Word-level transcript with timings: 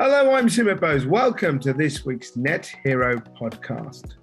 Hello, 0.00 0.34
I'm 0.34 0.48
Sumit 0.48 0.80
Bose. 0.80 1.06
Welcome 1.06 1.60
to 1.60 1.72
this 1.72 2.04
week's 2.04 2.36
Net 2.36 2.68
Hero 2.82 3.20
podcast. 3.40 4.14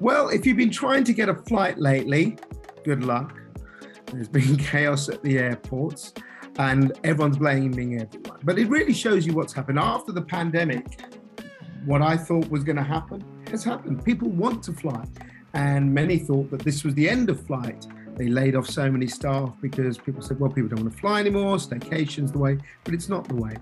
Well, 0.00 0.30
if 0.30 0.46
you've 0.46 0.56
been 0.56 0.70
trying 0.70 1.04
to 1.04 1.12
get 1.12 1.28
a 1.28 1.34
flight 1.34 1.76
lately, 1.76 2.38
good 2.82 3.04
luck. 3.04 3.38
There's 4.06 4.30
been 4.30 4.56
chaos 4.70 5.10
at 5.10 5.22
the 5.22 5.38
airports 5.38 6.14
and 6.58 6.92
everyone's 7.04 7.36
blaming 7.36 8.00
everyone. 8.00 8.40
But 8.42 8.58
it 8.58 8.70
really 8.70 8.94
shows 8.94 9.26
you 9.26 9.34
what's 9.34 9.52
happened 9.52 9.78
after 9.78 10.12
the 10.12 10.22
pandemic. 10.22 11.02
What 11.84 12.00
I 12.00 12.16
thought 12.16 12.48
was 12.48 12.64
going 12.64 12.76
to 12.76 12.82
happen 12.82 13.22
has 13.50 13.62
happened. 13.62 14.02
People 14.06 14.30
want 14.30 14.62
to 14.62 14.72
fly, 14.72 15.04
and 15.52 15.92
many 15.92 16.18
thought 16.18 16.50
that 16.52 16.60
this 16.60 16.84
was 16.84 16.94
the 16.94 17.06
end 17.06 17.28
of 17.28 17.46
flight. 17.46 17.86
They 18.16 18.28
laid 18.28 18.56
off 18.56 18.66
so 18.66 18.90
many 18.90 19.06
staff 19.06 19.52
because 19.60 19.98
people 19.98 20.22
said, 20.22 20.40
well, 20.40 20.50
people 20.50 20.70
don't 20.70 20.84
want 20.84 20.94
to 20.94 20.98
fly 20.98 21.20
anymore, 21.20 21.58
staycation's 21.58 22.32
the 22.32 22.38
way, 22.38 22.56
but 22.82 22.94
it's 22.94 23.10
not 23.10 23.28
the 23.28 23.36
way. 23.36 23.54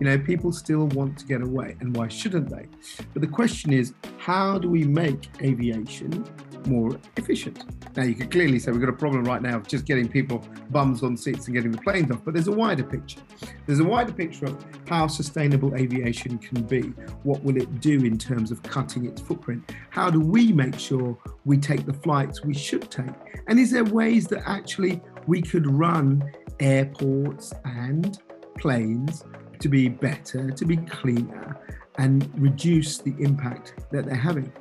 You 0.00 0.06
know, 0.06 0.18
people 0.18 0.52
still 0.52 0.86
want 0.88 1.18
to 1.18 1.26
get 1.26 1.40
away, 1.40 1.76
and 1.80 1.96
why 1.96 2.08
shouldn't 2.08 2.48
they? 2.48 2.66
But 3.12 3.22
the 3.22 3.28
question 3.28 3.72
is, 3.72 3.94
how 4.18 4.58
do 4.58 4.68
we 4.68 4.84
make 4.84 5.28
aviation 5.42 6.24
more 6.66 6.98
efficient? 7.16 7.64
Now, 7.96 8.02
you 8.02 8.14
could 8.14 8.30
clearly 8.30 8.58
say 8.58 8.72
we've 8.72 8.80
got 8.80 8.88
a 8.88 8.92
problem 8.92 9.24
right 9.24 9.40
now 9.40 9.56
of 9.56 9.68
just 9.68 9.84
getting 9.84 10.08
people 10.08 10.44
bums 10.70 11.02
on 11.02 11.16
seats 11.16 11.46
and 11.46 11.54
getting 11.54 11.70
the 11.70 11.78
planes 11.78 12.10
off, 12.10 12.24
but 12.24 12.34
there's 12.34 12.48
a 12.48 12.52
wider 12.52 12.82
picture. 12.82 13.20
There's 13.66 13.80
a 13.80 13.84
wider 13.84 14.12
picture 14.12 14.46
of 14.46 14.64
how 14.88 15.06
sustainable 15.06 15.74
aviation 15.76 16.38
can 16.38 16.62
be. 16.62 16.82
What 17.22 17.42
will 17.44 17.56
it 17.56 17.80
do 17.80 18.04
in 18.04 18.18
terms 18.18 18.50
of 18.50 18.62
cutting 18.62 19.06
its 19.06 19.20
footprint? 19.20 19.72
How 19.90 20.10
do 20.10 20.20
we 20.20 20.52
make 20.52 20.78
sure 20.78 21.16
we 21.44 21.56
take 21.58 21.86
the 21.86 21.94
flights 21.94 22.44
we 22.44 22.54
should 22.54 22.90
take? 22.90 23.14
And 23.46 23.60
is 23.60 23.70
there 23.70 23.84
ways 23.84 24.26
that 24.28 24.42
actually 24.46 25.00
we 25.26 25.40
could 25.40 25.70
run 25.70 26.32
airports 26.60 27.52
and 27.64 28.18
planes 28.58 29.24
to 29.64 29.68
be 29.70 29.88
better, 29.88 30.50
to 30.50 30.66
be 30.66 30.76
cleaner, 30.76 31.58
and 31.96 32.30
reduce 32.38 32.98
the 32.98 33.14
impact 33.18 33.72
that 33.90 34.04
they're 34.04 34.14
having. 34.14 34.52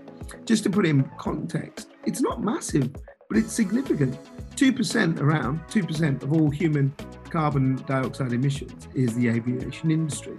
Just 0.45 0.63
to 0.63 0.69
put 0.69 0.85
in 0.85 1.03
context, 1.17 1.89
it's 2.05 2.21
not 2.21 2.41
massive, 2.41 2.89
but 3.27 3.37
it's 3.37 3.51
significant. 3.51 4.17
2% 4.55 5.19
around, 5.19 5.59
2% 5.67 6.23
of 6.23 6.31
all 6.31 6.49
human 6.49 6.95
carbon 7.29 7.75
dioxide 7.85 8.31
emissions 8.31 8.87
is 8.95 9.13
the 9.15 9.27
aviation 9.27 9.91
industry. 9.91 10.37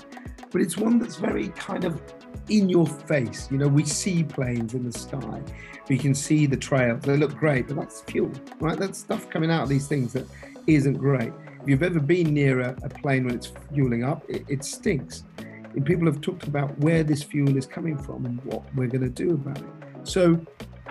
But 0.51 0.63
it's 0.63 0.79
one 0.79 0.99
that's 0.99 1.17
very 1.17 1.49
kind 1.49 1.85
of 1.85 2.01
in 2.49 2.71
your 2.71 2.87
face. 2.87 3.49
You 3.51 3.59
know, 3.59 3.69
we 3.69 3.85
see 3.85 4.25
planes 4.25 4.73
in 4.73 4.83
the 4.83 4.99
sky, 4.99 5.43
we 5.91 5.99
can 5.99 6.15
see 6.15 6.47
the 6.47 6.57
trails, 6.57 7.03
they 7.03 7.19
look 7.19 7.37
great, 7.37 7.69
but 7.69 7.77
that's 7.77 8.01
fuel, 8.01 8.33
right? 8.61 8.79
That's 8.79 8.99
stuff 8.99 9.29
coming 9.29 9.51
out 9.51 9.65
of 9.65 9.69
these 9.69 9.89
things 9.89 10.15
that 10.15 10.27
isn't 10.67 10.95
great. 10.95 11.35
If 11.65 11.71
you've 11.71 11.83
ever 11.83 11.99
been 11.99 12.35
near 12.35 12.61
a, 12.61 12.77
a 12.83 12.91
plane 12.91 13.25
when 13.25 13.35
it's 13.37 13.51
fueling 13.73 14.05
up, 14.05 14.23
it, 14.29 14.45
it 14.49 14.63
stinks. 14.63 15.25
And 15.39 15.83
people 15.83 16.05
have 16.05 16.21
talked 16.21 16.47
about 16.47 16.79
where 16.81 17.03
this 17.03 17.23
fuel 17.23 17.57
is 17.57 17.65
coming 17.65 17.97
from 17.97 18.27
and 18.27 18.45
what 18.45 18.63
we're 18.75 18.87
going 18.87 19.01
to 19.01 19.09
do 19.09 19.31
about 19.31 19.57
it. 19.57 19.65
So, 20.03 20.39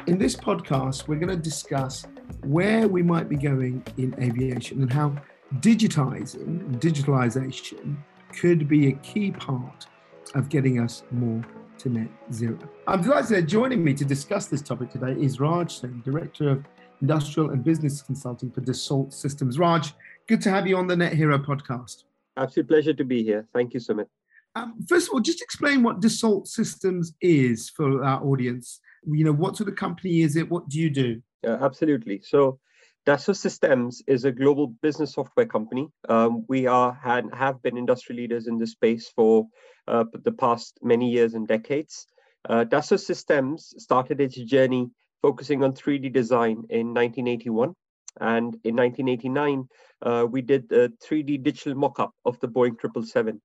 in 0.08 0.18
this 0.18 0.36
podcast, 0.36 1.08
we're 1.08 1.20
going 1.20 1.30
to 1.30 1.36
discuss 1.36 2.08
where 2.42 2.88
we 2.88 3.04
might 3.04 3.30
be 3.30 3.36
going 3.36 3.86
in 4.00 4.16
aviation 4.20 4.82
and 4.82 4.92
how 4.92 5.16
digitizing, 5.60 6.80
digitalization 6.80 7.96
could 8.36 8.68
be 8.68 8.88
a 8.88 8.94
key 8.94 9.30
part 9.30 9.86
of 10.34 10.50
getting 10.50 10.80
us 10.80 11.04
more 11.12 11.46
to 11.78 11.90
net 11.90 12.10
zero. 12.32 12.58
I'm 12.88 13.04
delighted 13.04 13.30
that 13.30 13.44
joining 13.44 13.84
me 13.84 13.94
to 13.94 14.06
discuss 14.06 14.48
this 14.48 14.64
topic 14.64 14.90
today 14.90 15.12
is 15.22 15.40
Raj 15.40 15.82
Singh, 15.82 16.02
Director 16.04 16.50
of 16.50 16.66
Industrial 17.02 17.52
and 17.52 17.64
Business 17.64 18.02
Consulting 18.02 18.50
for 18.50 18.62
Dassault 18.62 19.14
Systems. 19.14 19.60
Raj, 19.60 19.94
Good 20.26 20.42
to 20.44 20.50
have 20.50 20.66
you 20.68 20.78
on 20.78 20.88
the 20.88 20.96
Net 20.96 21.12
Hero 21.14 21.38
podcast. 21.38 22.06
Absolute 22.38 22.70
pleasure 22.70 22.94
to 22.94 23.04
be 23.04 23.24
here. 23.24 23.46
Thank 23.54 23.74
you, 23.74 23.82
Sumit. 23.82 24.08
Um, 24.56 24.76
first 24.88 25.10
of 25.10 25.14
all, 25.14 25.20
just 25.20 25.42
explain 25.42 25.84
what 25.84 26.00
Dassault 26.00 26.48
Systems 26.48 27.14
is 27.20 27.70
for 27.70 28.02
our 28.02 28.24
audience. 28.24 28.80
You 29.06 29.26
know, 29.26 29.34
what 29.34 29.58
sort 29.58 29.68
of 29.68 29.76
company 29.76 30.22
is 30.22 30.38
it? 30.38 30.50
What 30.50 30.70
do 30.70 30.80
you 30.80 30.90
do? 30.90 31.22
Uh, 31.46 31.58
absolutely. 31.60 32.22
So, 32.24 32.58
Dassault 33.06 33.36
Systems 33.36 34.02
is 34.08 34.24
a 34.24 34.32
global 34.32 34.68
business 34.82 35.12
software 35.12 35.46
company. 35.46 35.90
Um, 36.08 36.46
we 36.48 36.68
are 36.68 36.98
had, 37.04 37.26
have 37.34 37.62
been 37.62 37.78
industry 37.78 38.16
leaders 38.16 38.48
in 38.48 38.58
this 38.58 38.72
space 38.72 39.12
for 39.14 39.46
uh, 39.90 40.06
the 40.24 40.32
past 40.32 40.80
many 40.82 41.12
years 41.12 41.34
and 41.34 41.46
decades. 41.46 42.08
Uh, 42.48 42.64
Dassault 42.64 43.02
Systems 43.02 43.74
started 43.78 44.22
its 44.22 44.36
journey 44.36 44.90
focusing 45.22 45.66
on 45.66 45.74
3D 45.74 46.14
design 46.14 46.64
in 46.70 46.94
1981. 46.94 47.76
And 48.20 48.56
in 48.64 48.76
1989, 48.76 49.68
uh, 50.02 50.26
we 50.30 50.42
did 50.42 50.72
a 50.72 50.90
3D 50.90 51.44
digital 51.44 51.76
mock-up 51.76 52.12
of 52.26 52.40
the 52.40 52.48
Boeing 52.48 52.80
777. 52.80 53.42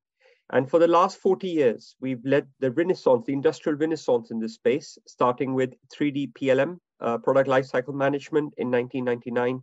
And 0.51 0.69
for 0.69 0.79
the 0.79 0.89
last 0.89 1.19
40 1.19 1.49
years, 1.49 1.95
we've 2.01 2.25
led 2.25 2.47
the 2.61 2.71
renaissance, 2.71 3.27
the 3.27 3.34
industrial 3.34 3.79
renaissance 3.79 4.31
in 4.31 4.41
this 4.41 4.55
space, 4.55 4.99
starting 5.06 5.55
with 5.55 5.75
3D 5.95 6.33
PLM, 6.33 6.79
uh, 7.01 7.19
product 7.19 7.49
lifecycle 7.49 7.95
management 7.95 8.55
in 8.56 8.71
1999, 8.71 9.62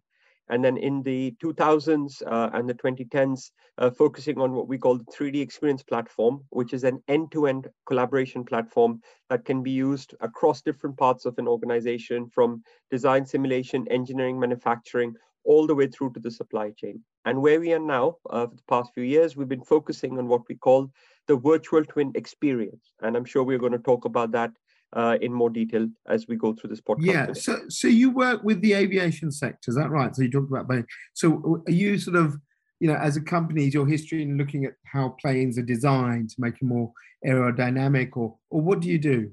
and 0.49 0.63
then 0.63 0.77
in 0.77 1.01
the 1.03 1.35
2000s 1.43 2.21
uh, 2.25 2.49
and 2.53 2.69
the 2.69 2.73
2010s, 2.73 3.51
uh, 3.77 3.89
focusing 3.89 4.39
on 4.39 4.53
what 4.53 4.67
we 4.67 4.77
call 4.77 4.97
the 4.97 5.05
3D 5.05 5.41
Experience 5.41 5.83
Platform, 5.83 6.43
which 6.49 6.73
is 6.73 6.83
an 6.83 7.01
end-to-end 7.07 7.67
collaboration 7.85 8.43
platform 8.43 9.01
that 9.29 9.45
can 9.45 9.63
be 9.63 9.71
used 9.71 10.13
across 10.21 10.61
different 10.61 10.97
parts 10.97 11.25
of 11.25 11.37
an 11.37 11.47
organization 11.47 12.29
from 12.29 12.63
design, 12.91 13.25
simulation, 13.25 13.87
engineering, 13.89 14.39
manufacturing, 14.39 15.15
all 15.45 15.67
the 15.67 15.75
way 15.75 15.87
through 15.87 16.11
to 16.13 16.19
the 16.19 16.31
supply 16.31 16.71
chain. 16.71 17.01
And 17.25 17.41
where 17.41 17.59
we 17.59 17.73
are 17.73 17.79
now, 17.79 18.17
uh, 18.29 18.47
for 18.47 18.55
the 18.55 18.63
past 18.67 18.93
few 18.93 19.03
years, 19.03 19.35
we've 19.35 19.47
been 19.47 19.63
focusing 19.63 20.17
on 20.17 20.27
what 20.27 20.41
we 20.49 20.55
call 20.55 20.91
the 21.27 21.37
virtual 21.37 21.83
twin 21.85 22.11
experience. 22.15 22.91
And 23.01 23.15
I'm 23.15 23.25
sure 23.25 23.43
we're 23.43 23.59
going 23.59 23.71
to 23.71 23.79
talk 23.79 24.05
about 24.05 24.31
that 24.31 24.51
uh, 24.93 25.17
in 25.21 25.33
more 25.33 25.49
detail 25.49 25.87
as 26.07 26.27
we 26.27 26.35
go 26.35 26.53
through 26.53 26.69
this 26.69 26.81
podcast. 26.81 27.05
Yeah. 27.05 27.25
Today. 27.27 27.39
So, 27.39 27.59
so 27.69 27.87
you 27.87 28.11
work 28.11 28.43
with 28.43 28.61
the 28.61 28.73
aviation 28.73 29.31
sector, 29.31 29.69
is 29.69 29.75
that 29.75 29.89
right? 29.89 30.15
So 30.15 30.21
you 30.23 30.31
talked 30.31 30.49
about 30.49 30.67
Boeing. 30.67 30.85
So 31.13 31.63
are 31.67 31.71
you 31.71 31.97
sort 31.97 32.15
of, 32.15 32.37
you 32.79 32.87
know, 32.87 32.95
as 32.95 33.17
a 33.17 33.21
company, 33.21 33.67
is 33.67 33.73
your 33.73 33.87
history 33.87 34.23
in 34.23 34.37
looking 34.37 34.65
at 34.65 34.73
how 34.85 35.15
planes 35.21 35.57
are 35.57 35.63
designed 35.63 36.29
to 36.31 36.35
make 36.39 36.59
them 36.59 36.69
more 36.69 36.91
aerodynamic, 37.25 38.15
or 38.15 38.37
or 38.49 38.61
what 38.61 38.81
do 38.81 38.89
you 38.89 38.99
do? 38.99 39.31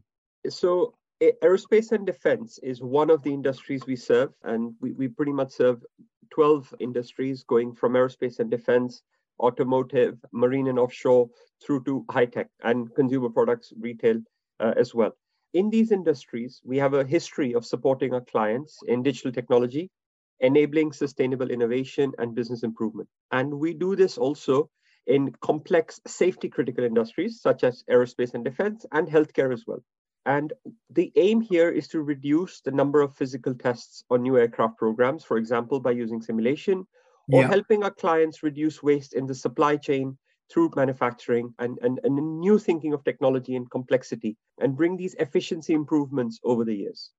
So 0.49 0.95
aerospace 1.21 1.93
and 1.93 2.07
defense 2.07 2.59
is 2.63 2.83
one 2.83 3.11
of 3.11 3.23
the 3.23 3.33
industries 3.33 3.87
we 3.87 3.97
serve, 3.97 4.33
and 4.43 4.75
we, 4.81 4.93
we 4.93 5.09
pretty 5.09 5.33
much 5.33 5.53
serve 5.53 5.83
12 6.31 6.75
industries 6.81 7.45
going 7.45 7.75
from 7.75 7.93
aerospace 7.93 8.39
and 8.39 8.51
defense, 8.51 9.03
automotive, 9.41 10.19
marine 10.33 10.69
and 10.69 10.79
offshore, 10.79 11.29
through 11.65 11.85
to 11.85 12.05
high 12.11 12.27
tech 12.27 12.49
and 12.65 12.93
consumer 12.95 13.29
products, 13.29 13.73
retail 13.79 14.21
uh, 14.61 14.73
as 14.77 14.95
well 14.95 15.13
in 15.55 15.71
these 15.71 15.93
industries, 15.93 16.61
we 16.65 16.79
have 16.79 16.95
a 16.95 17.05
history 17.05 17.55
of 17.55 17.67
supporting 17.67 18.15
our 18.15 18.21
clients 18.21 18.79
in 18.87 19.03
digital 19.03 19.33
technology, 19.33 19.91
enabling 20.41 20.93
sustainable 20.93 21.51
innovation 21.51 22.13
and 22.19 22.35
business 22.35 22.63
improvement. 22.63 23.09
And 23.31 23.53
we 23.55 23.75
do 23.75 23.95
this 23.97 24.19
also 24.19 24.71
in 25.07 25.33
complex 25.41 26.01
safety 26.07 26.49
critical 26.49 26.85
industries 26.85 27.41
such 27.41 27.65
as 27.65 27.85
aerospace 27.91 28.35
and 28.35 28.45
defense 28.45 28.87
and 28.93 29.09
healthcare 29.09 29.53
as 29.53 29.65
well. 29.67 29.83
And 30.25 30.53
the 30.91 31.13
aim 31.17 31.41
here 31.41 31.69
is 31.69 31.89
to 31.89 32.03
reduce 32.03 32.61
the 32.61 32.71
number 32.71 33.01
of 33.01 33.17
physical 33.17 33.55
tests 33.55 34.05
on 34.09 34.23
new 34.23 34.39
aircraft 34.39 34.79
programs, 34.79 35.25
for 35.25 35.37
example, 35.37 35.81
by 35.81 35.91
using 35.91 36.23
simulation, 36.23 36.87
or 37.33 37.43
yeah. 37.43 37.49
helping 37.49 37.83
our 37.83 37.91
clients 37.91 38.43
reduce 38.43 38.83
waste 38.83 39.15
in 39.15 39.27
the 39.27 39.35
supply 39.35 39.77
chain 39.77 40.17
through 40.53 40.71
manufacturing 40.77 41.55
and, 41.59 41.79
and, 41.83 41.99
and 42.05 42.19
a 42.19 42.23
new 42.23 42.59
thinking 42.59 42.93
of 42.93 43.05
technology 43.05 43.57
and 43.57 43.71
complexity 43.71 44.37
and 44.61 44.77
bring 44.77 44.97
these 44.97 45.15
efficiency 45.15 45.73
improvements 45.73 46.39
over 46.45 46.65
the 46.65 46.75
years. 46.75 47.11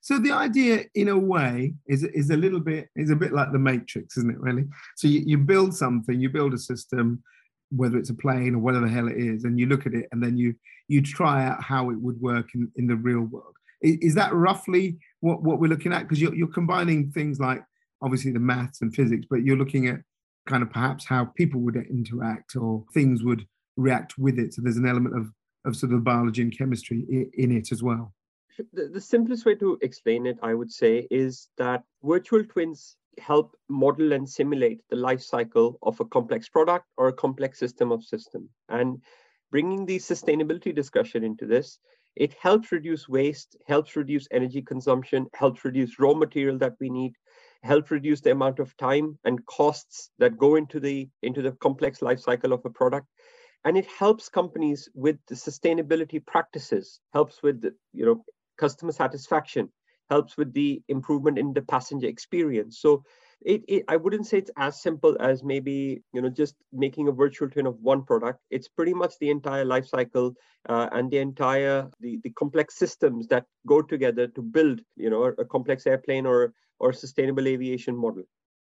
So 0.00 0.18
the 0.18 0.32
idea, 0.32 0.84
in 0.96 1.08
a 1.08 1.16
way, 1.16 1.74
is 1.86 2.02
is 2.02 2.30
a 2.30 2.36
little 2.36 2.58
bit 2.58 2.88
is 2.96 3.10
a 3.10 3.16
bit 3.16 3.32
like 3.32 3.52
the 3.52 3.58
Matrix, 3.58 4.16
isn't 4.16 4.32
it? 4.32 4.40
Really. 4.40 4.64
So 4.96 5.06
you, 5.06 5.22
you 5.24 5.38
build 5.38 5.74
something, 5.74 6.20
you 6.20 6.28
build 6.28 6.54
a 6.54 6.58
system, 6.58 7.22
whether 7.70 7.98
it's 7.98 8.10
a 8.10 8.14
plane 8.14 8.56
or 8.56 8.58
whatever 8.58 8.86
the 8.86 8.92
hell 8.92 9.06
it 9.06 9.16
is, 9.16 9.44
and 9.44 9.60
you 9.60 9.66
look 9.66 9.86
at 9.86 9.94
it, 9.94 10.08
and 10.10 10.20
then 10.20 10.36
you 10.36 10.56
you 10.88 11.02
try 11.02 11.46
out 11.46 11.62
how 11.62 11.90
it 11.90 12.00
would 12.00 12.20
work 12.20 12.48
in, 12.56 12.70
in 12.74 12.88
the 12.88 12.96
real 12.96 13.20
world. 13.20 13.54
Is, 13.80 13.96
is 14.08 14.14
that 14.16 14.34
roughly 14.34 14.98
what, 15.20 15.44
what 15.44 15.60
we're 15.60 15.68
looking 15.68 15.92
at? 15.92 16.02
Because 16.02 16.20
you're, 16.20 16.34
you're 16.34 16.48
combining 16.48 17.12
things 17.12 17.38
like 17.38 17.62
obviously 18.02 18.32
the 18.32 18.40
maths 18.40 18.82
and 18.82 18.92
physics, 18.92 19.26
but 19.30 19.44
you're 19.44 19.56
looking 19.56 19.86
at 19.86 20.00
kind 20.46 20.62
of 20.62 20.70
perhaps 20.70 21.06
how 21.06 21.24
people 21.24 21.60
would 21.60 21.76
interact 21.76 22.56
or 22.56 22.84
things 22.92 23.22
would 23.22 23.46
react 23.76 24.18
with 24.18 24.38
it. 24.38 24.54
So 24.54 24.62
there's 24.62 24.76
an 24.76 24.88
element 24.88 25.16
of, 25.16 25.30
of 25.64 25.76
sort 25.76 25.92
of 25.92 26.04
biology 26.04 26.42
and 26.42 26.56
chemistry 26.56 27.30
in, 27.34 27.56
it 27.56 27.72
as 27.72 27.82
well. 27.82 28.12
The, 28.72 28.88
the 28.88 29.00
simplest 29.00 29.46
way 29.46 29.54
to 29.56 29.78
explain 29.82 30.26
it, 30.26 30.38
I 30.42 30.54
would 30.54 30.70
say, 30.70 31.06
is 31.10 31.48
that 31.58 31.84
virtual 32.02 32.44
twins 32.44 32.96
help 33.18 33.56
model 33.68 34.12
and 34.12 34.28
simulate 34.28 34.80
the 34.90 34.96
life 34.96 35.22
cycle 35.22 35.78
of 35.82 36.00
a 36.00 36.04
complex 36.04 36.48
product 36.48 36.86
or 36.96 37.08
a 37.08 37.12
complex 37.12 37.58
system 37.58 37.92
of 37.92 38.04
system. 38.04 38.48
And 38.68 39.00
bringing 39.50 39.86
the 39.86 39.98
sustainability 39.98 40.74
discussion 40.74 41.22
into 41.24 41.46
this, 41.46 41.78
it 42.16 42.34
helps 42.34 42.72
reduce 42.72 43.08
waste, 43.08 43.56
helps 43.66 43.96
reduce 43.96 44.28
energy 44.30 44.60
consumption, 44.60 45.26
helps 45.34 45.64
reduce 45.64 45.98
raw 45.98 46.14
material 46.14 46.58
that 46.58 46.74
we 46.80 46.90
need, 46.90 47.14
help 47.62 47.90
reduce 47.90 48.20
the 48.20 48.30
amount 48.30 48.58
of 48.58 48.76
time 48.76 49.18
and 49.24 49.44
costs 49.46 50.10
that 50.18 50.36
go 50.36 50.56
into 50.56 50.80
the 50.80 51.08
into 51.22 51.42
the 51.42 51.52
complex 51.52 52.02
life 52.02 52.20
cycle 52.20 52.52
of 52.52 52.64
a 52.64 52.70
product 52.70 53.06
and 53.64 53.76
it 53.76 53.86
helps 53.86 54.28
companies 54.28 54.88
with 54.94 55.16
the 55.28 55.34
sustainability 55.34 56.24
practices, 56.24 57.00
helps 57.12 57.42
with 57.42 57.64
you 57.92 58.04
know 58.04 58.24
customer 58.58 58.92
satisfaction, 58.92 59.68
helps 60.10 60.36
with 60.36 60.52
the 60.52 60.82
improvement 60.88 61.38
in 61.38 61.52
the 61.52 61.62
passenger 61.62 62.06
experience. 62.06 62.80
So 62.80 63.04
it, 63.44 63.62
it, 63.66 63.84
i 63.88 63.96
wouldn't 63.96 64.24
say 64.24 64.38
it's 64.38 64.52
as 64.56 64.80
simple 64.80 65.16
as 65.18 65.42
maybe 65.42 66.00
you 66.14 66.22
know 66.22 66.28
just 66.28 66.54
making 66.72 67.08
a 67.08 67.10
virtual 67.12 67.50
twin 67.50 67.66
of 67.66 67.76
one 67.80 68.04
product 68.04 68.38
it's 68.50 68.68
pretty 68.68 68.94
much 68.94 69.14
the 69.18 69.30
entire 69.30 69.64
life 69.64 69.84
cycle 69.84 70.32
uh, 70.68 70.88
and 70.92 71.10
the 71.10 71.18
entire 71.18 71.88
the, 71.98 72.20
the 72.22 72.30
complex 72.30 72.76
systems 72.76 73.26
that 73.26 73.44
go 73.66 73.82
together 73.82 74.28
to 74.28 74.42
build 74.42 74.80
you 74.94 75.10
know 75.10 75.24
a, 75.24 75.32
a 75.40 75.44
complex 75.44 75.88
airplane 75.88 76.24
or 76.24 76.52
or 76.82 76.92
sustainable 76.92 77.46
aviation 77.46 77.96
model? 77.96 78.24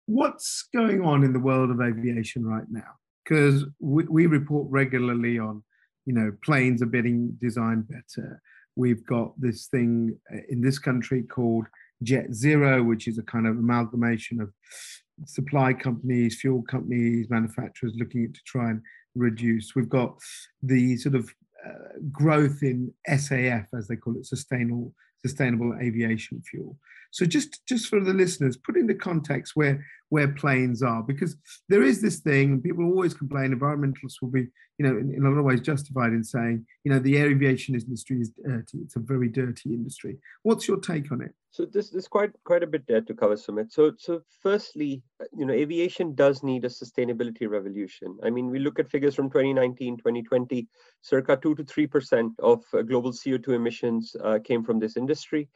What's 0.07 0.69
going 0.75 1.03
on 1.03 1.23
in 1.23 1.33
the 1.33 1.41
world 1.41 1.71
of 1.71 1.81
aviation 1.81 2.45
right 2.45 2.67
now? 2.71 2.99
Because 3.25 3.65
we, 3.81 4.05
we 4.05 4.27
report 4.27 4.67
regularly 4.69 5.39
on 5.39 5.63
you 6.05 6.13
know 6.13 6.33
planes 6.45 6.83
are 6.83 6.87
getting 6.87 7.37
designed 7.41 7.87
better. 7.89 8.43
We've 8.75 9.07
got 9.07 9.41
this 9.41 9.69
thing 9.69 10.19
uh, 10.33 10.39
in 10.49 10.61
this 10.61 10.79
country 10.79 11.23
called 11.23 11.67
Jet 12.03 12.35
Zero, 12.35 12.83
which 12.83 13.07
is 13.07 13.19
a 13.19 13.23
kind 13.23 13.47
of 13.47 13.57
amalgamation 13.57 14.41
of 14.41 14.51
supply 15.27 15.73
companies, 15.73 16.41
fuel 16.41 16.63
companies, 16.63 17.31
manufacturers 17.31 17.95
looking 17.97 18.33
to 18.33 18.41
try 18.45 18.71
and 18.71 18.83
reduce. 19.15 19.75
We've 19.77 19.89
got 19.89 20.19
the 20.63 20.97
sort 20.97 21.15
of 21.15 21.31
uh, 21.65 21.99
growth 22.11 22.63
in 22.63 22.93
SAF, 23.09 23.67
as 23.77 23.87
they 23.87 23.97
call 23.97 24.17
it, 24.17 24.27
sustainable 24.27 24.93
sustainable 25.25 25.77
aviation 25.81 26.43
fuel. 26.43 26.77
So 27.11 27.27
just 27.27 27.65
just 27.67 27.89
for 27.89 28.01
the 28.01 28.15
listeners, 28.15 28.57
put 28.57 28.77
into 28.77 28.95
context 28.95 29.53
where 29.55 29.85
where 30.09 30.29
planes 30.29 30.83
are, 30.83 31.03
because 31.03 31.37
there 31.69 31.83
is 31.83 32.01
this 32.01 32.21
thing, 32.21 32.53
and 32.53 32.63
people 32.63 32.85
always 32.85 33.15
complain. 33.15 33.55
Environmentalists 33.55 34.21
will 34.21 34.31
be, 34.31 34.49
you 34.79 34.87
know, 34.87 34.97
in, 34.97 35.15
in 35.15 35.25
a 35.25 35.29
lot 35.29 35.39
of 35.39 35.45
ways 35.45 35.61
justified 35.61 36.13
in 36.13 36.25
saying, 36.25 36.67
you 36.85 36.93
know, 36.93 36.99
the 36.99 37.17
air 37.19 37.31
aviation 37.31 37.75
industry 37.75 38.21
is 38.21 38.31
dirty. 38.45 38.79
It's 38.79 38.97
a 38.97 39.01
very 39.01 39.29
dirty 39.29 39.75
industry. 39.75 40.19
What's 40.43 40.67
your 40.67 40.79
take 40.79 41.13
on 41.13 41.21
it? 41.23 41.35
So 41.53 41.67
this 41.67 41.91
there's 41.91 42.09
quite 42.09 42.31
quite 42.45 42.63
a 42.63 42.67
bit 42.67 42.87
there 42.87 43.03
to 43.03 43.15
cover, 43.15 43.35
Sumit. 43.35 43.71
So 43.71 43.93
so 43.99 44.23
firstly, 44.41 45.03
you 45.37 45.45
know, 45.45 45.53
aviation 45.53 46.15
does 46.15 46.43
need 46.43 46.65
a 46.65 46.69
sustainability 46.69 47.47
revolution. 47.47 48.19
I 48.25 48.31
mean, 48.31 48.49
we 48.49 48.59
look 48.59 48.79
at 48.79 48.91
figures 48.91 49.15
from 49.15 49.29
2019, 49.29 49.99
2020, 49.99 50.67
circa 51.03 51.37
two 51.37 51.55
to 51.57 51.63
three 51.63 51.87
percent 51.87 52.33
of 52.39 52.65
uh, 52.73 52.81
global 52.81 53.13
CO2 53.13 53.49
emissions 53.49 54.17
uh, 54.25 54.39
came 54.43 54.65
from 54.65 54.79
this 54.79 54.97
industry. 54.97 55.51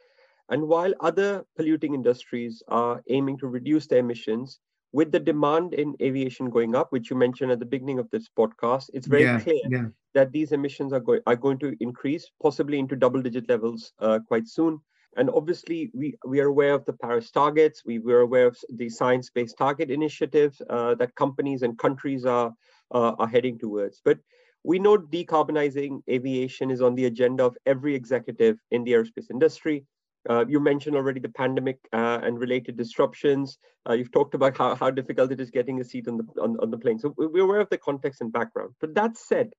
And 0.49 0.67
while 0.67 0.93
other 0.99 1.43
polluting 1.57 1.95
industries 1.95 2.61
are 2.67 3.01
aiming 3.09 3.39
to 3.39 3.47
reduce 3.47 3.87
their 3.87 3.99
emissions, 3.99 4.59
with 4.93 5.11
the 5.11 5.19
demand 5.19 5.73
in 5.73 5.95
aviation 5.99 6.51
going 6.51 6.75
up, 6.75 6.91
which 6.91 7.09
you 7.09 7.15
mentioned 7.15 7.51
at 7.51 7.59
the 7.59 7.65
beginning 7.65 7.97
of 7.97 8.09
this 8.11 8.29
podcast, 8.37 8.91
it's 8.93 9.07
very 9.07 9.23
yeah, 9.23 9.39
clear 9.39 9.61
yeah. 9.67 9.85
that 10.13 10.31
these 10.31 10.51
emissions 10.51 10.93
are 10.93 10.99
going 10.99 11.21
are 11.25 11.35
going 11.35 11.57
to 11.57 11.75
increase, 11.79 12.29
possibly 12.39 12.77
into 12.77 12.95
double-digit 12.95 13.49
levels 13.49 13.93
uh, 13.99 14.19
quite 14.27 14.47
soon. 14.47 14.79
And 15.15 15.29
obviously, 15.29 15.89
we, 15.93 16.15
we 16.25 16.39
are 16.41 16.47
aware 16.47 16.73
of 16.73 16.85
the 16.85 16.93
Paris 16.93 17.31
targets. 17.31 17.83
We 17.85 17.99
were 17.99 18.19
aware 18.19 18.47
of 18.47 18.57
the 18.69 18.89
science-based 18.89 19.57
target 19.57 19.89
initiatives 19.89 20.61
uh, 20.69 20.95
that 20.95 21.15
companies 21.15 21.63
and 21.63 21.77
countries 21.77 22.25
are, 22.25 22.53
uh, 22.91 23.13
are 23.17 23.27
heading 23.27 23.57
towards. 23.57 24.01
But 24.03 24.19
we 24.63 24.79
know 24.79 24.97
decarbonizing 24.97 26.01
aviation 26.09 26.69
is 26.69 26.81
on 26.81 26.93
the 26.95 27.05
agenda 27.05 27.45
of 27.45 27.57
every 27.65 27.95
executive 27.95 28.57
in 28.71 28.83
the 28.83 28.91
aerospace 28.91 29.31
industry. 29.31 29.85
Uh, 30.29 30.45
you 30.45 30.59
mentioned 30.59 30.95
already 30.95 31.21
the 31.21 31.29
pandemic 31.29 31.79
uh, 31.93 32.19
and 32.21 32.37
related 32.37 32.75
disruptions. 32.75 33.57
Uh, 33.89 33.93
you've 33.93 34.11
talked 34.11 34.35
about 34.35 34.57
how, 34.57 34.75
how 34.75 34.91
difficult 34.91 35.31
it 35.31 35.39
is 35.39 35.49
getting 35.49 35.79
a 35.79 35.83
seat 35.83 36.07
on 36.07 36.17
the 36.17 36.25
on, 36.41 36.57
on 36.59 36.69
the 36.69 36.77
plane. 36.77 36.99
So 36.99 37.13
we're 37.17 37.45
aware 37.45 37.61
of 37.61 37.69
the 37.69 37.77
context 37.77 38.19
and 38.19 38.31
background. 38.31 38.73
But 38.81 38.93
that 38.95 39.17
said, 39.17 39.53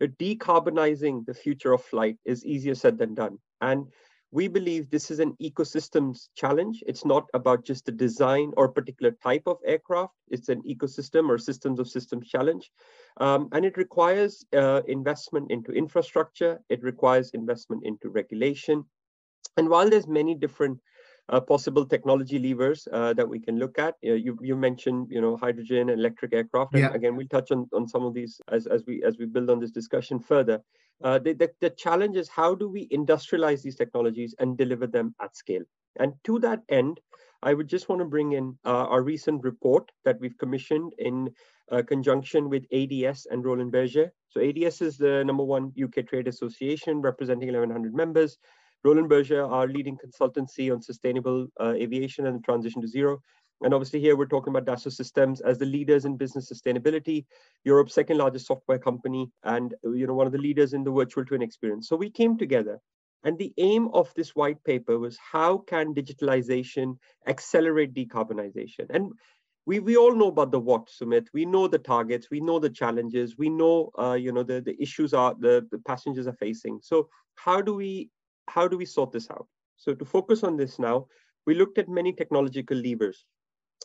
decarbonizing 0.00 1.26
the 1.26 1.34
future 1.34 1.72
of 1.72 1.82
flight 1.82 2.18
is 2.24 2.44
easier 2.44 2.74
said 2.74 2.98
than 2.98 3.14
done. 3.14 3.38
And 3.60 3.86
we 4.32 4.48
believe 4.48 4.90
this 4.90 5.10
is 5.10 5.20
an 5.20 5.36
ecosystems 5.42 6.28
challenge. 6.34 6.82
It's 6.86 7.04
not 7.04 7.28
about 7.34 7.64
just 7.64 7.84
the 7.84 7.92
design 7.92 8.52
or 8.56 8.66
particular 8.68 9.12
type 9.22 9.42
of 9.46 9.58
aircraft. 9.64 10.14
It's 10.28 10.48
an 10.48 10.62
ecosystem 10.62 11.28
or 11.28 11.36
systems 11.36 11.78
of 11.78 11.86
systems 11.86 12.28
challenge. 12.28 12.72
Um, 13.18 13.50
and 13.52 13.64
it 13.66 13.76
requires 13.76 14.42
uh, 14.56 14.80
investment 14.88 15.50
into 15.50 15.72
infrastructure. 15.72 16.58
It 16.70 16.82
requires 16.82 17.30
investment 17.34 17.84
into 17.84 18.08
regulation. 18.08 18.84
And 19.58 19.68
while 19.68 19.90
there's 19.90 20.08
many 20.08 20.34
different 20.34 20.80
uh, 21.28 21.40
possible 21.40 21.86
technology 21.86 22.38
levers 22.38 22.88
uh, 22.92 23.12
that 23.14 23.28
we 23.28 23.38
can 23.38 23.58
look 23.58 23.78
at. 23.78 23.94
Uh, 24.04 24.12
you, 24.12 24.36
you 24.42 24.56
mentioned, 24.56 25.06
you 25.10 25.20
know, 25.20 25.36
hydrogen 25.36 25.88
and 25.88 26.00
electric 26.00 26.34
aircraft. 26.34 26.74
And 26.74 26.82
yeah. 26.82 26.92
again, 26.92 27.16
we'll 27.16 27.28
touch 27.28 27.50
on, 27.50 27.68
on 27.72 27.86
some 27.86 28.04
of 28.04 28.12
these 28.12 28.40
as, 28.48 28.66
as 28.66 28.84
we 28.86 29.02
as 29.04 29.16
we 29.18 29.26
build 29.26 29.48
on 29.50 29.60
this 29.60 29.70
discussion 29.70 30.18
further. 30.18 30.60
Uh, 31.02 31.18
the, 31.18 31.32
the, 31.32 31.50
the 31.60 31.70
challenge 31.70 32.16
is 32.16 32.28
how 32.28 32.54
do 32.54 32.68
we 32.68 32.88
industrialize 32.88 33.62
these 33.62 33.76
technologies 33.76 34.34
and 34.38 34.56
deliver 34.56 34.86
them 34.86 35.14
at 35.20 35.36
scale? 35.36 35.62
And 35.98 36.14
to 36.24 36.38
that 36.40 36.62
end, 36.68 37.00
I 37.42 37.54
would 37.54 37.68
just 37.68 37.88
want 37.88 38.00
to 38.00 38.04
bring 38.04 38.32
in 38.32 38.56
uh, 38.64 38.86
our 38.86 39.02
recent 39.02 39.42
report 39.42 39.90
that 40.04 40.20
we've 40.20 40.38
commissioned 40.38 40.92
in 40.98 41.30
uh, 41.70 41.82
conjunction 41.82 42.48
with 42.48 42.66
ADS 42.72 43.26
and 43.30 43.44
Roland 43.44 43.72
Berger. 43.72 44.12
So 44.28 44.40
ADS 44.40 44.80
is 44.80 44.96
the 44.96 45.24
number 45.24 45.42
one 45.42 45.72
UK 45.82 46.06
trade 46.06 46.28
association 46.28 47.00
representing 47.00 47.48
1,100 47.48 47.94
members. 47.94 48.38
Roland 48.84 49.08
Berger, 49.08 49.44
our 49.44 49.68
leading 49.68 49.96
consultancy 49.96 50.72
on 50.72 50.82
sustainable 50.82 51.46
uh, 51.60 51.72
aviation 51.76 52.26
and 52.26 52.44
transition 52.44 52.80
to 52.82 52.88
zero. 52.88 53.20
And 53.64 53.72
obviously 53.72 54.00
here 54.00 54.16
we're 54.16 54.26
talking 54.26 54.54
about 54.54 54.66
Dassault 54.66 54.92
Systems 54.92 55.40
as 55.40 55.58
the 55.58 55.66
leaders 55.66 56.04
in 56.04 56.16
business 56.16 56.50
sustainability, 56.52 57.26
Europe's 57.64 57.94
second 57.94 58.18
largest 58.18 58.46
software 58.46 58.78
company, 58.78 59.30
and 59.44 59.74
you 59.84 60.06
know 60.06 60.14
one 60.14 60.26
of 60.26 60.32
the 60.32 60.38
leaders 60.38 60.72
in 60.72 60.84
the 60.84 60.90
virtual 60.90 61.24
twin 61.24 61.42
experience. 61.42 61.88
So 61.88 61.96
we 61.96 62.10
came 62.10 62.36
together 62.36 62.80
and 63.24 63.38
the 63.38 63.52
aim 63.58 63.88
of 63.92 64.12
this 64.14 64.34
white 64.34 64.62
paper 64.64 64.98
was 64.98 65.16
how 65.18 65.58
can 65.58 65.94
digitalization 65.94 66.98
accelerate 67.28 67.94
decarbonization? 67.94 68.86
And 68.90 69.12
we, 69.64 69.78
we 69.78 69.96
all 69.96 70.12
know 70.12 70.26
about 70.26 70.50
the 70.50 70.58
what, 70.58 70.88
Sumit. 70.88 71.28
We 71.32 71.44
know 71.44 71.68
the 71.68 71.78
targets, 71.78 72.28
we 72.32 72.40
know 72.40 72.58
the 72.58 72.70
challenges, 72.70 73.38
we 73.38 73.48
know 73.48 73.90
uh, 73.96 74.14
you 74.14 74.32
know 74.32 74.42
the, 74.42 74.60
the 74.60 74.80
issues 74.82 75.14
are 75.14 75.34
the, 75.38 75.66
the 75.70 75.78
passengers 75.78 76.26
are 76.26 76.32
facing. 76.34 76.80
So 76.82 77.08
how 77.36 77.60
do 77.60 77.74
we 77.74 78.10
how 78.48 78.66
do 78.66 78.76
we 78.76 78.84
sort 78.84 79.12
this 79.12 79.30
out? 79.30 79.46
So 79.76 79.94
to 79.94 80.04
focus 80.04 80.42
on 80.42 80.56
this 80.56 80.80
now, 80.80 81.06
we 81.46 81.54
looked 81.54 81.78
at 81.78 81.88
many 81.88 82.12
technological 82.12 82.76
levers 82.76 83.24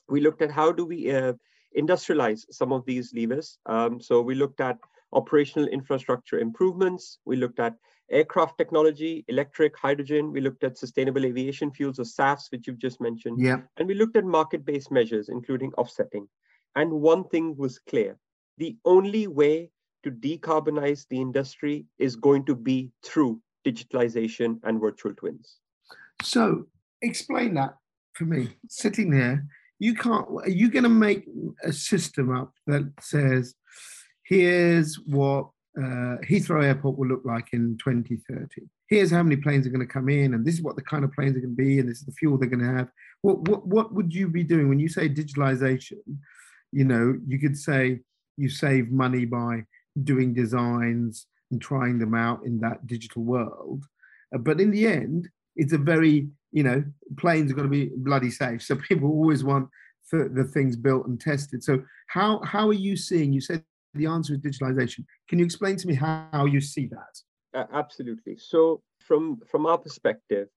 we 0.09 0.21
looked 0.21 0.41
at 0.41 0.51
how 0.51 0.71
do 0.71 0.85
we 0.85 1.11
uh, 1.11 1.33
industrialize 1.77 2.45
some 2.51 2.71
of 2.71 2.85
these 2.85 3.13
levers. 3.13 3.59
Um, 3.65 4.01
so 4.01 4.21
we 4.21 4.35
looked 4.35 4.61
at 4.61 4.77
operational 5.13 5.67
infrastructure 5.67 6.39
improvements. 6.39 7.19
We 7.25 7.35
looked 7.37 7.59
at 7.59 7.75
aircraft 8.11 8.57
technology, 8.57 9.25
electric, 9.27 9.77
hydrogen. 9.77 10.31
We 10.31 10.41
looked 10.41 10.63
at 10.63 10.77
sustainable 10.77 11.25
aviation 11.25 11.71
fuels 11.71 11.99
or 11.99 12.03
SAFs, 12.03 12.51
which 12.51 12.67
you've 12.67 12.79
just 12.79 13.01
mentioned. 13.01 13.39
Yeah. 13.41 13.57
And 13.77 13.87
we 13.87 13.93
looked 13.93 14.17
at 14.17 14.25
market-based 14.25 14.91
measures, 14.91 15.29
including 15.29 15.73
offsetting. 15.73 16.27
And 16.75 16.91
one 16.91 17.25
thing 17.25 17.55
was 17.57 17.79
clear. 17.79 18.17
The 18.57 18.77
only 18.85 19.27
way 19.27 19.71
to 20.03 20.11
decarbonize 20.11 21.05
the 21.09 21.19
industry 21.19 21.85
is 21.99 22.15
going 22.15 22.45
to 22.45 22.55
be 22.55 22.91
through 23.03 23.41
digitalization 23.65 24.59
and 24.63 24.79
virtual 24.79 25.13
twins. 25.13 25.57
So 26.21 26.65
explain 27.01 27.55
that 27.55 27.75
for 28.13 28.25
me. 28.25 28.55
Sitting 28.69 29.09
there, 29.11 29.45
you 29.79 29.93
can't 29.93 30.27
are 30.29 30.49
you 30.49 30.69
going 30.69 30.83
to 30.83 30.89
make 30.89 31.27
a 31.63 31.71
system 31.71 32.35
up 32.35 32.53
that 32.65 32.91
says 32.99 33.55
here's 34.23 34.95
what 35.05 35.49
uh, 35.77 36.17
Heathrow 36.27 36.63
Airport 36.63 36.97
will 36.97 37.07
look 37.07 37.23
like 37.23 37.49
in 37.53 37.77
2030. 37.77 38.67
Here's 38.89 39.11
how 39.11 39.21
many 39.21 39.35
planes 39.35 39.67
are 39.67 39.69
going 39.69 39.85
to 39.85 39.93
come 39.93 40.09
in, 40.09 40.33
and 40.33 40.43
this 40.43 40.55
is 40.55 40.61
what 40.61 40.75
the 40.75 40.81
kind 40.81 41.03
of 41.03 41.11
planes 41.11 41.37
are 41.37 41.41
going 41.41 41.55
to 41.55 41.63
be, 41.63 41.79
and 41.79 41.87
this 41.87 41.99
is 41.99 42.05
the 42.05 42.13
fuel 42.13 42.37
they're 42.37 42.49
going 42.49 42.65
to 42.65 42.77
have. 42.77 42.89
What, 43.21 43.47
what, 43.47 43.67
what 43.67 43.93
would 43.93 44.13
you 44.13 44.27
be 44.27 44.43
doing 44.43 44.69
when 44.69 44.79
you 44.79 44.89
say 44.89 45.07
digitalization? 45.07 45.99
You 46.71 46.85
know, 46.85 47.19
you 47.27 47.37
could 47.37 47.57
say 47.57 47.99
you 48.37 48.49
save 48.49 48.89
money 48.89 49.25
by 49.25 49.65
doing 50.03 50.33
designs 50.33 51.27
and 51.51 51.61
trying 51.61 51.99
them 51.99 52.15
out 52.15 52.43
in 52.43 52.59
that 52.61 52.87
digital 52.87 53.23
world. 53.23 53.85
Uh, 54.33 54.39
but 54.39 54.59
in 54.59 54.71
the 54.71 54.87
end, 54.87 55.29
it's 55.55 55.73
a 55.73 55.77
very 55.77 56.29
you 56.51 56.63
know, 56.63 56.83
planes 57.17 57.51
are 57.51 57.55
going 57.55 57.69
to 57.69 57.71
be 57.71 57.91
bloody 57.97 58.31
safe. 58.31 58.63
So 58.63 58.75
people 58.75 59.09
always 59.09 59.43
want 59.43 59.69
the 60.11 60.49
things 60.53 60.75
built 60.75 61.07
and 61.07 61.19
tested. 61.19 61.63
So 61.63 61.83
how 62.07 62.41
how 62.43 62.67
are 62.67 62.73
you 62.73 62.95
seeing? 62.95 63.33
You 63.33 63.41
said 63.41 63.63
the 63.93 64.05
answer 64.05 64.33
is 64.33 64.39
digitalization. 64.39 65.05
Can 65.27 65.39
you 65.39 65.45
explain 65.45 65.75
to 65.77 65.87
me 65.87 65.95
how 65.95 66.45
you 66.45 66.61
see 66.61 66.87
that? 66.87 67.21
Uh, 67.53 67.65
absolutely. 67.73 68.37
So 68.37 68.81
from 68.99 69.39
from 69.49 69.65
our 69.65 69.77
perspective, 69.77 70.47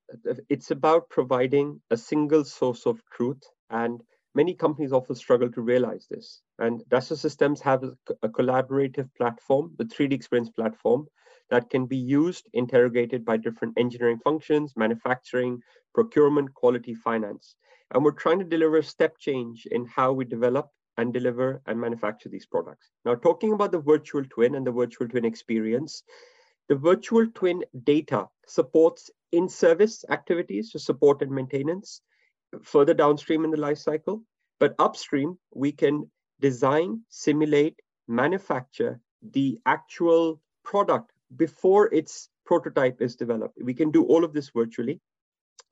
it's 0.48 0.70
about 0.70 1.08
providing 1.08 1.80
a 1.90 1.96
single 1.96 2.44
source 2.44 2.86
of 2.86 3.00
truth, 3.12 3.42
and 3.70 4.00
many 4.34 4.54
companies 4.54 4.92
often 4.92 5.16
struggle 5.16 5.50
to 5.52 5.62
realize 5.62 6.06
this. 6.10 6.42
And 6.58 6.82
Dassault 6.90 7.18
Systems 7.18 7.60
have 7.62 7.82
a 8.22 8.28
collaborative 8.28 9.08
platform, 9.16 9.72
the 9.78 9.84
3D 9.84 10.12
Experience 10.12 10.50
platform, 10.50 11.06
that 11.50 11.70
can 11.70 11.86
be 11.86 11.96
used, 11.96 12.48
interrogated 12.52 13.24
by 13.24 13.36
different 13.36 13.74
engineering 13.76 14.18
functions, 14.22 14.74
manufacturing, 14.76 15.60
procurement, 15.94 16.54
quality, 16.54 16.94
finance. 16.94 17.56
And 17.92 18.04
we're 18.04 18.12
trying 18.12 18.38
to 18.38 18.44
deliver 18.44 18.78
a 18.78 18.82
step 18.82 19.18
change 19.18 19.66
in 19.66 19.84
how 19.86 20.12
we 20.12 20.24
develop 20.24 20.70
and 20.96 21.12
deliver 21.12 21.60
and 21.66 21.80
manufacture 21.80 22.28
these 22.28 22.46
products. 22.46 22.90
Now, 23.04 23.14
talking 23.14 23.52
about 23.52 23.72
the 23.72 23.80
virtual 23.80 24.24
twin 24.24 24.54
and 24.54 24.66
the 24.66 24.72
virtual 24.72 25.08
twin 25.08 25.24
experience, 25.24 26.02
the 26.68 26.76
virtual 26.76 27.26
twin 27.34 27.64
data 27.84 28.28
supports 28.46 29.10
in-service 29.32 30.04
activities, 30.08 30.72
so 30.72 30.78
support 30.78 31.22
and 31.22 31.32
maintenance, 31.32 32.00
further 32.62 32.94
downstream 32.94 33.44
in 33.44 33.50
the 33.50 33.56
life 33.56 33.78
cycle. 33.78 34.22
But 34.60 34.74
upstream, 34.78 35.38
we 35.54 35.72
can 35.72 36.10
design, 36.40 37.00
simulate, 37.08 37.80
manufacture 38.06 39.00
the 39.22 39.58
actual 39.66 40.40
product 40.64 41.12
before 41.36 41.92
its 41.94 42.28
prototype 42.44 43.00
is 43.00 43.16
developed. 43.16 43.58
We 43.62 43.74
can 43.74 43.90
do 43.90 44.04
all 44.04 44.24
of 44.24 44.32
this 44.32 44.50
virtually. 44.50 45.00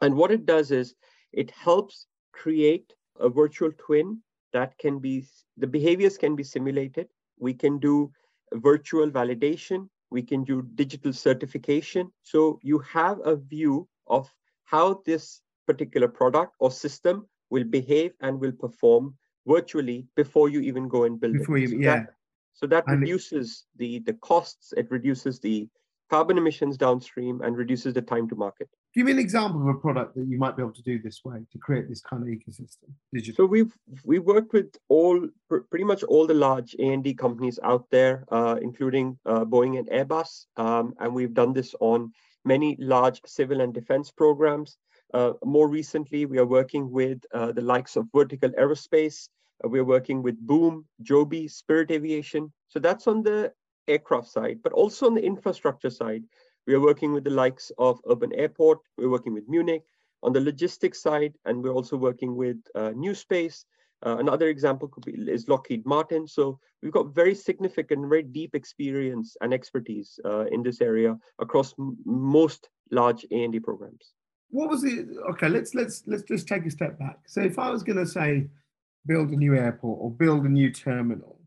And 0.01 0.17
what 0.17 0.31
it 0.31 0.47
does 0.47 0.71
is 0.71 0.95
it 1.33 1.51
helps 1.51 2.07
create 2.33 2.93
a 3.19 3.29
virtual 3.29 3.73
twin 3.79 4.23
that 4.53 4.79
can 4.79 4.99
be, 4.99 5.27
the 5.57 5.67
behaviors 5.67 6.17
can 6.17 6.37
be 6.37 6.45
simulated. 6.45 7.09
We 7.39 7.55
can 7.55 7.79
do 7.79 8.13
virtual 8.53 9.11
validation. 9.11 9.89
We 10.11 10.23
can 10.23 10.45
do 10.45 10.63
digital 10.75 11.13
certification. 11.13 12.13
So 12.23 12.61
you 12.63 12.79
have 12.81 13.19
a 13.25 13.37
view 13.37 13.89
of 14.07 14.33
how 14.65 15.03
this 15.05 15.41
particular 15.67 16.09
product 16.09 16.55
or 16.61 16.71
system 16.71 17.27
will 17.51 17.65
behave 17.65 18.13
and 18.21 18.41
will 18.41 18.53
perform 18.53 19.17
virtually 19.47 20.07
before 20.15 20.49
you 20.49 20.61
even 20.61 20.89
go 20.89 21.05
and 21.05 21.21
build 21.21 21.35
before 21.35 21.59
it. 21.59 21.63
You, 21.63 21.69
so 21.69 21.77
yeah. 21.77 21.97
That, 21.97 22.15
so 22.59 22.67
that 22.67 22.85
and 22.89 23.01
reduces 23.01 23.67
the, 23.77 24.01
the 24.01 24.15
costs, 24.15 24.75
it 24.77 24.91
reduces 24.91 25.39
the 25.39 25.69
carbon 26.11 26.39
emissions 26.39 26.77
downstream 26.77 27.41
and 27.43 27.57
reduces 27.57 27.95
the 27.95 28.03
time 28.03 28.29
to 28.29 28.35
market. 28.35 28.69
Give 28.95 29.07
me 29.07 29.13
an 29.13 29.19
example 29.19 29.61
of 29.63 29.69
a 29.69 29.79
product 29.79 30.17
that 30.17 30.27
you 30.27 30.39
might 30.39 30.57
be 30.57 30.63
able 30.63 30.73
to 30.73 30.83
do 30.83 31.01
this 31.01 31.21
way 31.25 31.39
to 31.53 31.59
create 31.59 31.89
this 31.89 32.01
kind 32.01 32.23
of 32.23 32.29
ecosystem. 32.29 32.91
Digital. 33.13 33.45
So 33.45 33.47
we've 33.47 33.73
we 34.05 34.19
worked 34.19 34.53
with 34.53 34.75
all 34.89 35.29
pretty 35.71 35.85
much 35.85 36.03
all 36.03 36.27
the 36.27 36.35
large 36.35 36.75
A 36.81 36.87
and 36.95 37.05
D 37.05 37.15
companies 37.15 37.61
out 37.63 37.87
there, 37.91 38.25
uh, 38.33 38.57
including 38.61 39.19
uh, 39.25 39.45
Boeing 39.45 39.79
and 39.79 39.89
Airbus, 39.91 40.47
um, 40.57 40.95
and 40.99 41.15
we've 41.15 41.35
done 41.35 41.53
this 41.53 41.75
on 41.81 42.13
many 42.45 42.77
large 42.81 43.21
civil 43.27 43.61
and 43.61 43.73
defense 43.73 44.11
programs. 44.11 44.79
Uh, 45.15 45.35
more 45.45 45.69
recently, 45.69 46.27
we 46.27 46.39
are 46.39 46.47
working 46.47 46.91
with 46.91 47.19
uh, 47.33 47.53
the 47.53 47.63
likes 47.63 47.95
of 47.97 48.07
Vertical 48.13 48.51
Aerospace. 48.51 49.29
Uh, 49.65 49.69
we're 49.69 49.85
working 49.85 50.23
with 50.23 50.39
Boom, 50.47 50.85
Joby, 51.03 51.49
Spirit 51.49 51.91
Aviation. 51.91 52.53
So 52.69 52.79
that's 52.79 53.07
on 53.07 53.23
the 53.23 53.53
aircraft 53.87 54.29
side, 54.29 54.59
but 54.63 54.73
also 54.73 55.07
on 55.07 55.15
the 55.15 55.25
infrastructure 55.25 55.91
side. 55.91 56.23
We 56.67 56.75
are 56.75 56.81
working 56.81 57.13
with 57.13 57.25
the 57.25 57.31
likes 57.31 57.73
of 57.79 58.01
Urban 58.09 58.33
Airport. 58.35 58.81
We're 58.99 59.09
working 59.09 59.33
with 59.33 59.49
Munich 59.49 59.83
on 60.23 60.33
the 60.33 60.41
logistics 60.41 61.01
side, 61.01 61.35
and 61.45 61.63
we're 61.63 61.73
also 61.73 61.97
working 61.97 62.37
with 62.37 62.59
uh, 62.75 62.91
New 62.91 63.15
Space. 63.15 63.65
Uh, 64.05 64.19
another 64.19 64.49
example 64.49 64.89
could 64.89 65.05
be 65.05 65.13
is 65.13 65.49
Lockheed 65.49 65.85
Martin. 65.87 66.29
So 66.29 66.61
we've 66.83 66.93
got 66.93 67.15
very 67.15 67.35
significant, 67.35 68.09
very 68.09 68.23
deep 68.23 68.55
experience 68.55 69.37
and 69.41 69.55
expertise 69.55 70.21
uh, 70.25 70.45
in 70.47 70.63
this 70.63 70.81
area 70.81 71.19
across 71.39 71.75
most 72.05 72.69
large 72.91 73.25
A&D 73.31 73.61
programs 73.61 74.13
what 74.51 74.71
was 74.71 74.85
it? 74.85 75.09
Okay, 75.31 75.49
let's 75.49 75.75
let's 75.75 76.03
let's 76.07 76.23
just 76.23 76.49
take 76.49 76.65
a 76.65 76.71
step 76.71 76.99
back. 76.99 77.19
So 77.27 77.41
if 77.41 77.59
I 77.59 77.71
was 77.71 77.83
going 77.83 77.99
to 77.99 78.07
say 78.07 78.49
build 79.09 79.31
a 79.31 79.37
new 79.37 79.57
airport 79.57 79.99
or 80.01 80.11
build 80.11 80.45
a 80.45 80.49
new 80.49 80.71
terminal, 80.71 81.41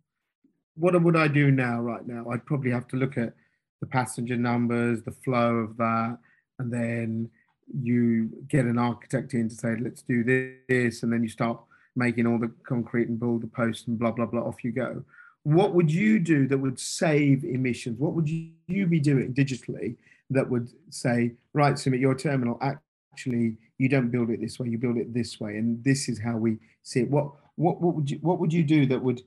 what 0.75 1.01
would 1.01 1.15
I 1.15 1.27
do 1.27 1.51
now? 1.51 1.79
Right 1.79 2.05
now, 2.05 2.25
I'd 2.31 2.45
probably 2.45 2.71
have 2.71 2.87
to 2.89 2.97
look 2.97 3.17
at 3.17 3.33
the 3.79 3.87
passenger 3.87 4.35
numbers, 4.35 5.03
the 5.03 5.11
flow 5.11 5.57
of 5.57 5.77
that, 5.77 6.17
and 6.59 6.73
then 6.73 7.29
you 7.73 8.29
get 8.47 8.65
an 8.65 8.77
architect 8.77 9.33
in 9.33 9.47
to 9.47 9.55
say, 9.55 9.75
let's 9.79 10.01
do 10.01 10.23
this, 10.67 11.03
and 11.03 11.13
then 11.13 11.23
you 11.23 11.29
start 11.29 11.59
making 11.95 12.25
all 12.25 12.39
the 12.39 12.51
concrete 12.67 13.07
and 13.07 13.19
build 13.19 13.43
the 13.43 13.47
post 13.47 13.87
and 13.87 13.99
blah 13.99 14.11
blah 14.11 14.25
blah. 14.25 14.41
Off 14.41 14.63
you 14.63 14.71
go. 14.71 15.03
What 15.43 15.73
would 15.73 15.91
you 15.91 16.19
do 16.19 16.47
that 16.47 16.57
would 16.57 16.79
save 16.79 17.43
emissions? 17.43 17.99
What 17.99 18.13
would 18.13 18.29
you 18.29 18.87
be 18.87 18.99
doing 18.99 19.33
digitally 19.33 19.95
that 20.29 20.49
would 20.49 20.69
say, 20.89 21.33
right, 21.53 21.73
Sumit, 21.73 21.99
your 21.99 22.15
terminal 22.15 22.59
actually 22.61 23.57
you 23.77 23.89
don't 23.89 24.09
build 24.09 24.29
it 24.29 24.39
this 24.39 24.59
way 24.59 24.69
you 24.69 24.77
build 24.77 24.97
it 24.97 25.13
this 25.13 25.39
way 25.39 25.57
and 25.57 25.83
this 25.83 26.07
is 26.07 26.19
how 26.19 26.37
we 26.37 26.57
see 26.83 27.01
it 27.01 27.09
what 27.09 27.31
what 27.61 27.81
what 27.81 27.95
would 27.95 28.09
you 28.11 28.17
what 28.21 28.39
would 28.39 28.51
you 28.51 28.63
do 28.63 28.85
that 28.87 29.01
would 29.07 29.21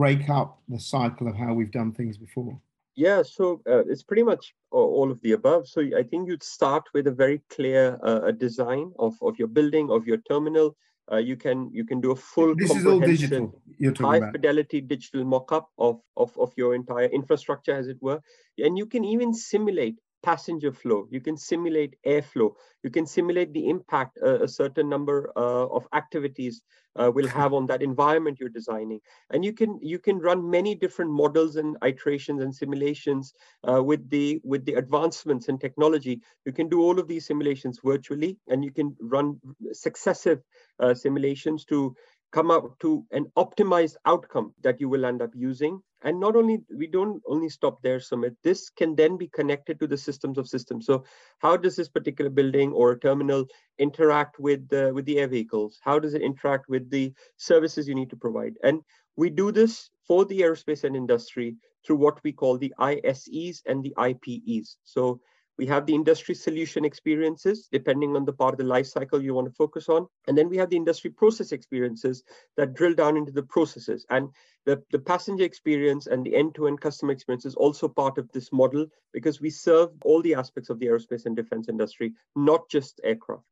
break 0.00 0.28
up 0.28 0.60
the 0.68 0.80
cycle 0.80 1.28
of 1.28 1.36
how 1.36 1.54
we've 1.54 1.70
done 1.70 1.92
things 1.92 2.18
before? 2.18 2.58
Yeah 2.94 3.22
so 3.22 3.62
uh, 3.72 3.84
it's 3.92 4.02
pretty 4.02 4.24
much 4.32 4.54
all 4.70 5.10
of 5.10 5.20
the 5.22 5.32
above. 5.32 5.66
So 5.68 5.80
i 6.02 6.02
think 6.02 6.28
you'd 6.28 6.42
start 6.42 6.84
with 6.94 7.06
a 7.06 7.16
very 7.24 7.38
clear 7.56 7.98
uh, 8.02 8.30
design 8.32 8.92
of, 8.98 9.14
of 9.22 9.38
your 9.38 9.48
building 9.48 9.90
of 9.90 10.06
your 10.06 10.20
terminal. 10.30 10.76
Uh, 11.12 11.22
you 11.30 11.36
can 11.44 11.70
you 11.78 11.84
can 11.84 12.00
do 12.00 12.10
a 12.12 12.16
full 12.16 12.54
this 12.54 12.74
is 12.74 12.86
all 12.86 13.00
digital 13.00 13.44
you're 13.78 13.92
talking 13.92 14.10
high 14.10 14.18
about. 14.18 14.32
fidelity 14.34 14.80
digital 14.80 15.24
mock-up 15.24 15.66
of, 15.78 15.96
of 16.16 16.30
of 16.44 16.52
your 16.56 16.74
entire 16.74 17.08
infrastructure 17.20 17.74
as 17.80 17.88
it 17.88 17.98
were. 18.00 18.20
And 18.58 18.78
you 18.80 18.86
can 18.86 19.04
even 19.14 19.34
simulate 19.34 19.96
passenger 20.22 20.72
flow, 20.72 21.00
you 21.10 21.20
can 21.20 21.36
simulate 21.36 21.96
airflow, 22.06 22.54
you 22.84 22.90
can 22.90 23.06
simulate 23.06 23.52
the 23.52 23.68
impact 23.68 24.18
a, 24.18 24.44
a 24.44 24.48
certain 24.48 24.88
number 24.88 25.32
uh, 25.36 25.66
of 25.78 25.86
activities 25.92 26.62
uh, 26.96 27.10
will 27.14 27.26
have 27.28 27.52
on 27.52 27.66
that 27.66 27.82
environment 27.82 28.38
you're 28.38 28.48
designing. 28.48 29.00
And 29.30 29.44
you 29.44 29.52
can 29.52 29.78
you 29.82 29.98
can 29.98 30.18
run 30.18 30.48
many 30.48 30.74
different 30.74 31.10
models 31.10 31.56
and 31.56 31.76
iterations 31.84 32.42
and 32.42 32.54
simulations 32.54 33.34
uh, 33.68 33.82
with 33.82 34.08
the 34.10 34.40
with 34.44 34.64
the 34.64 34.74
advancements 34.74 35.48
in 35.48 35.58
technology. 35.58 36.20
You 36.44 36.52
can 36.52 36.68
do 36.68 36.80
all 36.80 36.98
of 36.98 37.08
these 37.08 37.26
simulations 37.26 37.80
virtually, 37.84 38.38
and 38.48 38.64
you 38.64 38.72
can 38.72 38.96
run 39.00 39.40
successive 39.72 40.40
uh, 40.80 40.94
simulations 40.94 41.64
to 41.66 41.94
come 42.32 42.50
up 42.50 42.78
to 42.80 43.04
an 43.12 43.26
optimized 43.36 43.96
outcome 44.06 44.54
that 44.62 44.80
you 44.80 44.88
will 44.88 45.04
end 45.04 45.22
up 45.22 45.30
using. 45.34 45.80
And 46.04 46.18
not 46.18 46.34
only 46.34 46.58
we 46.76 46.88
don't 46.88 47.22
only 47.28 47.48
stop 47.48 47.80
there 47.82 47.98
sumit. 47.98 48.34
This 48.42 48.70
can 48.70 48.96
then 48.96 49.16
be 49.16 49.28
connected 49.28 49.78
to 49.78 49.86
the 49.86 49.96
systems 49.96 50.36
of 50.38 50.48
systems. 50.48 50.86
So 50.86 51.04
how 51.38 51.56
does 51.56 51.76
this 51.76 51.88
particular 51.88 52.30
building 52.30 52.72
or 52.72 52.98
terminal 52.98 53.46
interact 53.78 54.40
with 54.40 54.68
the 54.68 54.92
with 54.92 55.04
the 55.04 55.18
air 55.18 55.28
vehicles? 55.28 55.78
How 55.82 55.98
does 56.00 56.14
it 56.14 56.22
interact 56.22 56.68
with 56.68 56.90
the 56.90 57.12
services 57.36 57.86
you 57.86 57.94
need 57.94 58.10
to 58.10 58.16
provide? 58.16 58.54
And 58.64 58.80
we 59.16 59.30
do 59.30 59.52
this 59.52 59.90
for 60.06 60.24
the 60.24 60.40
aerospace 60.40 60.84
and 60.84 60.96
industry 60.96 61.56
through 61.86 61.96
what 61.96 62.22
we 62.24 62.32
call 62.32 62.58
the 62.58 62.72
ISEs 62.78 63.62
and 63.66 63.82
the 63.82 63.94
IPEs 63.98 64.76
so 64.84 65.20
we 65.62 65.68
have 65.68 65.86
the 65.86 65.94
industry 65.94 66.34
solution 66.34 66.84
experiences, 66.84 67.68
depending 67.70 68.16
on 68.16 68.24
the 68.24 68.32
part 68.32 68.52
of 68.52 68.58
the 68.58 68.64
life 68.64 68.84
cycle 68.84 69.22
you 69.22 69.32
want 69.32 69.46
to 69.46 69.54
focus 69.54 69.88
on. 69.88 70.08
And 70.26 70.36
then 70.36 70.48
we 70.48 70.56
have 70.56 70.70
the 70.70 70.76
industry 70.76 71.08
process 71.08 71.52
experiences 71.52 72.24
that 72.56 72.74
drill 72.74 72.94
down 72.94 73.16
into 73.16 73.30
the 73.30 73.44
processes. 73.44 74.04
And 74.10 74.28
the, 74.66 74.82
the 74.90 74.98
passenger 74.98 75.44
experience 75.44 76.08
and 76.08 76.26
the 76.26 76.34
end-to-end 76.34 76.80
customer 76.80 77.12
experience 77.12 77.44
is 77.44 77.54
also 77.54 77.86
part 77.86 78.18
of 78.18 78.28
this 78.32 78.50
model 78.50 78.88
because 79.12 79.40
we 79.40 79.50
serve 79.50 79.90
all 80.04 80.20
the 80.20 80.34
aspects 80.34 80.68
of 80.68 80.80
the 80.80 80.86
aerospace 80.86 81.26
and 81.26 81.36
defense 81.36 81.68
industry, 81.68 82.12
not 82.34 82.68
just 82.68 83.00
aircraft. 83.04 83.44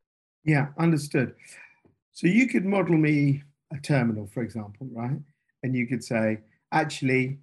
Yeah, 0.42 0.70
understood. 0.78 1.34
So 2.10 2.26
you 2.26 2.48
could 2.48 2.64
model 2.64 2.96
me 2.96 3.44
a 3.72 3.78
terminal, 3.78 4.26
for 4.26 4.42
example, 4.42 4.88
right? 4.90 5.20
And 5.62 5.76
you 5.76 5.86
could 5.86 6.02
say, 6.02 6.38
actually, 6.72 7.38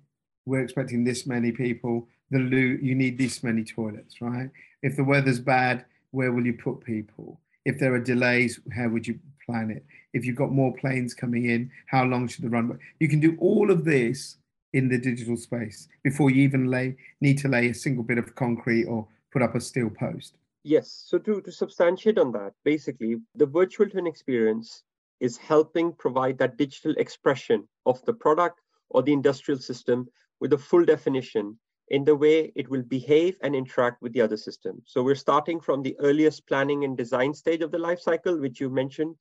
we're 0.46 0.60
expecting 0.60 1.06
this 1.06 1.26
many 1.26 1.54
people 1.54 2.10
the 2.30 2.40
loo, 2.40 2.80
you 2.82 2.96
need 2.96 3.18
this 3.18 3.44
many 3.44 3.64
toilets, 3.64 4.22
right? 4.22 4.50
If 4.82 4.96
the 4.96 5.04
weather's 5.04 5.40
bad, 5.40 5.86
where 6.12 6.32
will 6.32 6.46
you 6.46 6.54
put 6.54 6.84
people? 6.84 7.40
If 7.66 7.80
there 7.80 7.94
are 7.94 8.00
delays, 8.00 8.60
how 8.76 8.90
would 8.90 9.08
you 9.08 9.20
plan 9.46 9.72
it? 9.72 9.86
If 10.14 10.26
you've 10.26 10.36
got 10.36 10.52
more 10.52 10.74
planes 10.76 11.14
coming 11.14 11.46
in, 11.46 11.72
how 11.88 12.04
long 12.06 12.28
should 12.28 12.44
the 12.44 12.50
runway? 12.50 12.78
You 13.00 13.10
can 13.10 13.20
do 13.20 13.38
all 13.40 13.72
of 13.72 13.86
this 13.86 14.38
in 14.74 14.90
the 14.90 14.98
digital 14.98 15.38
space 15.38 15.88
before 16.04 16.30
you 16.30 16.44
even 16.44 16.70
lay 16.70 16.96
need 17.22 17.38
to 17.40 17.48
lay 17.48 17.70
a 17.70 17.74
single 17.74 18.04
bit 18.04 18.18
of 18.18 18.36
concrete 18.36 18.86
or 18.86 19.08
put 19.32 19.42
up 19.42 19.56
a 19.56 19.62
steel 19.62 19.90
post. 19.90 20.38
Yes. 20.64 21.04
So 21.06 21.18
to, 21.20 21.42
to 21.42 21.52
substantiate 21.52 22.18
on 22.18 22.32
that, 22.34 22.54
basically 22.66 23.18
the 23.36 23.46
virtual 23.46 23.90
twin 23.90 24.08
experience 24.08 24.84
is 25.20 25.38
helping 25.38 25.94
provide 25.94 26.38
that 26.38 26.58
digital 26.58 26.94
expression 26.98 27.68
of 27.86 28.04
the 28.06 28.14
product 28.14 28.60
or 28.90 29.02
the 29.02 29.14
industrial 29.14 29.60
system 29.60 30.08
with 30.40 30.54
a 30.54 30.58
full 30.58 30.86
definition 30.86 31.58
in 31.90 32.04
the 32.04 32.16
way 32.16 32.52
it 32.56 32.70
will 32.70 32.84
behave 32.84 33.38
and 33.42 33.56
interact 33.56 34.02
with 34.02 34.14
the 34.14 34.22
other 34.22 34.38
system. 34.38 34.82
So 34.86 35.04
we're 35.04 35.16
starting 35.16 35.60
from 35.60 35.82
the 35.82 35.96
earliest 36.00 36.48
planning 36.48 36.84
and 36.84 36.98
design 36.98 37.34
stage 37.34 37.62
of 37.62 37.72
the 37.72 37.78
life 37.78 38.02
cycle, 38.02 38.40
which 38.40 38.60
you 38.60 38.70
mentioned, 38.70 39.16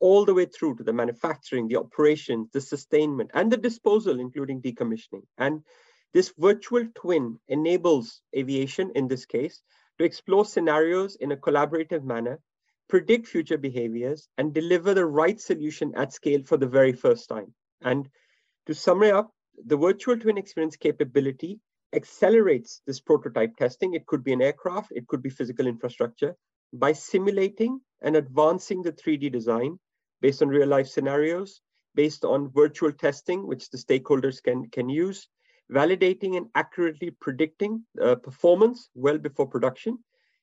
all 0.00 0.24
the 0.24 0.34
way 0.34 0.46
through 0.46 0.76
to 0.76 0.82
the 0.82 0.92
manufacturing, 0.92 1.68
the 1.68 1.76
operations, 1.76 2.48
the 2.52 2.60
sustainment, 2.60 3.30
and 3.34 3.50
the 3.50 3.56
disposal, 3.56 4.18
including 4.18 4.60
decommissioning. 4.60 5.22
And 5.38 5.62
this 6.12 6.32
virtual 6.38 6.86
twin 6.94 7.38
enables 7.48 8.20
aviation, 8.36 8.90
in 8.94 9.08
this 9.08 9.26
case, 9.26 9.60
to 9.98 10.04
explore 10.04 10.44
scenarios 10.44 11.16
in 11.16 11.32
a 11.32 11.36
collaborative 11.36 12.02
manner, 12.02 12.40
predict 12.88 13.26
future 13.26 13.58
behaviors, 13.58 14.28
and 14.38 14.52
deliver 14.52 14.94
the 14.94 15.06
right 15.06 15.40
solution 15.40 15.92
at 15.96 16.12
scale 16.12 16.42
for 16.44 16.56
the 16.56 16.66
very 16.66 16.92
first 16.92 17.28
time. 17.28 17.54
And 17.82 18.08
to 18.66 18.74
sum 18.74 19.02
it 19.02 19.14
up, 19.14 19.30
the 19.66 19.76
virtual 19.76 20.18
twin 20.18 20.38
experience 20.38 20.76
capability 20.76 21.60
accelerates 21.92 22.82
this 22.86 23.00
prototype 23.00 23.56
testing. 23.56 23.94
It 23.94 24.06
could 24.06 24.22
be 24.24 24.32
an 24.32 24.42
aircraft, 24.42 24.92
it 24.92 25.06
could 25.08 25.22
be 25.22 25.30
physical 25.30 25.66
infrastructure 25.66 26.36
by 26.72 26.92
simulating 26.92 27.80
and 28.02 28.16
advancing 28.16 28.82
the 28.82 28.92
3D 28.92 29.32
design 29.32 29.78
based 30.20 30.42
on 30.42 30.48
real 30.48 30.68
life 30.68 30.88
scenarios. 30.88 31.60
based 31.94 32.24
on 32.24 32.50
virtual 32.52 32.92
testing, 32.92 33.46
which 33.46 33.70
the 33.70 33.78
stakeholders 33.78 34.42
can, 34.42 34.68
can 34.70 34.88
use, 34.88 35.28
validating 35.72 36.36
and 36.36 36.46
accurately 36.54 37.10
predicting 37.10 37.84
uh, 38.00 38.14
performance 38.14 38.88
well 38.94 39.18
before 39.18 39.46
production. 39.46 39.98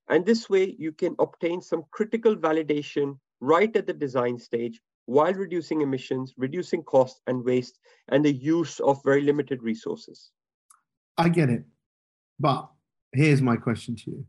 And 0.09 0.25
this 0.25 0.49
way 0.49 0.75
you 0.77 0.91
can 0.91 1.15
obtain 1.19 1.61
some 1.61 1.83
critical 1.91 2.35
validation 2.35 3.17
right 3.39 3.73
at 3.75 3.87
the 3.87 3.93
design 3.93 4.39
stage 4.39 4.81
while 5.05 5.33
reducing 5.33 5.81
emissions, 5.81 6.33
reducing 6.37 6.83
cost 6.83 7.21
and 7.27 7.43
waste, 7.43 7.79
and 8.09 8.23
the 8.23 8.33
use 8.33 8.79
of 8.79 9.01
very 9.03 9.21
limited 9.21 9.63
resources. 9.63 10.31
I 11.17 11.29
get 11.29 11.49
it. 11.49 11.63
But 12.39 12.69
here's 13.13 13.41
my 13.41 13.55
question 13.55 13.95
to 13.95 14.11
you. 14.11 14.25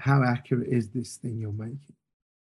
How 0.00 0.22
accurate 0.22 0.68
is 0.68 0.88
this 0.90 1.16
thing 1.16 1.38
you're 1.38 1.52
making? 1.52 1.78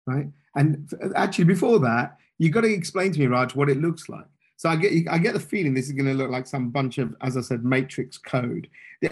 Right. 0.05 0.27
And 0.55 0.91
actually, 1.15 1.45
before 1.45 1.79
that, 1.79 2.17
you've 2.37 2.53
got 2.53 2.61
to 2.61 2.73
explain 2.73 3.11
to 3.11 3.19
me, 3.19 3.27
Raj, 3.27 3.55
what 3.55 3.69
it 3.69 3.81
looks 3.81 4.09
like. 4.09 4.25
So 4.57 4.69
I 4.69 4.75
get 4.75 5.07
I 5.09 5.17
get 5.17 5.33
the 5.33 5.39
feeling 5.39 5.73
this 5.73 5.87
is 5.87 5.93
going 5.93 6.05
to 6.05 6.13
look 6.13 6.29
like 6.29 6.47
some 6.47 6.69
bunch 6.69 6.97
of, 6.97 7.15
as 7.21 7.37
I 7.37 7.41
said, 7.41 7.65
matrix 7.65 8.17
code. 8.17 8.69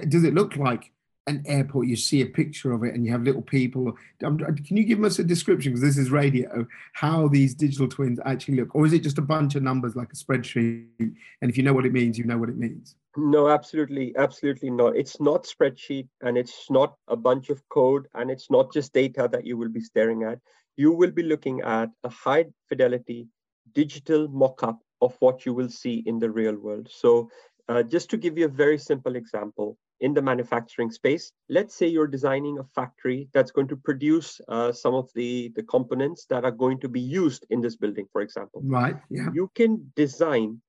Does 0.08 0.24
it 0.24 0.34
look 0.34 0.56
like 0.56 0.92
an 1.28 1.44
airport? 1.46 1.88
You 1.88 1.96
see 1.96 2.22
a 2.22 2.26
picture 2.26 2.72
of 2.72 2.84
it, 2.84 2.94
and 2.94 3.06
you 3.06 3.12
have 3.12 3.24
little 3.24 3.42
people. 3.42 3.96
Can 4.20 4.78
you 4.78 4.84
give 4.84 5.04
us 5.04 5.20
a 5.20 5.24
description, 5.24 5.72
because 5.72 5.82
this 5.82 5.98
is 5.98 6.12
radio, 6.12 6.66
how 6.94 7.28
these 7.28 7.54
digital 7.54 7.88
twins 7.88 8.20
actually 8.26 8.58
look, 8.58 8.74
or 8.76 8.86
is 8.86 8.94
it 8.94 9.04
just 9.04 9.18
a 9.18 9.22
bunch 9.22 9.56
of 9.56 9.64
numbers 9.64 9.96
like 9.96 10.12
a 10.12 10.16
spreadsheet? 10.16 10.88
And 11.00 11.50
if 11.50 11.58
you 11.58 11.64
know 11.64 11.74
what 11.74 11.86
it 11.86 11.94
means, 11.94 12.18
you 12.18 12.26
know 12.26 12.38
what 12.38 12.50
it 12.50 12.58
means. 12.58 12.96
No, 13.18 13.50
absolutely, 13.50 14.14
absolutely 14.18 14.70
not. 14.70 14.96
It's 14.96 15.20
not 15.20 15.46
spreadsheet, 15.46 16.08
and 16.22 16.38
it's 16.38 16.70
not 16.70 16.96
a 17.08 17.16
bunch 17.16 17.50
of 17.50 17.62
code, 17.70 18.08
and 18.14 18.32
it's 18.32 18.50
not 18.50 18.72
just 18.72 18.94
data 18.94 19.28
that 19.32 19.46
you 19.46 19.58
will 19.58 19.70
be 19.70 19.82
staring 19.82 20.24
at. 20.24 20.40
You 20.78 20.94
will 20.94 21.12
be 21.12 21.24
looking 21.24 21.62
at 21.62 21.90
a 22.04 22.10
high 22.10 22.46
fidelity 22.70 23.28
digital 23.74 24.28
mock-up 24.30 24.80
of 25.02 25.16
what 25.20 25.46
you 25.46 25.54
will 25.54 25.70
see 25.70 26.04
in 26.06 26.20
the 26.20 26.30
real 26.30 26.56
world. 26.56 26.88
So 26.90 27.30
uh, 27.68 27.84
just 27.84 28.10
to 28.12 28.18
give 28.18 28.38
you 28.38 28.46
a 28.46 28.50
very 28.50 28.78
simple 28.78 29.16
example, 29.16 29.78
in 30.02 30.14
the 30.14 30.22
manufacturing 30.22 30.92
space, 30.92 31.32
let's 31.48 31.76
say 31.76 31.88
you're 31.88 32.08
designing 32.08 32.58
a 32.58 32.64
factory 32.76 33.30
that's 33.34 33.52
going 33.52 33.68
to 33.68 33.78
produce 33.78 34.42
uh, 34.48 34.72
some 34.72 34.96
of 34.96 35.10
the, 35.14 35.52
the 35.56 35.64
components 35.64 36.26
that 36.26 36.44
are 36.44 36.52
going 36.52 36.80
to 36.80 36.90
be 36.90 37.00
used 37.00 37.46
in 37.52 37.62
this 37.62 37.76
building, 37.76 38.08
for 38.12 38.22
example. 38.22 38.62
Right, 38.66 38.98
yeah. 39.10 39.30
You 39.34 39.50
can 39.56 39.92
design 39.96 40.60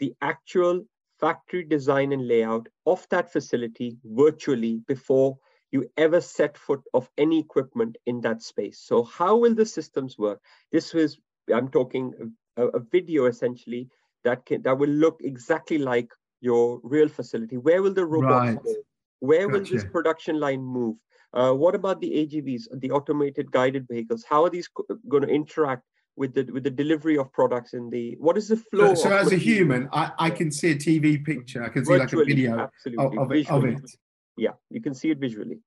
the 0.00 0.12
actual 0.20 0.84
factory 1.20 1.64
design 1.64 2.12
and 2.12 2.26
layout 2.26 2.66
of 2.84 3.06
that 3.10 3.32
facility 3.32 3.96
virtually 4.04 4.82
before 4.88 5.38
you 5.70 5.88
ever 5.96 6.20
set 6.20 6.58
foot 6.58 6.82
of 6.94 7.08
any 7.16 7.38
equipment 7.38 7.96
in 8.06 8.20
that 8.22 8.42
space. 8.42 8.80
So 8.84 9.04
how 9.04 9.36
will 9.36 9.54
the 9.54 9.66
systems 9.66 10.18
work? 10.18 10.40
This 10.72 10.92
was, 10.92 11.18
I'm 11.54 11.68
talking 11.68 12.34
a, 12.56 12.66
a 12.68 12.80
video 12.80 13.26
essentially 13.26 13.88
that 14.24 14.44
can, 14.46 14.62
that 14.62 14.76
will 14.76 14.90
look 14.90 15.20
exactly 15.22 15.78
like 15.78 16.10
your 16.40 16.80
real 16.82 17.08
facility. 17.08 17.56
Where 17.56 17.82
will 17.82 17.94
the 17.94 18.04
robots 18.04 18.54
right. 18.54 18.62
go? 18.62 18.74
Where 19.20 19.48
gotcha. 19.48 19.58
will 19.58 19.70
this 19.70 19.84
production 19.84 20.40
line 20.40 20.62
move? 20.62 20.96
Uh, 21.32 21.52
what 21.52 21.74
about 21.74 22.00
the 22.00 22.10
AGVs, 22.10 22.80
the 22.80 22.90
automated 22.90 23.50
guided 23.52 23.86
vehicles? 23.88 24.24
How 24.28 24.44
are 24.44 24.50
these 24.50 24.68
going 25.08 25.22
to 25.22 25.28
interact 25.28 25.84
with 26.16 26.34
the 26.34 26.44
with 26.52 26.64
the 26.64 26.70
delivery 26.70 27.16
of 27.16 27.32
products 27.32 27.72
in 27.72 27.88
the 27.88 28.16
what 28.18 28.36
is 28.36 28.48
the 28.48 28.56
flow? 28.56 28.94
So, 28.94 29.08
so 29.08 29.16
as 29.16 29.32
a 29.32 29.36
human, 29.36 29.88
I, 29.92 30.10
I 30.18 30.30
can 30.30 30.50
see 30.50 30.72
a 30.72 30.74
TV 30.74 31.24
picture. 31.24 31.62
I 31.62 31.68
can 31.68 31.84
see 31.84 31.98
like 31.98 32.12
a 32.12 32.24
video 32.24 32.70
of, 32.98 33.18
of, 33.18 33.32
it, 33.32 33.50
of 33.50 33.64
it. 33.64 33.90
Yeah, 34.36 34.52
you 34.70 34.80
can 34.80 34.94
see 34.94 35.10
it 35.10 35.18
visually. 35.18 35.60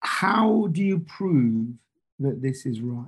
How 0.00 0.68
do 0.70 0.82
you 0.82 1.00
prove 1.00 1.68
that 2.20 2.40
this 2.42 2.66
is 2.66 2.80
right? 2.80 3.06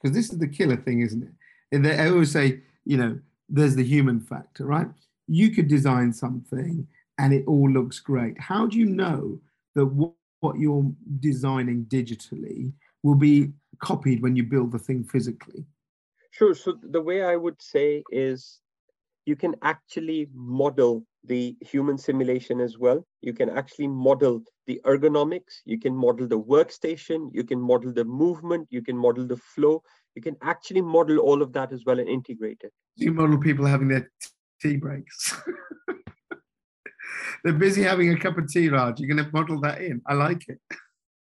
Because 0.00 0.14
this 0.16 0.30
is 0.30 0.38
the 0.38 0.48
killer 0.48 0.76
thing, 0.76 1.00
isn't 1.00 1.22
it? 1.22 1.32
And 1.72 1.84
they, 1.84 1.98
I 1.98 2.08
always 2.08 2.30
say, 2.30 2.60
you 2.84 2.96
know, 2.96 3.18
there's 3.48 3.74
the 3.74 3.84
human 3.84 4.20
factor, 4.20 4.64
right? 4.64 4.88
You 5.26 5.50
could 5.50 5.68
design 5.68 6.12
something 6.12 6.86
and 7.18 7.32
it 7.32 7.44
all 7.46 7.70
looks 7.70 8.00
great. 8.00 8.38
How 8.40 8.66
do 8.66 8.78
you 8.78 8.86
know 8.86 9.40
that 9.74 9.86
what, 9.86 10.12
what 10.40 10.58
you're 10.58 10.90
designing 11.20 11.86
digitally 11.86 12.72
will 13.02 13.14
be 13.14 13.52
copied 13.78 14.22
when 14.22 14.36
you 14.36 14.42
build 14.42 14.72
the 14.72 14.78
thing 14.78 15.04
physically? 15.04 15.64
Sure. 16.30 16.54
So 16.54 16.76
the 16.82 17.00
way 17.00 17.22
I 17.22 17.36
would 17.36 17.60
say 17.62 18.02
is 18.10 18.60
you 19.26 19.36
can 19.36 19.54
actually 19.62 20.28
model 20.34 21.04
the 21.24 21.56
human 21.60 21.96
simulation 21.96 22.60
as 22.60 22.78
well. 22.78 23.06
You 23.22 23.32
can 23.32 23.48
actually 23.48 23.88
model 23.88 24.42
the 24.66 24.80
ergonomics, 24.84 25.60
you 25.64 25.78
can 25.78 25.94
model 25.94 26.26
the 26.26 26.38
workstation, 26.38 27.30
you 27.32 27.44
can 27.44 27.60
model 27.60 27.92
the 27.92 28.04
movement, 28.04 28.66
you 28.70 28.82
can 28.82 28.96
model 28.96 29.26
the 29.26 29.36
flow, 29.36 29.82
you 30.14 30.22
can 30.22 30.36
actually 30.42 30.82
model 30.82 31.18
all 31.18 31.42
of 31.42 31.52
that 31.52 31.72
as 31.72 31.84
well 31.84 31.98
and 31.98 32.08
integrate 32.08 32.60
it. 32.62 32.72
You 32.96 33.12
model 33.12 33.38
people 33.38 33.66
having 33.66 33.88
their 33.88 34.10
tea 34.64 34.76
breaks. 34.76 35.34
They're 37.44 37.52
busy 37.52 37.82
having 37.82 38.10
a 38.10 38.18
cup 38.18 38.38
of 38.38 38.48
tea, 38.48 38.70
Raj. 38.70 38.98
You're 38.98 39.14
going 39.14 39.24
to 39.24 39.30
model 39.32 39.60
that 39.60 39.82
in. 39.82 40.00
I 40.06 40.14
like 40.14 40.48
it. 40.48 40.58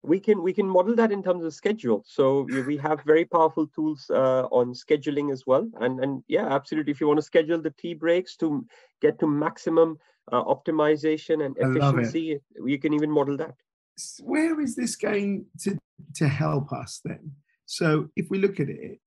We 0.05 0.19
can 0.19 0.43
we 0.43 0.53
can 0.53 0.67
model 0.67 0.97
that 0.97 1.13
in 1.13 1.23
terms 1.23 1.45
of 1.45 1.55
schedule. 1.55 2.03
So 2.05 2.45
we 2.67 2.77
have 2.79 3.05
very 3.05 3.25
powerful 3.25 3.69
tools 3.69 4.11
uh, 4.11 4.49
on 4.51 4.75
scheduling 4.75 5.33
as 5.33 5.47
well. 5.47 5.69
And 5.81 6.03
and 6.03 6.25
yeah, 6.27 6.49
absolutely. 6.49 6.91
If 6.91 7.01
you 7.01 7.07
want 7.07 7.19
to 7.19 7.31
schedule 7.33 7.63
the 7.63 7.71
tea 7.71 7.95
breaks 7.95 8.37
to 8.39 8.67
get 9.01 9.21
to 9.21 9.29
maximum 9.29 9.99
uh, 10.33 10.43
optimization 10.43 11.47
and 11.47 11.57
efficiency, 11.57 12.41
you 12.65 12.79
can 12.81 12.95
even 12.95 13.13
model 13.13 13.37
that. 13.37 13.55
Where 14.21 14.61
is 14.61 14.75
this 14.75 14.97
going 14.97 15.47
to 15.61 15.79
to 16.17 16.29
help 16.29 16.73
us 16.73 17.01
then? 17.05 17.31
So 17.67 18.09
if 18.17 18.27
we 18.29 18.39
look 18.39 18.59
at 18.59 18.69
it, 18.69 18.99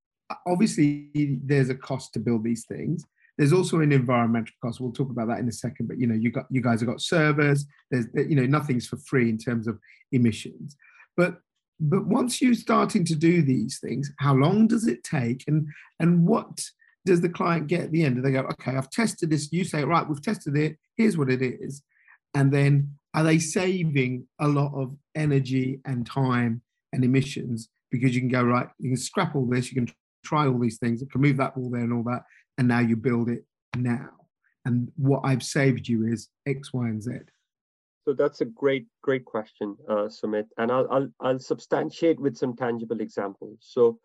obviously 0.48 1.10
there's 1.44 1.70
a 1.70 1.76
cost 1.76 2.14
to 2.14 2.20
build 2.20 2.46
these 2.46 2.66
things. 2.66 3.06
There's 3.38 3.54
also 3.54 3.80
an 3.80 3.92
environmental 3.92 4.54
cost. 4.62 4.80
We'll 4.80 4.92
talk 4.92 5.10
about 5.10 5.28
that 5.28 5.40
in 5.40 5.48
a 5.48 5.52
second. 5.52 5.88
But 5.88 6.00
you 6.00 6.08
know, 6.08 6.16
you 6.16 6.32
got 6.32 6.46
you 6.50 6.62
guys 6.62 6.80
have 6.80 6.90
got 6.90 7.02
servers. 7.02 7.66
There's 7.92 8.08
you 8.14 8.36
know 8.36 8.46
nothing's 8.46 8.88
for 8.88 8.98
free 8.98 9.30
in 9.30 9.38
terms 9.38 9.68
of 9.68 9.80
emissions. 10.12 10.76
But 11.18 11.40
but 11.80 12.06
once 12.08 12.42
you're 12.42 12.54
starting 12.54 13.04
to 13.06 13.16
do 13.16 13.42
these 13.42 13.80
things, 13.80 14.12
how 14.20 14.34
long 14.34 14.68
does 14.68 14.88
it 14.88 15.04
take, 15.04 15.44
and 15.48 15.68
and 16.00 16.26
what 16.26 16.62
does 17.06 17.22
the 17.22 17.30
client 17.30 17.68
get 17.68 17.82
at 17.82 17.92
the 17.92 18.04
end? 18.04 18.16
Do 18.16 18.22
they 18.22 18.32
go, 18.32 18.48
okay, 18.54 18.76
I've 18.76 18.90
tested 18.90 19.30
this. 19.30 19.52
You 19.52 19.64
say, 19.64 19.84
right, 19.84 20.08
we've 20.08 20.22
tested 20.22 20.58
it. 20.58 20.78
Here's 20.96 21.18
what 21.18 21.30
it 21.30 21.42
is, 21.42 21.82
and 22.34 22.54
then 22.54 22.96
are 23.14 23.24
they 23.24 23.40
saving 23.40 24.28
a 24.40 24.48
lot 24.48 24.74
of 24.74 24.96
energy 25.16 25.80
and 25.86 26.06
time 26.06 26.62
and 26.92 27.04
emissions 27.04 27.70
because 27.92 28.14
you 28.14 28.22
can 28.22 28.30
go 28.30 28.44
right, 28.44 28.68
you 28.80 28.90
can 28.90 28.98
scrap 28.98 29.36
all 29.36 29.46
this, 29.46 29.72
you 29.72 29.76
can 29.76 29.94
try 30.26 30.48
all 30.48 30.60
these 30.60 30.78
things, 30.78 31.02
you 31.02 31.08
can 31.08 31.22
move 31.22 31.38
that 31.38 31.56
wall 31.56 31.70
there 31.70 31.82
and 31.82 31.94
all 31.94 32.04
that, 32.04 32.24
and 32.58 32.68
now 32.68 32.80
you 32.80 32.96
build 32.96 33.30
it 33.30 33.46
now. 33.76 34.10
And 34.66 34.92
what 34.98 35.22
I've 35.24 35.44
saved 35.44 35.88
you 35.88 36.08
is 36.08 36.30
X, 36.46 36.74
Y, 36.74 36.88
and 36.88 37.02
Z. 37.02 37.12
So 38.06 38.14
that's 38.14 38.42
a 38.42 38.46
great, 38.46 38.86
great 39.02 39.26
question, 39.26 39.76
uh, 39.90 40.08
Sumit. 40.08 40.46
And 40.58 40.72
I'll, 40.72 40.88
I'll, 40.92 41.10
I'll 41.20 41.40
substantiate 41.40 42.20
with 42.20 42.38
some 42.38 42.56
tangible 42.56 43.02
examples. 43.02 43.58
So 43.62 44.00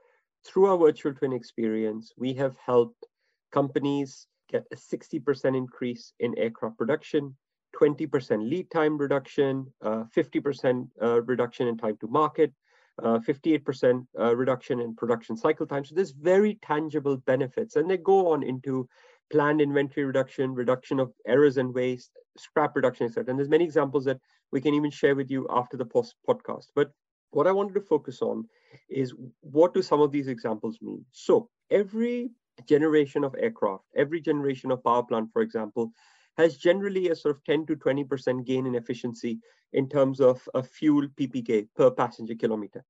through 0.45 0.67
our 0.67 0.79
virtual 0.79 1.15
twin 1.15 1.33
experience, 1.33 2.13
we 2.17 2.33
have 2.35 2.57
helped 2.65 3.05
companies 3.53 4.27
get 4.51 4.65
a 4.73 4.77
60% 4.77 5.57
increase 5.57 6.13
in 6.19 6.37
aircraft 6.39 6.79
production, 6.79 7.37
20% 7.81 8.49
lead 8.49 8.71
time 8.71 8.99
reduction, 8.99 9.67
50% 9.83 10.89
uh, 11.01 11.05
uh, 11.05 11.21
reduction 11.23 11.69
in 11.69 11.77
time 11.77 11.97
to 12.01 12.09
market, 12.09 12.53
58% 13.01 14.07
uh, 14.19 14.23
uh, 14.23 14.35
reduction 14.35 14.81
in 14.81 14.95
production 14.95 15.37
cycle 15.37 15.67
time. 15.67 15.85
So 15.85 15.95
there's 15.95 16.13
very 16.13 16.59
tangible 16.63 17.17
benefits. 17.19 17.77
And 17.77 17.91
they 17.91 17.97
go 17.97 18.33
on 18.33 18.43
into 18.43 18.89
planned 19.31 19.61
inventory 19.61 20.05
reduction, 20.05 20.55
reduction 20.55 20.99
of 21.01 21.13
errors 21.27 21.57
and 21.57 21.73
waste, 21.75 22.11
scrap 22.37 22.75
reduction, 22.77 23.07
etc. 23.07 23.31
And 23.31 23.39
there's 23.39 23.49
many 23.49 23.65
examples 23.65 24.05
that 24.05 24.19
we 24.53 24.61
can 24.61 24.75
even 24.75 24.91
share 24.91 25.15
with 25.15 25.31
you 25.31 25.47
after 25.51 25.77
the 25.77 25.85
post 25.85 26.15
podcast. 26.29 26.67
But 26.75 26.91
what 27.31 27.47
I 27.47 27.53
wanted 27.53 27.75
to 27.75 27.81
focus 27.81 28.23
on 28.23 28.45
is 28.89 29.15
what 29.41 29.75
do 29.75 29.83
some 29.83 30.01
of 30.01 30.11
these 30.11 30.29
examples 30.29 30.79
mean? 30.83 31.05
So 31.13 31.49
every 31.71 32.31
generation 32.69 33.25
of 33.25 33.35
aircraft, 33.39 33.85
every 33.97 34.21
generation 34.21 34.71
of 34.71 34.83
power 34.83 35.03
plant, 35.03 35.31
for 35.33 35.43
example, 35.43 35.93
has 36.37 36.57
generally 36.57 37.09
a 37.09 37.17
sort 37.17 37.37
of 37.37 37.45
10 37.45 37.67
to 37.67 37.77
20% 37.77 38.47
gain 38.47 38.67
in 38.67 38.75
efficiency 38.75 39.39
in 39.73 39.89
terms 39.89 40.21
of 40.21 40.47
a 40.55 40.63
fuel 40.63 41.07
PPK 41.17 41.69
per 41.77 41.91
passenger 41.91 42.35
kilometer. 42.35 42.85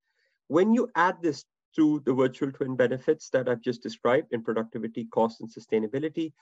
When 0.48 0.72
you 0.72 0.88
add 0.94 1.16
this 1.22 1.44
to 1.76 2.03
the 2.05 2.12
virtual 2.12 2.50
twin 2.50 2.76
benefits 2.76 3.31
that 3.31 3.48
I've 3.48 3.61
just 3.61 3.83
described 3.83 4.33
in 4.33 4.42
productivity, 4.42 5.05
cost, 5.07 5.40
and 5.40 5.50
sustainability, 5.50 6.33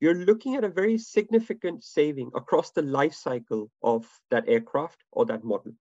you're 0.00 0.24
looking 0.26 0.56
at 0.56 0.64
a 0.64 0.68
very 0.68 0.98
significant 0.98 1.84
saving 1.84 2.30
across 2.34 2.70
the 2.72 2.82
life 2.82 3.14
cycle 3.14 3.70
of 3.82 4.06
that 4.30 4.44
aircraft 4.48 5.02
or 5.12 5.24
that 5.26 5.44
model. 5.44 5.72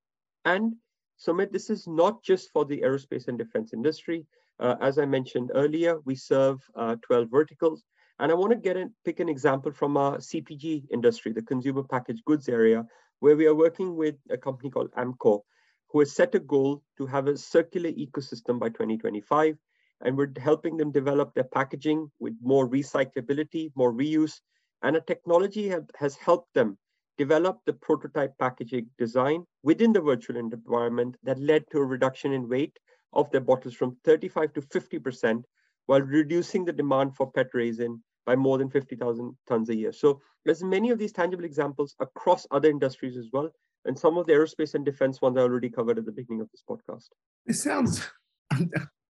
And 0.45 0.75
Sumit, 1.19 1.51
this 1.51 1.69
is 1.69 1.87
not 1.87 2.23
just 2.23 2.51
for 2.51 2.65
the 2.65 2.81
aerospace 2.81 3.27
and 3.27 3.37
defense 3.37 3.73
industry. 3.73 4.25
Uh, 4.59 4.75
as 4.81 4.97
I 4.97 5.05
mentioned 5.05 5.51
earlier, 5.53 5.99
we 6.05 6.15
serve 6.15 6.61
uh, 6.75 6.95
12 7.01 7.29
verticals. 7.29 7.83
And 8.19 8.31
I 8.31 8.35
want 8.35 8.51
to 8.51 8.57
get 8.57 8.77
in, 8.77 8.93
pick 9.03 9.19
an 9.19 9.29
example 9.29 9.71
from 9.71 9.97
our 9.97 10.17
CPG 10.17 10.85
industry, 10.91 11.33
the 11.33 11.41
consumer 11.41 11.83
packaged 11.83 12.23
goods 12.25 12.47
area, 12.47 12.85
where 13.19 13.35
we 13.35 13.47
are 13.47 13.55
working 13.55 13.95
with 13.95 14.15
a 14.29 14.37
company 14.37 14.69
called 14.69 14.91
Amcor, 14.91 15.41
who 15.89 15.99
has 15.99 16.15
set 16.15 16.35
a 16.35 16.39
goal 16.39 16.83
to 16.97 17.05
have 17.05 17.27
a 17.27 17.37
circular 17.37 17.91
ecosystem 17.91 18.59
by 18.59 18.69
2025. 18.69 19.57
and 20.01 20.17
we're 20.17 20.31
helping 20.37 20.77
them 20.77 20.91
develop 20.91 21.33
their 21.33 21.45
packaging 21.45 22.11
with 22.19 22.33
more 22.41 22.67
recyclability, 22.67 23.71
more 23.75 23.93
reuse, 23.93 24.41
and 24.81 24.95
a 24.95 25.01
technology 25.01 25.69
have, 25.69 25.85
has 25.95 26.15
helped 26.15 26.53
them 26.53 26.77
develop 27.17 27.59
the 27.65 27.73
prototype 27.73 28.37
packaging 28.37 28.89
design 28.97 29.45
within 29.63 29.93
the 29.93 30.01
virtual 30.01 30.35
environment 30.37 31.15
that 31.23 31.39
led 31.39 31.63
to 31.71 31.77
a 31.77 31.85
reduction 31.85 32.33
in 32.33 32.49
weight 32.49 32.77
of 33.13 33.31
their 33.31 33.41
bottles 33.41 33.73
from 33.73 33.95
35 34.03 34.53
to 34.53 34.61
50% 34.61 35.43
while 35.85 36.01
reducing 36.01 36.65
the 36.65 36.73
demand 36.73 37.15
for 37.15 37.31
PET 37.31 37.47
resin 37.53 38.01
by 38.25 38.35
more 38.35 38.57
than 38.57 38.69
50,000 38.69 39.35
tons 39.47 39.69
a 39.69 39.75
year. 39.75 39.91
So 39.91 40.21
there's 40.45 40.63
many 40.63 40.91
of 40.91 40.99
these 40.99 41.11
tangible 41.11 41.43
examples 41.43 41.95
across 41.99 42.47
other 42.51 42.69
industries 42.69 43.17
as 43.17 43.27
well. 43.33 43.49
And 43.85 43.97
some 43.97 44.17
of 44.17 44.25
the 44.25 44.33
aerospace 44.33 44.75
and 44.75 44.85
defense 44.85 45.21
ones 45.21 45.37
I 45.37 45.41
already 45.41 45.69
covered 45.69 45.97
at 45.97 46.05
the 46.05 46.11
beginning 46.11 46.41
of 46.41 46.49
this 46.51 46.63
podcast. 46.69 47.07
It 47.45 47.55
sounds, 47.55 48.01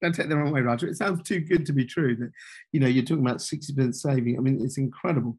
don't 0.01 0.13
take 0.13 0.27
the 0.27 0.35
wrong 0.35 0.51
way, 0.51 0.61
Raj. 0.61 0.83
It 0.83 0.97
sounds 0.97 1.23
too 1.23 1.39
good 1.39 1.65
to 1.67 1.73
be 1.73 1.85
true 1.85 2.15
that, 2.17 2.31
you 2.73 2.81
know, 2.81 2.87
you're 2.87 3.05
talking 3.05 3.25
about 3.25 3.37
60% 3.37 3.95
saving. 3.95 4.37
I 4.37 4.41
mean, 4.41 4.59
it's 4.61 4.77
incredible. 4.77 5.37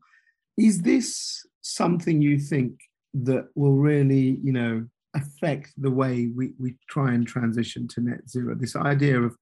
Is 0.57 0.81
this 0.81 1.47
something 1.61 2.23
you 2.23 2.39
think 2.39 2.81
that 3.15 3.49
will 3.55 3.75
really, 3.75 4.41
you 4.43 4.53
know, 4.53 4.87
affect 5.15 5.73
the 5.77 5.91
way 5.91 6.29
we, 6.35 6.53
we 6.59 6.77
try 6.89 7.13
and 7.13 7.27
transition 7.27 7.87
to 7.89 8.01
net 8.01 8.29
zero? 8.29 8.55
This 8.55 8.77
idea 8.77 9.21
of 9.21 9.37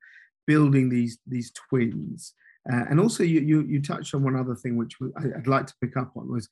building 0.47 0.89
these 0.89 1.19
these 1.27 1.53
twins 1.53 2.35
uh, 2.71 2.85
and 2.91 2.99
also, 2.99 3.23
you, 3.23 3.41
you, 3.41 3.63
you 3.63 3.81
touched 3.81 4.15
on 4.15 4.25
one 4.25 4.37
other 4.37 4.55
thing, 4.55 4.77
which 4.77 4.97
I'd 5.17 5.47
like 5.47 5.67
to 5.67 5.75
pick 5.81 5.97
up 5.97 6.13
on, 6.17 6.31
was 6.31 6.49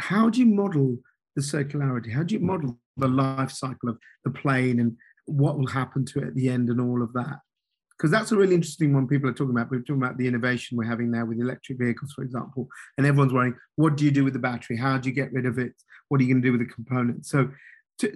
how 0.00 0.30
do 0.30 0.38
you 0.38 0.46
model 0.46 0.96
the 1.34 1.42
circularity? 1.42 2.12
How 2.12 2.22
do 2.22 2.34
you 2.34 2.40
model 2.40 2.78
the 2.96 3.08
life 3.08 3.50
cycle 3.50 3.88
of 3.88 3.98
the 4.24 4.30
plane 4.30 4.78
and 4.78 4.96
what 5.26 5.58
will 5.58 5.66
happen 5.66 6.04
to 6.06 6.20
it 6.20 6.28
at 6.28 6.34
the 6.34 6.48
end 6.48 6.68
and 6.68 6.80
all 6.80 7.02
of 7.02 7.12
that? 7.14 7.38
Because 7.96 8.12
that's 8.12 8.30
a 8.30 8.36
really 8.36 8.54
interesting 8.54 8.94
one 8.94 9.08
people 9.08 9.28
are 9.28 9.32
talking 9.32 9.50
about. 9.50 9.68
We're 9.70 9.80
talking 9.80 9.96
about 9.96 10.16
the 10.16 10.28
innovation 10.28 10.78
we're 10.78 10.84
having 10.84 11.10
now 11.10 11.24
with 11.24 11.40
electric 11.40 11.78
vehicles, 11.78 12.12
for 12.12 12.22
example, 12.22 12.68
and 12.96 13.04
everyone's 13.04 13.32
worrying, 13.32 13.56
what 13.74 13.96
do 13.96 14.04
you 14.04 14.12
do 14.12 14.22
with 14.22 14.34
the 14.34 14.38
battery? 14.38 14.76
How 14.76 14.96
do 14.96 15.08
you 15.08 15.14
get 15.14 15.32
rid 15.32 15.46
of 15.46 15.58
it? 15.58 15.72
What 16.08 16.20
are 16.20 16.24
you 16.24 16.32
going 16.32 16.42
to 16.42 16.48
do 16.48 16.56
with 16.56 16.66
the 16.66 16.72
components? 16.72 17.30
So 17.30 17.50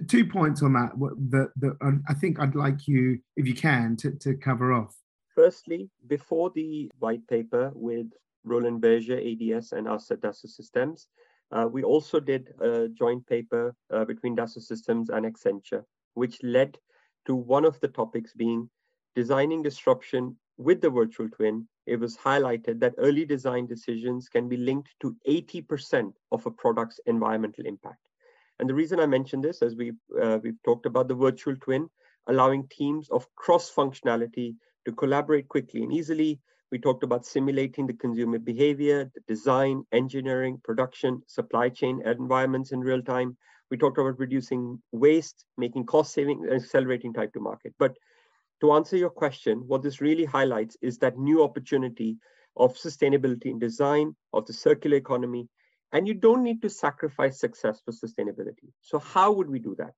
Two, 0.07 0.25
points 0.25 0.63
on 0.63 0.71
that 0.71 0.93
that, 1.31 1.49
that 1.57 2.01
I 2.07 2.13
think 2.13 2.39
I'd 2.39 2.55
like 2.55 2.87
you, 2.87 3.19
if 3.35 3.45
you 3.45 3.53
can, 3.53 3.97
to, 3.97 4.11
to 4.11 4.33
cover 4.35 4.71
off. 4.71 4.95
Firstly, 5.35 5.89
before 6.07 6.51
the 6.51 6.91
white 6.99 7.25
paper 7.27 7.71
with 7.73 8.07
Roland 8.43 8.81
Berger, 8.81 9.19
ADS, 9.19 9.71
and 9.71 9.87
us 9.87 10.11
at 10.11 10.21
Dassault 10.21 10.49
Systems, 10.49 11.07
uh, 11.51 11.67
we 11.71 11.83
also 11.83 12.19
did 12.19 12.53
a 12.61 12.87
joint 12.89 13.25
paper 13.27 13.75
uh, 13.91 14.05
between 14.05 14.35
Dassault 14.35 14.63
Systems 14.63 15.09
and 15.09 15.25
Accenture, 15.25 15.83
which 16.13 16.41
led 16.43 16.77
to 17.25 17.35
one 17.35 17.65
of 17.65 17.79
the 17.79 17.87
topics 17.87 18.33
being 18.33 18.69
designing 19.15 19.63
disruption 19.63 20.35
with 20.57 20.81
the 20.81 20.89
virtual 20.89 21.29
twin. 21.29 21.67
It 21.85 21.99
was 21.99 22.17
highlighted 22.17 22.79
that 22.79 22.95
early 22.97 23.25
design 23.25 23.65
decisions 23.65 24.29
can 24.29 24.47
be 24.47 24.57
linked 24.57 24.93
to 25.01 25.15
80% 25.27 26.13
of 26.31 26.45
a 26.45 26.51
product's 26.51 26.99
environmental 27.05 27.65
impact. 27.65 28.07
And 28.59 28.69
the 28.69 28.75
reason 28.75 28.99
I 28.99 29.07
mention 29.07 29.41
this, 29.41 29.61
as 29.61 29.75
we, 29.75 29.93
uh, 30.21 30.39
we've 30.43 30.61
talked 30.63 30.85
about 30.85 31.07
the 31.07 31.15
virtual 31.15 31.55
twin, 31.55 31.89
allowing 32.27 32.67
teams 32.67 33.09
of 33.09 33.27
cross 33.35 33.73
functionality 33.73 34.55
to 34.85 34.91
collaborate 34.91 35.47
quickly 35.47 35.83
and 35.83 35.93
easily. 35.93 36.39
We 36.71 36.79
talked 36.79 37.03
about 37.03 37.25
simulating 37.25 37.85
the 37.85 37.93
consumer 37.93 38.39
behavior, 38.39 39.11
the 39.13 39.21
design, 39.27 39.83
engineering, 39.91 40.59
production, 40.63 41.21
supply 41.27 41.69
chain 41.69 42.01
environments 42.05 42.71
in 42.71 42.79
real 42.79 43.01
time. 43.01 43.37
We 43.69 43.77
talked 43.77 43.97
about 43.97 44.19
reducing 44.19 44.81
waste, 44.91 45.45
making 45.57 45.85
cost 45.85 46.13
saving, 46.13 46.47
accelerating 46.51 47.13
time 47.13 47.29
to 47.33 47.39
market. 47.39 47.73
But 47.77 47.95
to 48.61 48.71
answer 48.73 48.97
your 48.97 49.09
question, 49.09 49.63
what 49.67 49.83
this 49.83 50.01
really 50.01 50.25
highlights 50.25 50.77
is 50.81 50.97
that 50.99 51.17
new 51.17 51.43
opportunity 51.43 52.17
of 52.55 52.75
sustainability 52.75 53.47
in 53.47 53.59
design, 53.59 54.15
of 54.31 54.45
the 54.45 54.53
circular 54.53 54.97
economy, 54.97 55.47
and 55.91 56.07
you 56.07 56.13
don't 56.13 56.43
need 56.43 56.61
to 56.61 56.69
sacrifice 56.69 57.39
success 57.39 57.81
for 57.83 57.91
sustainability. 57.91 58.71
So 58.81 58.99
how 58.99 59.31
would 59.31 59.49
we 59.49 59.59
do 59.59 59.75
that? 59.77 59.93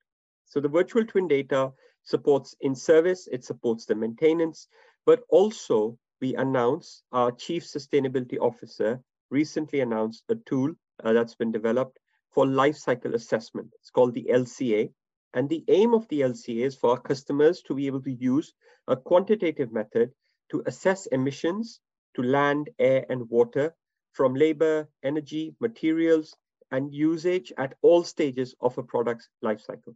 So 0.45 0.59
the 0.59 0.67
virtual 0.67 1.05
twin 1.05 1.27
data 1.27 1.71
supports 2.05 2.55
in 2.61 2.75
service, 2.75 3.27
it 3.31 3.43
supports 3.43 3.85
the 3.85 3.95
maintenance, 3.95 4.67
but 5.05 5.23
also 5.29 5.97
we 6.21 6.35
announced 6.35 7.03
our 7.11 7.31
chief 7.31 7.63
sustainability 7.63 8.39
officer 8.39 9.01
recently 9.29 9.81
announced 9.81 10.23
a 10.29 10.35
tool 10.35 10.73
uh, 11.03 11.13
that's 11.13 11.35
been 11.35 11.51
developed 11.51 11.99
for 12.31 12.47
life 12.47 12.77
cycle 12.77 13.15
assessment. 13.15 13.69
It's 13.79 13.89
called 13.89 14.13
the 14.13 14.27
LCA. 14.31 14.91
And 15.33 15.49
the 15.49 15.63
aim 15.67 15.93
of 15.93 16.07
the 16.07 16.21
LCA 16.21 16.65
is 16.65 16.75
for 16.75 16.91
our 16.91 16.99
customers 16.99 17.61
to 17.63 17.75
be 17.75 17.87
able 17.87 18.01
to 18.03 18.11
use 18.11 18.53
a 18.87 18.95
quantitative 18.95 19.73
method 19.73 20.11
to 20.51 20.63
assess 20.65 21.07
emissions 21.07 21.81
to 22.15 22.23
land, 22.23 22.69
air, 22.79 23.05
and 23.09 23.29
water 23.29 23.75
from 24.13 24.33
labor, 24.33 24.87
energy, 25.03 25.55
materials, 25.59 26.35
and 26.71 26.93
usage 26.93 27.51
at 27.57 27.75
all 27.81 28.03
stages 28.03 28.55
of 28.61 28.77
a 28.77 28.83
product's 28.83 29.27
life 29.41 29.59
cycle. 29.59 29.95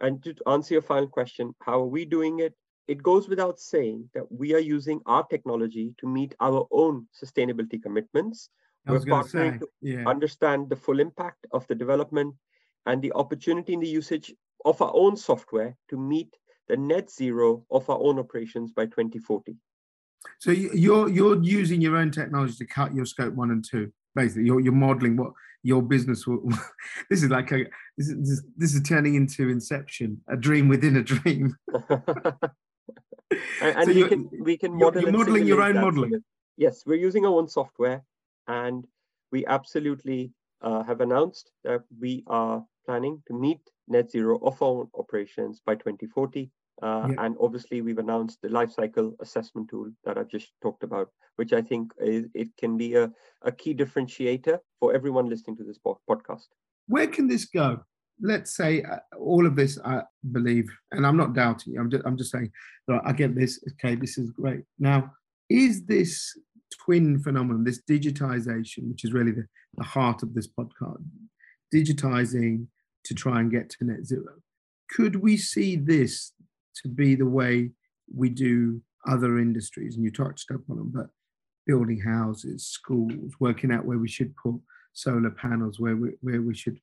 And 0.00 0.22
to 0.24 0.34
answer 0.46 0.74
your 0.74 0.82
final 0.82 1.08
question, 1.08 1.54
how 1.60 1.80
are 1.80 1.86
we 1.86 2.04
doing 2.04 2.40
it? 2.40 2.54
It 2.86 3.02
goes 3.02 3.28
without 3.28 3.58
saying 3.58 4.10
that 4.14 4.30
we 4.30 4.54
are 4.54 4.58
using 4.58 5.00
our 5.06 5.24
technology 5.26 5.94
to 5.98 6.06
meet 6.06 6.34
our 6.40 6.66
own 6.70 7.06
sustainability 7.22 7.82
commitments. 7.82 8.50
We're 8.86 9.00
partnering 9.00 9.54
say, 9.54 9.58
to 9.58 9.68
yeah. 9.80 10.04
understand 10.06 10.68
the 10.68 10.76
full 10.76 11.00
impact 11.00 11.46
of 11.52 11.66
the 11.68 11.74
development 11.74 12.34
and 12.84 13.00
the 13.00 13.12
opportunity 13.12 13.72
in 13.72 13.80
the 13.80 13.88
usage 13.88 14.34
of 14.66 14.82
our 14.82 14.92
own 14.94 15.16
software 15.16 15.76
to 15.88 15.96
meet 15.96 16.36
the 16.68 16.76
net 16.76 17.10
zero 17.10 17.64
of 17.70 17.88
our 17.88 17.98
own 17.98 18.18
operations 18.18 18.72
by 18.72 18.84
2040. 18.84 19.56
So 20.38 20.50
you're 20.50 21.08
you're 21.08 21.42
using 21.42 21.80
your 21.80 21.96
own 21.96 22.10
technology 22.10 22.54
to 22.56 22.66
cut 22.66 22.94
your 22.94 23.04
scope 23.06 23.34
one 23.34 23.50
and 23.50 23.64
two 23.64 23.92
basically 24.14 24.44
you're, 24.44 24.60
you're 24.60 24.72
modeling 24.72 25.16
what 25.16 25.32
your 25.64 25.82
business 25.82 26.26
will 26.26 26.42
this 27.10 27.24
is 27.24 27.30
like 27.30 27.50
a 27.50 27.64
this 27.96 28.08
is 28.08 28.44
this 28.56 28.74
is 28.74 28.82
turning 28.82 29.16
into 29.16 29.48
inception 29.48 30.20
a 30.28 30.36
dream 30.36 30.68
within 30.68 30.96
a 30.96 31.02
dream. 31.02 31.56
And, 33.60 33.86
so 33.86 33.92
we 33.92 34.04
can 34.06 34.30
we 34.42 34.56
can 34.56 34.78
model 34.78 35.02
you're, 35.02 35.10
you're 35.10 35.18
modeling 35.18 35.46
your 35.46 35.62
own 35.62 35.74
modeling. 35.74 36.22
yes 36.56 36.84
we're 36.86 37.04
using 37.08 37.26
our 37.26 37.32
own 37.32 37.48
software 37.48 38.04
and 38.46 38.86
we 39.32 39.44
absolutely 39.46 40.30
uh, 40.62 40.84
have 40.84 41.00
announced 41.00 41.50
that 41.64 41.82
we 41.98 42.22
are 42.28 42.64
planning 42.86 43.20
to 43.26 43.34
meet 43.34 43.58
net 43.88 44.08
zero 44.08 44.38
of 44.42 44.62
our 44.62 44.82
own 44.82 44.88
operations 44.96 45.60
by 45.66 45.74
2040 45.74 46.48
uh, 46.82 47.08
yeah. 47.08 47.24
And 47.24 47.36
obviously, 47.40 47.80
we've 47.80 47.98
announced 47.98 48.38
the 48.42 48.48
life 48.48 48.72
cycle 48.72 49.14
assessment 49.20 49.68
tool 49.70 49.90
that 50.04 50.18
I've 50.18 50.28
just 50.28 50.52
talked 50.62 50.82
about, 50.82 51.08
which 51.36 51.52
I 51.52 51.62
think 51.62 51.92
is, 52.00 52.26
it 52.34 52.48
can 52.58 52.76
be 52.76 52.94
a, 52.94 53.10
a 53.42 53.52
key 53.52 53.74
differentiator 53.74 54.58
for 54.80 54.94
everyone 54.94 55.28
listening 55.28 55.56
to 55.58 55.64
this 55.64 55.78
podcast. 56.08 56.46
Where 56.88 57.06
can 57.06 57.28
this 57.28 57.44
go? 57.44 57.80
Let's 58.20 58.56
say 58.56 58.82
uh, 58.82 58.98
all 59.18 59.46
of 59.46 59.56
this, 59.56 59.78
I 59.84 60.02
believe, 60.32 60.66
and 60.92 61.06
I'm 61.06 61.16
not 61.16 61.34
doubting 61.34 61.72
you, 61.72 61.80
I'm 61.80 61.90
just, 61.90 62.04
I'm 62.06 62.16
just 62.16 62.30
saying, 62.30 62.50
right, 62.86 63.02
I 63.04 63.12
get 63.12 63.34
this, 63.34 63.62
okay, 63.72 63.94
this 63.94 64.18
is 64.18 64.30
great. 64.30 64.62
Now, 64.78 65.12
is 65.50 65.84
this 65.86 66.36
twin 66.84 67.20
phenomenon, 67.20 67.64
this 67.64 67.82
digitization, 67.88 68.88
which 68.88 69.04
is 69.04 69.12
really 69.12 69.32
the, 69.32 69.46
the 69.76 69.84
heart 69.84 70.22
of 70.22 70.34
this 70.34 70.48
podcast, 70.48 71.02
digitizing 71.74 72.66
to 73.04 73.14
try 73.14 73.40
and 73.40 73.50
get 73.50 73.70
to 73.70 73.84
net 73.84 74.04
zero, 74.04 74.34
could 74.90 75.16
we 75.16 75.36
see 75.36 75.76
this 75.76 76.33
to 76.82 76.88
be 76.88 77.14
the 77.14 77.26
way 77.26 77.70
we 78.12 78.28
do 78.28 78.80
other 79.06 79.38
industries, 79.38 79.96
and 79.96 80.04
you 80.04 80.10
touched 80.10 80.50
upon 80.50 80.76
them, 80.76 80.92
but 80.94 81.06
building 81.66 82.00
houses, 82.00 82.66
schools, 82.66 83.32
working 83.40 83.72
out 83.72 83.84
where 83.84 83.98
we 83.98 84.08
should 84.08 84.34
put 84.36 84.54
solar 84.92 85.30
panels, 85.30 85.80
where 85.80 85.96
we, 85.96 86.10
where 86.20 86.42
we 86.42 86.54
should 86.54 86.78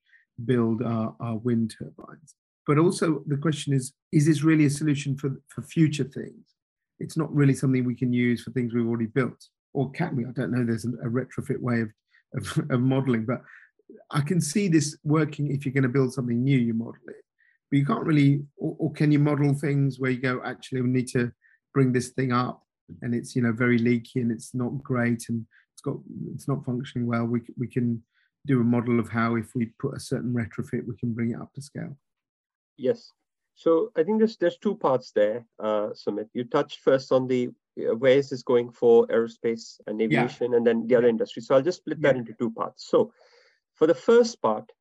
build 0.46 0.82
our, 0.82 1.16
our 1.20 1.38
wind 1.38 1.74
turbines. 1.78 2.36
But 2.68 2.78
also 2.78 3.24
the 3.28 3.38
question 3.38 3.74
is, 3.74 3.94
is 4.12 4.26
this 4.26 4.44
really 4.44 4.66
a 4.66 4.70
solution 4.70 5.18
for, 5.18 5.42
for 5.48 5.62
future 5.64 6.04
things? 6.04 6.46
It's 7.00 7.18
not 7.18 7.34
really 7.34 7.56
something 7.56 7.84
we 7.84 7.96
can 7.96 8.14
use 8.14 8.44
for 8.44 8.52
things 8.52 8.74
we've 8.74 8.88
already 8.88 9.08
built. 9.08 9.44
Or 9.74 9.90
can 9.92 10.16
we? 10.16 10.26
I 10.26 10.32
don't 10.32 10.52
know. 10.52 10.66
There's 10.66 10.86
a, 10.86 10.90
retrofit 10.90 11.60
way 11.60 11.82
of, 11.82 11.90
of, 12.36 12.70
of 12.70 12.82
modeling, 12.82 13.26
but 13.26 13.42
I 14.12 14.22
can 14.22 14.40
see 14.40 14.68
this 14.68 14.98
working 15.04 15.52
if 15.52 15.66
you're 15.66 15.74
going 15.74 15.84
to 15.84 15.90
build 15.90 16.14
something 16.14 16.44
new, 16.44 16.58
you 16.58 16.74
model 16.74 17.02
it 17.08 17.24
but 17.72 17.78
you 17.78 17.86
can't 17.86 18.06
really 18.06 18.44
or, 18.58 18.76
or, 18.78 18.92
can 18.92 19.12
you 19.12 19.20
model 19.20 19.54
things 19.54 20.00
where 20.00 20.12
you 20.12 20.22
go 20.22 20.42
actually 20.46 20.82
we 20.82 20.90
need 20.90 21.08
to 21.08 21.32
bring 21.74 21.94
this 21.94 22.10
thing 22.10 22.32
up 22.32 22.62
and 23.02 23.16
it's 23.16 23.36
you 23.36 23.42
know 23.42 23.52
very 23.52 23.78
leaky 23.78 24.20
and 24.20 24.32
it's 24.32 24.54
not 24.54 24.84
great 24.84 25.24
and 25.30 25.46
it's 25.74 25.82
got 25.82 25.98
it's 26.34 26.48
not 26.48 26.66
functioning 26.66 27.08
well. 27.08 27.26
We, 27.26 27.42
we 27.58 27.68
can 27.68 28.04
do 28.46 28.62
a 28.62 28.64
model 28.64 29.00
of 29.00 29.10
how 29.10 29.36
if 29.36 29.52
we 29.56 29.68
put 29.80 29.96
a 29.96 30.00
certain 30.00 30.34
retrofit 30.34 30.86
we 30.88 30.96
can 30.98 31.14
bring 31.14 31.32
it 31.32 31.40
up 31.40 31.54
to 31.54 31.62
scale. 31.62 31.98
Yes. 32.78 33.12
So 33.56 33.92
i 33.96 34.04
think 34.04 34.20
there's 34.20 34.38
there's 34.38 34.58
two 34.58 34.76
parts 34.76 35.12
there 35.12 35.46
uh 35.60 35.90
sumit. 35.94 36.30
You 36.34 36.44
touched 36.46 36.80
first 36.80 37.12
on 37.12 37.28
the 37.28 37.50
uh, 37.80 37.96
where 37.96 38.18
is 38.18 38.30
this 38.30 38.44
going 38.44 38.72
for 38.72 39.08
aerospace 39.08 39.80
and 39.88 40.02
aviation 40.02 40.52
yeah. 40.52 40.58
and 40.58 40.68
then 40.68 40.88
the 40.88 40.96
other 40.96 41.08
industry. 41.08 41.42
So 41.42 41.56
i'll 41.56 41.62
just 41.62 41.80
split 41.80 42.02
that 42.02 42.18
into 42.18 42.34
two 42.34 42.52
parts. 42.52 42.90
So 42.90 43.14
for 43.76 43.88
the 43.88 43.96
first 43.96 44.42
part 44.42 44.72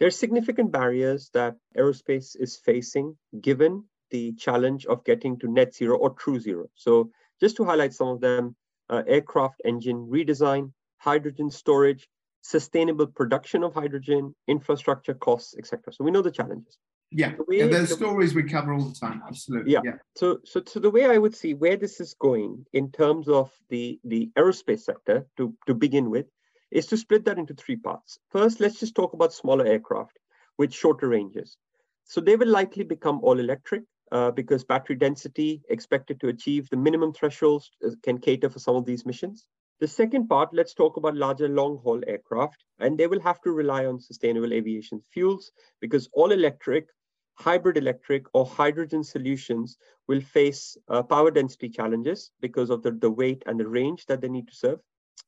there 0.00 0.08
are 0.08 0.10
significant 0.10 0.72
barriers 0.72 1.30
that 1.34 1.56
aerospace 1.76 2.34
is 2.34 2.56
facing 2.56 3.16
given 3.40 3.84
the 4.10 4.32
challenge 4.32 4.86
of 4.86 5.04
getting 5.04 5.38
to 5.38 5.46
net 5.46 5.74
zero 5.74 5.96
or 5.96 6.10
true 6.10 6.40
zero. 6.40 6.68
So 6.74 7.10
Just 7.40 7.56
to 7.56 7.64
highlight 7.64 7.94
some 7.94 8.08
of 8.08 8.20
them, 8.20 8.54
uh, 8.90 9.02
aircraft 9.06 9.62
engine 9.64 10.08
redesign, 10.10 10.72
hydrogen 10.98 11.50
storage, 11.50 12.08
sustainable 12.42 13.06
production 13.06 13.62
of 13.62 13.72
hydrogen, 13.72 14.34
infrastructure 14.46 15.14
costs, 15.14 15.54
etc. 15.56 15.92
So 15.92 16.04
we 16.04 16.10
know 16.10 16.22
the 16.22 16.30
challenges. 16.30 16.76
Yeah, 17.10 17.32
the 17.36 17.44
yeah 17.48 17.66
there's 17.66 17.88
the, 17.88 17.96
stories 17.96 18.34
we 18.34 18.44
cover 18.44 18.72
all 18.74 18.84
the 18.84 18.94
time. 18.94 19.22
Absolutely. 19.26 19.72
Yeah. 19.72 19.80
yeah. 19.84 19.96
So, 20.16 20.38
so, 20.44 20.62
so 20.66 20.80
the 20.80 20.90
way 20.90 21.06
I 21.06 21.18
would 21.18 21.34
see 21.34 21.54
where 21.54 21.76
this 21.76 22.00
is 22.00 22.14
going 22.14 22.66
in 22.72 22.92
terms 22.92 23.28
of 23.28 23.50
the 23.68 23.98
the 24.04 24.30
aerospace 24.38 24.80
sector 24.80 25.26
to 25.36 25.54
to 25.66 25.74
begin 25.74 26.10
with 26.10 26.26
is 26.70 26.86
to 26.86 26.96
split 26.96 27.24
that 27.24 27.38
into 27.38 27.54
three 27.54 27.76
parts. 27.76 28.18
First, 28.30 28.60
let's 28.60 28.80
just 28.80 28.94
talk 28.94 29.12
about 29.12 29.32
smaller 29.32 29.66
aircraft 29.66 30.18
with 30.58 30.72
shorter 30.72 31.08
ranges. 31.08 31.56
So 32.04 32.20
they 32.20 32.36
will 32.36 32.48
likely 32.48 32.84
become 32.84 33.20
all 33.22 33.38
electric 33.38 33.82
uh, 34.12 34.30
because 34.30 34.64
battery 34.64 34.96
density 34.96 35.62
expected 35.68 36.20
to 36.20 36.28
achieve 36.28 36.68
the 36.68 36.76
minimum 36.76 37.12
thresholds 37.12 37.70
uh, 37.86 37.90
can 38.02 38.18
cater 38.18 38.50
for 38.50 38.58
some 38.58 38.76
of 38.76 38.84
these 38.84 39.06
missions. 39.06 39.46
The 39.80 39.88
second 39.88 40.28
part, 40.28 40.50
let's 40.52 40.74
talk 40.74 40.96
about 40.96 41.16
larger 41.16 41.48
long 41.48 41.78
haul 41.82 42.02
aircraft, 42.06 42.64
and 42.80 42.98
they 42.98 43.06
will 43.06 43.20
have 43.20 43.40
to 43.42 43.52
rely 43.52 43.86
on 43.86 43.98
sustainable 43.98 44.52
aviation 44.52 45.02
fuels 45.10 45.52
because 45.80 46.08
all 46.12 46.32
electric, 46.32 46.86
hybrid 47.34 47.78
electric, 47.78 48.26
or 48.34 48.44
hydrogen 48.44 49.02
solutions 49.02 49.78
will 50.06 50.20
face 50.20 50.76
uh, 50.88 51.02
power 51.02 51.30
density 51.30 51.68
challenges 51.70 52.30
because 52.40 52.68
of 52.68 52.82
the, 52.82 52.90
the 52.90 53.10
weight 53.10 53.42
and 53.46 53.58
the 53.58 53.66
range 53.66 54.04
that 54.06 54.20
they 54.20 54.28
need 54.28 54.48
to 54.48 54.54
serve. 54.54 54.80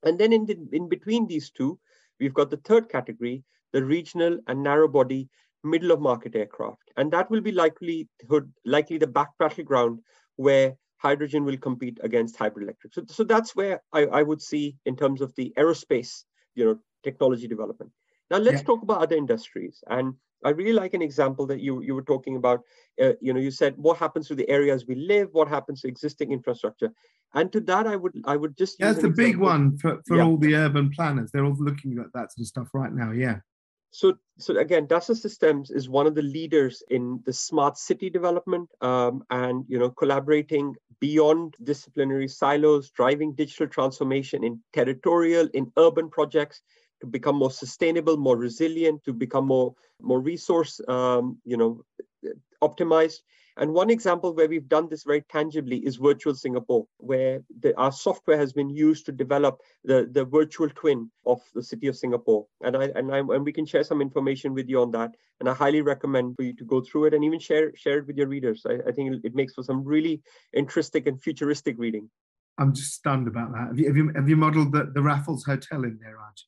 And 0.04 0.18
then 0.18 0.32
in, 0.32 0.46
the, 0.46 0.56
in 0.72 0.88
between 0.88 1.26
these 1.26 1.50
two, 1.50 1.78
we've 2.18 2.34
got 2.34 2.50
the 2.50 2.56
third 2.58 2.88
category, 2.88 3.44
the 3.72 3.84
regional 3.84 4.38
and 4.46 4.62
narrow 4.62 4.88
body 4.88 5.28
middle 5.64 5.92
of 5.92 6.00
market 6.00 6.34
aircraft. 6.34 6.90
And 6.96 7.12
that 7.12 7.30
will 7.30 7.40
be 7.40 7.52
likely, 7.52 8.08
likely 8.64 8.98
the 8.98 9.06
back 9.06 9.30
battleground 9.38 10.00
where 10.36 10.74
hydrogen 10.98 11.44
will 11.44 11.56
compete 11.56 11.98
against 12.02 12.36
hybrid 12.36 12.64
electric. 12.64 12.94
So, 12.94 13.02
so 13.06 13.24
that's 13.24 13.54
where 13.54 13.82
I, 13.92 14.06
I 14.06 14.22
would 14.22 14.42
see 14.42 14.76
in 14.86 14.96
terms 14.96 15.20
of 15.20 15.34
the 15.36 15.52
aerospace, 15.58 16.24
you 16.54 16.64
know, 16.64 16.78
technology 17.02 17.48
development. 17.48 17.92
Now 18.30 18.38
let's 18.38 18.58
yeah. 18.58 18.66
talk 18.66 18.82
about 18.82 19.02
other 19.02 19.16
industries. 19.16 19.82
And 19.88 20.14
I 20.44 20.50
really 20.50 20.72
like 20.72 20.94
an 20.94 21.02
example 21.02 21.46
that 21.46 21.60
you, 21.60 21.82
you 21.82 21.94
were 21.94 22.02
talking 22.02 22.36
about. 22.36 22.62
Uh, 23.00 23.12
you 23.20 23.32
know, 23.32 23.40
you 23.40 23.50
said 23.50 23.74
what 23.76 23.96
happens 23.96 24.28
to 24.28 24.34
the 24.34 24.48
areas 24.48 24.86
we 24.86 24.94
live, 24.94 25.28
what 25.32 25.48
happens 25.48 25.80
to 25.80 25.88
existing 25.88 26.32
infrastructure, 26.32 26.90
and 27.34 27.50
to 27.52 27.60
that 27.60 27.86
I 27.86 27.96
would 27.96 28.12
I 28.24 28.36
would 28.36 28.56
just. 28.56 28.78
That's 28.78 29.02
the 29.02 29.08
big 29.08 29.36
one 29.36 29.78
for, 29.78 30.02
for 30.06 30.18
yeah. 30.18 30.24
all 30.24 30.36
the 30.36 30.54
urban 30.54 30.90
planners. 30.90 31.30
They're 31.32 31.44
all 31.44 31.56
looking 31.58 31.98
at 31.98 32.12
that 32.14 32.32
sort 32.32 32.42
of 32.42 32.46
stuff 32.46 32.68
right 32.74 32.92
now. 32.92 33.12
Yeah. 33.12 33.38
So, 33.94 34.14
so 34.38 34.56
again, 34.56 34.86
Dassault 34.86 35.18
Systems 35.18 35.70
is 35.70 35.86
one 35.86 36.06
of 36.06 36.14
the 36.14 36.22
leaders 36.22 36.82
in 36.88 37.20
the 37.26 37.32
smart 37.32 37.76
city 37.76 38.08
development, 38.08 38.70
um, 38.80 39.22
and 39.28 39.66
you 39.68 39.78
know, 39.78 39.90
collaborating 39.90 40.74
beyond 40.98 41.56
disciplinary 41.62 42.28
silos, 42.28 42.90
driving 42.90 43.34
digital 43.34 43.66
transformation 43.66 44.44
in 44.44 44.60
territorial, 44.72 45.48
in 45.52 45.70
urban 45.76 46.08
projects 46.08 46.62
to 47.02 47.06
become 47.06 47.36
more 47.36 47.50
sustainable, 47.50 48.16
more 48.16 48.36
resilient, 48.36 49.04
to 49.04 49.12
become 49.12 49.46
more 49.46 49.74
more 50.00 50.20
resource, 50.20 50.80
um, 50.88 51.36
you 51.44 51.56
know, 51.56 51.84
optimized. 52.62 53.20
And 53.56 53.74
one 53.74 53.90
example 53.90 54.34
where 54.34 54.48
we've 54.48 54.68
done 54.68 54.88
this 54.88 55.02
very 55.02 55.22
tangibly 55.22 55.78
is 55.78 55.96
Virtual 55.96 56.34
Singapore, 56.34 56.86
where 56.96 57.42
the, 57.60 57.76
our 57.76 57.92
software 57.92 58.38
has 58.38 58.52
been 58.52 58.70
used 58.70 59.04
to 59.06 59.12
develop 59.12 59.60
the, 59.84 60.08
the 60.10 60.24
virtual 60.24 60.70
twin 60.70 61.10
of 61.26 61.40
the 61.54 61.62
city 61.62 61.88
of 61.88 61.96
Singapore. 61.96 62.46
And 62.62 62.76
I, 62.76 62.84
and 62.94 63.12
I 63.14 63.18
and 63.18 63.44
we 63.44 63.52
can 63.52 63.66
share 63.66 63.84
some 63.84 64.00
information 64.00 64.54
with 64.54 64.68
you 64.68 64.80
on 64.80 64.92
that. 64.92 65.10
And 65.40 65.48
I 65.48 65.54
highly 65.54 65.82
recommend 65.82 66.36
for 66.36 66.44
you 66.44 66.54
to 66.54 66.64
go 66.64 66.80
through 66.80 67.06
it 67.06 67.14
and 67.14 67.24
even 67.24 67.40
share 67.40 67.72
share 67.74 67.98
it 67.98 68.06
with 68.06 68.16
your 68.16 68.28
readers. 68.28 68.64
I, 68.64 68.74
I 68.88 68.92
think 68.92 69.22
it 69.24 69.34
makes 69.34 69.54
for 69.54 69.64
some 69.64 69.84
really 69.84 70.22
interesting 70.54 71.06
and 71.08 71.20
futuristic 71.20 71.76
reading. 71.78 72.08
I'm 72.58 72.74
just 72.74 72.92
stunned 72.92 73.28
about 73.28 73.52
that. 73.52 73.68
Have 73.68 73.78
you 73.78 73.86
have 73.86 73.96
you, 73.96 74.12
have 74.14 74.28
you 74.28 74.36
modelled 74.36 74.72
the, 74.72 74.90
the 74.94 75.02
Raffles 75.02 75.44
Hotel 75.44 75.84
in 75.84 75.98
there, 76.02 76.16
Raj? 76.16 76.46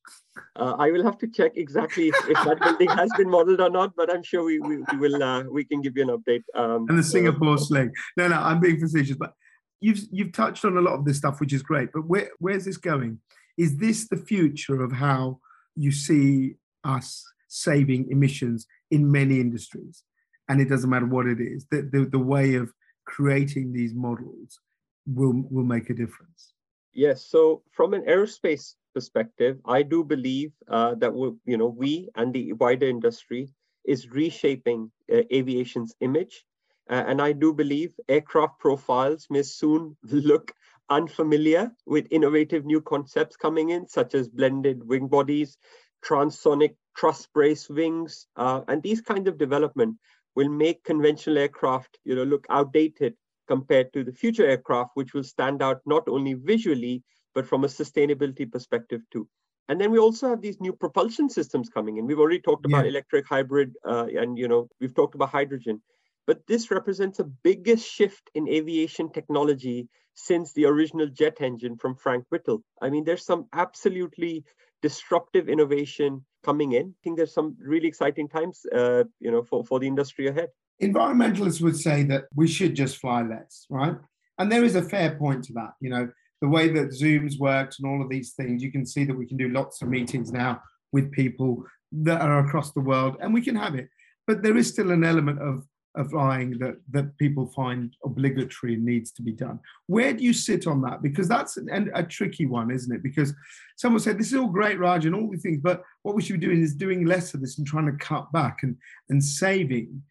Uh, 0.56 0.76
I 0.78 0.90
will 0.90 1.02
have 1.02 1.18
to 1.18 1.28
check 1.28 1.52
exactly 1.56 2.08
if, 2.08 2.14
if 2.28 2.44
that 2.44 2.60
building 2.60 2.88
has 2.88 3.10
been 3.16 3.30
modelled 3.30 3.60
or 3.60 3.70
not, 3.70 3.94
but 3.96 4.12
I'm 4.12 4.22
sure 4.22 4.44
we, 4.44 4.58
we, 4.60 4.78
we 4.92 4.98
will 4.98 5.22
uh, 5.22 5.44
we 5.44 5.64
can 5.64 5.80
give 5.80 5.96
you 5.96 6.02
an 6.02 6.16
update. 6.16 6.42
Um, 6.54 6.86
and 6.88 6.98
the 6.98 7.02
Singapore 7.02 7.54
uh, 7.54 7.58
sling. 7.58 7.92
No, 8.16 8.28
no, 8.28 8.36
I'm 8.36 8.60
being 8.60 8.78
facetious, 8.78 9.16
but 9.16 9.32
you've 9.80 10.00
you've 10.10 10.32
touched 10.32 10.64
on 10.64 10.76
a 10.76 10.80
lot 10.80 10.94
of 10.94 11.04
this 11.04 11.16
stuff, 11.16 11.40
which 11.40 11.52
is 11.52 11.62
great. 11.62 11.88
But 11.92 12.06
where 12.06 12.30
where's 12.38 12.66
this 12.66 12.76
going? 12.76 13.20
Is 13.56 13.78
this 13.78 14.08
the 14.08 14.16
future 14.16 14.82
of 14.82 14.92
how 14.92 15.40
you 15.74 15.90
see 15.90 16.56
us 16.84 17.24
saving 17.48 18.10
emissions 18.10 18.66
in 18.90 19.10
many 19.10 19.40
industries? 19.40 20.02
And 20.48 20.60
it 20.60 20.68
doesn't 20.68 20.90
matter 20.90 21.06
what 21.06 21.26
it 21.26 21.40
is. 21.40 21.66
The 21.70 21.88
the, 21.90 22.04
the 22.04 22.18
way 22.18 22.54
of 22.56 22.72
creating 23.06 23.72
these 23.72 23.94
models 23.94 24.58
will 25.06 25.44
will 25.50 25.64
make 25.64 25.90
a 25.90 25.94
difference. 25.94 26.54
Yes. 26.92 27.26
So 27.26 27.62
from 27.72 27.94
an 27.94 28.02
aerospace 28.02 28.74
perspective, 28.94 29.58
I 29.66 29.82
do 29.82 30.04
believe 30.04 30.52
uh, 30.68 30.94
that 30.96 31.14
we, 31.14 31.32
you 31.44 31.56
know 31.56 31.68
we 31.68 32.08
and 32.14 32.32
the 32.32 32.52
wider 32.54 32.86
industry 32.86 33.48
is 33.84 34.10
reshaping 34.10 34.90
uh, 35.12 35.22
aviation's 35.32 35.94
image, 36.00 36.44
uh, 36.88 37.04
and 37.06 37.20
I 37.20 37.32
do 37.32 37.52
believe 37.52 37.92
aircraft 38.08 38.58
profiles 38.58 39.26
may 39.28 39.42
soon 39.42 39.96
look 40.04 40.52
unfamiliar 40.90 41.72
with 41.86 42.06
innovative 42.10 42.64
new 42.64 42.80
concepts 42.80 43.36
coming 43.36 43.70
in, 43.70 43.88
such 43.88 44.14
as 44.14 44.28
blended 44.28 44.86
wing 44.86 45.08
bodies, 45.08 45.56
transonic 46.04 46.76
truss 46.96 47.26
brace 47.26 47.68
wings, 47.68 48.26
uh, 48.36 48.60
and 48.68 48.82
these 48.82 49.00
kind 49.00 49.26
of 49.26 49.38
development 49.38 49.96
will 50.36 50.48
make 50.48 50.84
conventional 50.84 51.38
aircraft, 51.38 51.98
you 52.04 52.14
know, 52.14 52.24
look 52.24 52.46
outdated 52.50 53.14
compared 53.48 53.92
to 53.92 54.04
the 54.04 54.12
future 54.12 54.46
aircraft, 54.46 54.90
which 54.94 55.14
will 55.14 55.24
stand 55.24 55.62
out 55.62 55.80
not 55.86 56.08
only 56.08 56.34
visually, 56.34 57.02
but 57.34 57.46
from 57.46 57.64
a 57.64 57.68
sustainability 57.68 58.50
perspective 58.50 59.02
too. 59.10 59.28
And 59.68 59.80
then 59.80 59.90
we 59.90 59.98
also 59.98 60.28
have 60.28 60.42
these 60.42 60.60
new 60.60 60.72
propulsion 60.72 61.30
systems 61.30 61.68
coming 61.68 61.96
in. 61.96 62.06
We've 62.06 62.20
already 62.20 62.40
talked 62.40 62.66
about 62.66 62.84
yeah. 62.84 62.90
electric, 62.90 63.26
hybrid, 63.26 63.74
uh, 63.86 64.06
and 64.14 64.38
you 64.38 64.48
know 64.48 64.68
we've 64.80 64.94
talked 64.94 65.14
about 65.14 65.30
hydrogen. 65.30 65.82
But 66.26 66.46
this 66.46 66.70
represents 66.70 67.18
a 67.18 67.24
biggest 67.24 67.86
shift 67.86 68.30
in 68.34 68.48
aviation 68.48 69.10
technology 69.10 69.88
since 70.14 70.52
the 70.52 70.64
original 70.66 71.06
jet 71.08 71.40
engine 71.40 71.76
from 71.76 71.96
Frank 71.96 72.24
Whittle. 72.30 72.62
I 72.80 72.88
mean, 72.88 73.04
there's 73.04 73.24
some 73.24 73.46
absolutely 73.52 74.44
disruptive 74.80 75.48
innovation 75.48 76.24
coming 76.42 76.72
in. 76.72 76.88
I 76.88 77.00
think 77.02 77.16
there's 77.16 77.34
some 77.34 77.56
really 77.58 77.88
exciting 77.88 78.28
times, 78.28 78.64
uh, 78.74 79.04
you 79.18 79.30
know, 79.30 79.42
for, 79.42 79.64
for 79.64 79.80
the 79.80 79.86
industry 79.86 80.28
ahead. 80.28 80.48
Environmentalists 80.82 81.60
would 81.60 81.76
say 81.76 82.02
that 82.04 82.24
we 82.34 82.48
should 82.48 82.74
just 82.74 82.96
fly 82.96 83.22
less, 83.22 83.66
right? 83.70 83.96
And 84.38 84.50
there 84.50 84.64
is 84.64 84.74
a 84.74 84.82
fair 84.82 85.16
point 85.16 85.44
to 85.44 85.52
that. 85.54 85.74
You 85.80 85.90
know, 85.90 86.08
the 86.40 86.48
way 86.48 86.68
that 86.68 86.90
Zooms 86.90 87.38
worked 87.38 87.78
and 87.78 87.88
all 87.88 88.02
of 88.02 88.08
these 88.08 88.32
things, 88.32 88.62
you 88.62 88.72
can 88.72 88.84
see 88.84 89.04
that 89.04 89.16
we 89.16 89.26
can 89.26 89.36
do 89.36 89.48
lots 89.48 89.82
of 89.82 89.88
meetings 89.88 90.32
now 90.32 90.60
with 90.92 91.12
people 91.12 91.64
that 91.92 92.20
are 92.20 92.40
across 92.40 92.72
the 92.72 92.80
world, 92.80 93.16
and 93.20 93.32
we 93.32 93.40
can 93.40 93.54
have 93.54 93.74
it. 93.74 93.88
But 94.26 94.42
there 94.42 94.56
is 94.56 94.68
still 94.68 94.90
an 94.90 95.04
element 95.04 95.40
of 95.40 95.64
of 95.96 96.10
flying 96.10 96.58
that 96.58 96.74
that 96.90 97.16
people 97.18 97.46
find 97.54 97.94
obligatory 98.04 98.74
and 98.74 98.84
needs 98.84 99.12
to 99.12 99.22
be 99.22 99.32
done. 99.32 99.60
Where 99.86 100.12
do 100.12 100.24
you 100.24 100.32
sit 100.32 100.66
on 100.66 100.82
that? 100.82 101.02
Because 101.02 101.28
that's 101.28 101.56
an, 101.56 101.90
a 101.94 102.02
tricky 102.02 102.46
one, 102.46 102.70
isn't 102.72 102.94
it? 102.94 103.02
Because 103.02 103.32
someone 103.76 104.00
said 104.00 104.18
this 104.18 104.32
is 104.32 104.38
all 104.38 104.48
great, 104.48 104.78
Raj, 104.78 105.06
and 105.06 105.14
all 105.14 105.30
these 105.30 105.42
things, 105.42 105.60
but 105.62 105.82
what 106.02 106.16
we 106.16 106.22
should 106.22 106.40
be 106.40 106.46
doing 106.46 106.62
is 106.62 106.74
doing 106.74 107.04
less 107.04 107.32
of 107.32 107.40
this 107.40 107.58
and 107.58 107.66
trying 107.66 107.86
to 107.86 108.04
cut 108.04 108.30
back 108.32 108.64
and 108.64 108.76
and 109.08 109.22
saving 109.22 110.02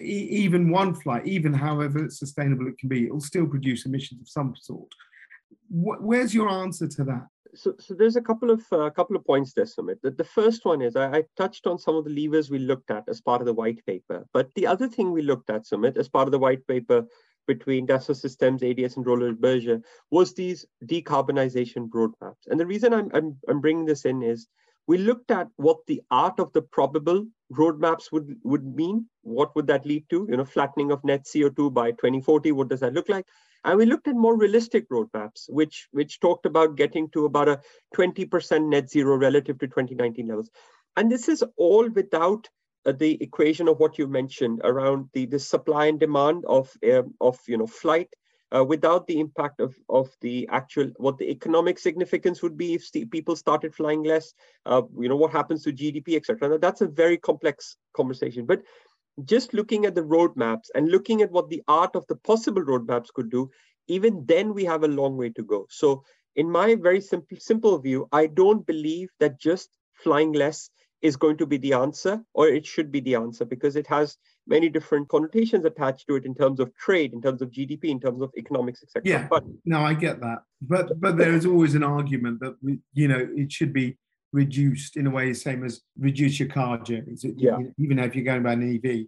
even 0.00 0.70
one 0.70 0.94
flight, 0.94 1.26
even 1.26 1.52
however 1.52 2.08
sustainable 2.08 2.68
it 2.68 2.78
can 2.78 2.88
be, 2.88 3.06
it 3.06 3.12
will 3.12 3.20
still 3.20 3.46
produce 3.46 3.86
emissions 3.86 4.20
of 4.20 4.28
some 4.28 4.54
sort. 4.56 4.92
Where's 5.70 6.34
your 6.34 6.48
answer 6.48 6.86
to 6.86 7.04
that? 7.04 7.26
So, 7.54 7.74
so 7.78 7.94
there's 7.94 8.16
a 8.16 8.22
couple 8.22 8.50
of 8.50 8.62
uh, 8.72 8.88
couple 8.90 9.14
of 9.14 9.26
points 9.26 9.52
there, 9.52 9.66
Sumit. 9.66 10.00
The, 10.02 10.10
the 10.10 10.24
first 10.24 10.64
one 10.64 10.80
is 10.80 10.96
I, 10.96 11.18
I, 11.18 11.24
touched 11.36 11.66
on 11.66 11.78
some 11.78 11.96
of 11.96 12.04
the 12.04 12.10
levers 12.10 12.50
we 12.50 12.58
looked 12.58 12.90
at 12.90 13.04
as 13.08 13.20
part 13.20 13.42
of 13.42 13.46
the 13.46 13.52
white 13.52 13.84
paper, 13.84 14.26
but 14.32 14.48
the 14.54 14.66
other 14.66 14.88
thing 14.88 15.12
we 15.12 15.20
looked 15.20 15.50
at, 15.50 15.66
Sumit, 15.66 15.98
as 15.98 16.08
part 16.08 16.28
of 16.28 16.32
the 16.32 16.38
white 16.38 16.66
paper 16.66 17.04
between 17.46 17.86
Dassault 17.86 18.16
Systems, 18.16 18.62
ADS, 18.62 18.96
and 18.96 19.06
Roland 19.06 19.40
Berger 19.40 19.82
was 20.10 20.32
these 20.32 20.64
decarbonization 20.84 21.90
roadmaps. 21.90 22.46
And 22.46 22.58
the 22.58 22.66
reason 22.66 22.94
I'm, 22.94 23.10
I'm, 23.12 23.36
I'm 23.48 23.60
bringing 23.60 23.84
this 23.84 24.04
in 24.04 24.22
is 24.22 24.46
we 24.86 24.98
looked 24.98 25.30
at 25.30 25.48
what 25.56 25.78
the 25.86 26.02
art 26.10 26.38
of 26.38 26.52
the 26.52 26.62
probable 26.62 27.26
roadmaps 27.52 28.10
would, 28.12 28.36
would 28.42 28.64
mean. 28.64 29.06
What 29.22 29.54
would 29.54 29.66
that 29.68 29.86
lead 29.86 30.04
to? 30.10 30.26
You 30.28 30.36
know, 30.36 30.44
flattening 30.44 30.90
of 30.90 31.04
net 31.04 31.24
CO2 31.24 31.72
by 31.72 31.90
2040. 31.92 32.52
What 32.52 32.68
does 32.68 32.80
that 32.80 32.94
look 32.94 33.08
like? 33.08 33.26
And 33.64 33.78
we 33.78 33.86
looked 33.86 34.08
at 34.08 34.16
more 34.16 34.36
realistic 34.36 34.88
roadmaps, 34.90 35.48
which, 35.48 35.88
which 35.92 36.18
talked 36.20 36.46
about 36.46 36.76
getting 36.76 37.08
to 37.10 37.26
about 37.26 37.48
a 37.48 37.60
20% 37.96 38.68
net 38.68 38.90
zero 38.90 39.16
relative 39.16 39.58
to 39.60 39.68
2019 39.68 40.26
levels. 40.26 40.50
And 40.96 41.10
this 41.10 41.28
is 41.28 41.44
all 41.56 41.88
without 41.90 42.48
uh, 42.84 42.92
the 42.92 43.22
equation 43.22 43.68
of 43.68 43.78
what 43.78 43.98
you 43.98 44.08
mentioned 44.08 44.60
around 44.64 45.08
the, 45.12 45.26
the 45.26 45.38
supply 45.38 45.86
and 45.86 46.00
demand 46.00 46.44
of, 46.46 46.70
uh, 46.84 47.02
of 47.20 47.38
you 47.46 47.56
know, 47.56 47.66
flight 47.66 48.08
uh, 48.54 48.64
without 48.64 49.06
the 49.06 49.18
impact 49.18 49.60
of, 49.60 49.74
of 49.88 50.10
the 50.20 50.48
actual, 50.50 50.90
what 50.96 51.18
the 51.18 51.30
economic 51.30 51.78
significance 51.78 52.42
would 52.42 52.56
be 52.56 52.74
if 52.74 52.90
people 53.10 53.34
started 53.34 53.74
flying 53.74 54.02
less, 54.02 54.34
uh, 54.66 54.82
you 54.98 55.08
know, 55.08 55.16
what 55.16 55.32
happens 55.32 55.62
to 55.62 55.72
GDP, 55.72 56.16
etc. 56.16 56.48
now 56.48 56.58
That's 56.58 56.82
a 56.82 56.86
very 56.86 57.16
complex 57.16 57.76
conversation. 57.94 58.44
But 58.44 58.62
just 59.24 59.54
looking 59.54 59.86
at 59.86 59.94
the 59.94 60.02
roadmaps 60.02 60.70
and 60.74 60.90
looking 60.90 61.22
at 61.22 61.30
what 61.30 61.48
the 61.48 61.62
art 61.68 61.96
of 61.96 62.06
the 62.06 62.16
possible 62.16 62.62
roadmaps 62.62 63.12
could 63.14 63.30
do, 63.30 63.50
even 63.88 64.24
then 64.26 64.54
we 64.54 64.64
have 64.64 64.84
a 64.84 64.88
long 64.88 65.16
way 65.16 65.30
to 65.30 65.42
go. 65.42 65.66
So 65.70 66.04
in 66.36 66.50
my 66.50 66.74
very 66.74 67.00
simple 67.00 67.36
simple 67.38 67.78
view, 67.78 68.08
I 68.12 68.26
don't 68.26 68.66
believe 68.66 69.10
that 69.20 69.40
just 69.40 69.68
flying 69.92 70.32
less 70.32 70.70
is 71.02 71.16
going 71.16 71.36
to 71.36 71.46
be 71.46 71.56
the 71.58 71.72
answer 71.72 72.22
or 72.32 72.48
it 72.48 72.64
should 72.64 72.90
be 72.90 73.00
the 73.00 73.14
answer 73.14 73.44
because 73.44 73.76
it 73.76 73.86
has 73.86 74.16
many 74.46 74.68
different 74.68 75.08
connotations 75.08 75.64
attached 75.64 76.06
to 76.06 76.14
it 76.16 76.24
in 76.24 76.34
terms 76.34 76.60
of 76.60 76.74
trade 76.76 77.12
in 77.12 77.20
terms 77.20 77.42
of 77.42 77.50
gdp 77.50 77.84
in 77.84 78.00
terms 78.00 78.22
of 78.22 78.30
economics 78.36 78.82
etc 78.82 79.02
yeah. 79.04 79.26
But 79.28 79.44
no 79.64 79.80
i 79.80 79.94
get 79.94 80.20
that. 80.20 80.38
But 80.60 81.00
but 81.00 81.16
there 81.16 81.34
is 81.34 81.44
always 81.44 81.74
an 81.74 81.82
argument 81.82 82.40
that 82.40 82.56
we, 82.62 82.78
you 82.92 83.08
know 83.08 83.28
it 83.36 83.52
should 83.52 83.72
be 83.72 83.98
reduced 84.32 84.96
in 84.96 85.06
a 85.06 85.10
way 85.10 85.28
the 85.28 85.34
same 85.34 85.62
as 85.64 85.82
reduce 85.98 86.40
your 86.40 86.48
car 86.48 86.78
journeys. 86.78 87.24
Yeah. 87.36 87.58
even 87.78 87.98
if 87.98 88.14
you're 88.14 88.24
going 88.24 88.42
by 88.42 88.52
an 88.54 88.62
ev 88.62 89.06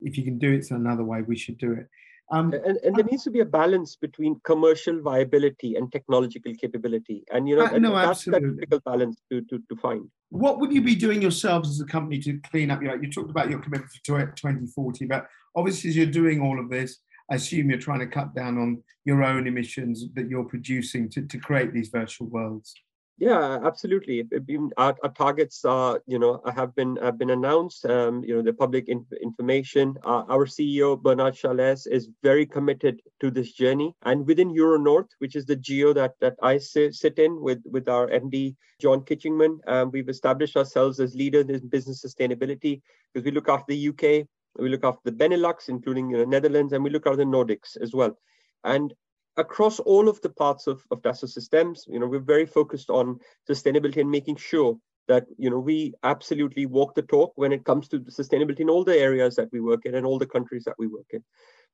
if 0.00 0.18
you 0.18 0.24
can 0.24 0.38
do 0.38 0.52
it 0.52 0.70
in 0.70 0.76
another 0.76 1.04
way 1.04 1.22
we 1.22 1.36
should 1.36 1.58
do 1.58 1.72
it 1.72 1.88
um, 2.30 2.52
and, 2.52 2.76
and, 2.78 2.96
there 2.96 3.04
needs 3.04 3.22
to 3.24 3.30
be 3.30 3.40
a 3.40 3.44
balance 3.44 3.94
between 3.94 4.40
commercial 4.44 5.00
viability 5.00 5.76
and 5.76 5.92
technological 5.92 6.52
capability. 6.54 7.22
And 7.32 7.48
you 7.48 7.56
know, 7.56 7.66
uh, 7.66 7.78
no, 7.78 7.94
that's 7.94 8.24
that 8.24 8.42
difficult 8.42 8.82
balance 8.84 9.20
to, 9.30 9.42
to, 9.42 9.58
to 9.58 9.76
find. 9.76 10.08
What 10.30 10.58
would 10.58 10.72
you 10.72 10.82
be 10.82 10.96
doing 10.96 11.22
yourselves 11.22 11.70
as 11.70 11.80
a 11.80 11.84
company 11.84 12.18
to 12.20 12.40
clean 12.50 12.72
up? 12.72 12.82
You, 12.82 12.88
know, 12.88 12.94
you 12.94 13.12
talked 13.12 13.30
about 13.30 13.48
your 13.48 13.60
commitment 13.60 13.92
to 13.92 14.00
2040, 14.02 15.06
but 15.06 15.28
obviously 15.54 15.90
as 15.90 15.96
you're 15.96 16.06
doing 16.06 16.40
all 16.40 16.58
of 16.58 16.68
this, 16.68 16.98
I 17.30 17.36
assume 17.36 17.70
you're 17.70 17.78
trying 17.78 18.00
to 18.00 18.06
cut 18.06 18.34
down 18.34 18.58
on 18.58 18.82
your 19.04 19.22
own 19.22 19.46
emissions 19.46 20.04
that 20.14 20.28
you're 20.28 20.44
producing 20.44 21.08
to, 21.10 21.22
to 21.22 21.38
create 21.38 21.72
these 21.72 21.88
virtual 21.88 22.28
worlds. 22.28 22.74
Yeah, 23.18 23.60
absolutely. 23.64 24.28
Our, 24.76 24.94
our, 25.02 25.10
targets 25.10 25.64
are, 25.64 26.02
you 26.06 26.18
know, 26.18 26.42
have 26.54 26.74
been 26.74 26.96
have 26.96 27.16
been 27.16 27.30
announced. 27.30 27.86
Um, 27.86 28.22
you 28.22 28.36
know, 28.36 28.42
the 28.42 28.52
public 28.52 28.90
in, 28.90 29.06
information. 29.22 29.96
Uh, 30.04 30.24
our 30.28 30.44
CEO 30.44 31.00
Bernard 31.00 31.32
Charlès 31.32 31.86
is 31.90 32.10
very 32.22 32.44
committed 32.44 33.00
to 33.20 33.30
this 33.30 33.52
journey, 33.52 33.94
and 34.02 34.26
within 34.26 34.52
EuroNorth, 34.52 35.08
which 35.20 35.34
is 35.34 35.46
the 35.46 35.56
geo 35.56 35.94
that 35.94 36.12
that 36.20 36.34
I 36.42 36.58
sit, 36.58 36.94
sit 36.94 37.18
in 37.18 37.40
with 37.40 37.62
with 37.64 37.88
our 37.88 38.06
MD 38.08 38.54
John 38.82 39.00
Kitchingman, 39.00 39.60
um, 39.66 39.90
we've 39.92 40.10
established 40.10 40.58
ourselves 40.58 41.00
as 41.00 41.14
leaders 41.14 41.46
in 41.48 41.68
business 41.68 42.04
sustainability 42.04 42.82
because 43.14 43.24
we 43.24 43.30
look 43.30 43.48
after 43.48 43.72
the 43.72 43.88
UK, 43.88 44.26
we 44.58 44.68
look 44.68 44.84
after 44.84 45.10
the 45.10 45.16
Benelux, 45.16 45.70
including 45.70 46.10
the 46.10 46.26
Netherlands, 46.26 46.74
and 46.74 46.84
we 46.84 46.90
look 46.90 47.06
after 47.06 47.16
the 47.16 47.24
Nordics 47.24 47.80
as 47.80 47.94
well. 47.94 48.14
And 48.62 48.92
across 49.36 49.80
all 49.80 50.08
of 50.08 50.20
the 50.22 50.30
parts 50.30 50.66
of, 50.66 50.82
of 50.90 51.02
Dassault 51.02 51.30
Systems, 51.30 51.84
you 51.88 51.98
know, 51.98 52.06
we're 52.06 52.20
very 52.20 52.46
focused 52.46 52.90
on 52.90 53.18
sustainability 53.48 53.98
and 54.00 54.10
making 54.10 54.36
sure 54.36 54.78
that 55.08 55.26
you 55.38 55.50
know 55.50 55.58
we 55.58 55.94
absolutely 56.02 56.66
walk 56.66 56.94
the 56.94 57.02
talk 57.02 57.32
when 57.36 57.52
it 57.52 57.64
comes 57.64 57.88
to 57.88 58.00
sustainability 58.00 58.60
in 58.60 58.70
all 58.70 58.84
the 58.84 58.98
areas 58.98 59.36
that 59.36 59.48
we 59.52 59.60
work 59.60 59.86
in 59.86 59.94
and 59.94 60.04
all 60.04 60.18
the 60.18 60.26
countries 60.26 60.64
that 60.64 60.74
we 60.78 60.86
work 60.86 61.06
in. 61.10 61.22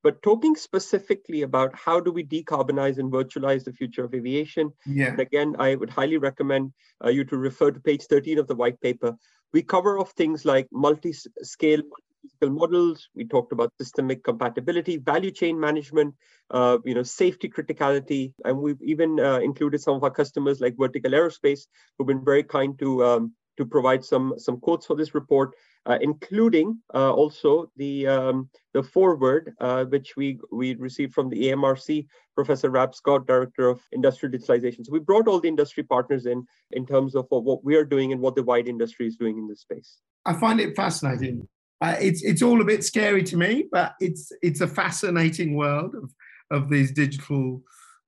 But 0.03 0.21
talking 0.21 0.55
specifically 0.55 1.43
about 1.43 1.73
how 1.73 1.99
do 1.99 2.11
we 2.11 2.25
decarbonize 2.25 2.97
and 2.97 3.11
virtualize 3.11 3.63
the 3.63 3.71
future 3.71 4.03
of 4.03 4.13
aviation, 4.13 4.71
yeah. 4.85 5.07
and 5.07 5.19
again, 5.19 5.55
I 5.59 5.75
would 5.75 5.89
highly 5.89 6.17
recommend 6.17 6.73
uh, 7.03 7.09
you 7.09 7.23
to 7.25 7.37
refer 7.37 7.71
to 7.71 7.79
page 7.79 8.03
13 8.03 8.37
of 8.37 8.47
the 8.47 8.55
white 8.55 8.79
paper. 8.81 9.15
We 9.53 9.63
cover 9.63 9.97
off 9.97 10.11
things 10.11 10.43
like 10.43 10.67
multi-scale, 10.71 11.83
physical 12.23 12.49
models. 12.49 13.09
We 13.15 13.25
talked 13.25 13.51
about 13.51 13.73
systemic 13.79 14.23
compatibility, 14.23 14.97
value 14.97 15.31
chain 15.31 15.59
management, 15.59 16.15
uh, 16.49 16.77
you 16.85 16.95
know, 16.95 17.03
safety 17.03 17.49
criticality, 17.49 18.33
and 18.45 18.57
we've 18.57 18.81
even 18.81 19.19
uh, 19.19 19.39
included 19.39 19.81
some 19.81 19.95
of 19.95 20.03
our 20.03 20.11
customers 20.11 20.61
like 20.61 20.75
Vertical 20.77 21.11
Aerospace, 21.11 21.61
who've 21.97 22.07
been 22.07 22.23
very 22.23 22.43
kind 22.43 22.77
to 22.79 23.03
um, 23.05 23.33
to 23.57 23.65
provide 23.65 24.03
some 24.03 24.33
some 24.37 24.59
quotes 24.59 24.85
for 24.85 24.95
this 24.95 25.13
report, 25.13 25.51
uh, 25.85 25.97
including 26.01 26.79
uh, 26.93 27.11
also 27.11 27.69
the 27.77 28.07
um, 28.07 28.49
the 28.73 28.83
foreword 28.83 29.53
uh, 29.59 29.85
which 29.85 30.15
we 30.15 30.39
we 30.51 30.75
received 30.75 31.13
from 31.13 31.29
the 31.29 31.49
AMRC, 31.49 32.07
Professor 32.35 32.69
Rab 32.69 32.95
Scott, 32.95 33.27
Director 33.27 33.69
of 33.69 33.81
Industrial 33.91 34.33
Digitalization. 34.33 34.85
So 34.85 34.91
we 34.91 34.99
brought 34.99 35.27
all 35.27 35.39
the 35.39 35.49
industry 35.49 35.83
partners 35.83 36.25
in 36.25 36.45
in 36.71 36.85
terms 36.85 37.15
of 37.15 37.27
what 37.29 37.63
we 37.63 37.75
are 37.75 37.85
doing 37.85 38.11
and 38.11 38.21
what 38.21 38.35
the 38.35 38.43
wide 38.43 38.67
industry 38.67 39.07
is 39.07 39.17
doing 39.17 39.37
in 39.37 39.47
this 39.47 39.61
space. 39.61 39.97
I 40.25 40.33
find 40.33 40.59
it 40.61 40.75
fascinating 40.75 41.47
uh, 41.83 41.97
it's 41.99 42.23
it's 42.23 42.41
all 42.41 42.61
a 42.61 42.65
bit 42.65 42.83
scary 42.83 43.23
to 43.23 43.35
me, 43.35 43.65
but 43.69 43.93
it's 43.99 44.31
it's 44.41 44.61
a 44.61 44.67
fascinating 44.67 45.55
world 45.55 45.93
of 45.95 46.09
of 46.49 46.69
these 46.69 46.91
digital 46.91 47.61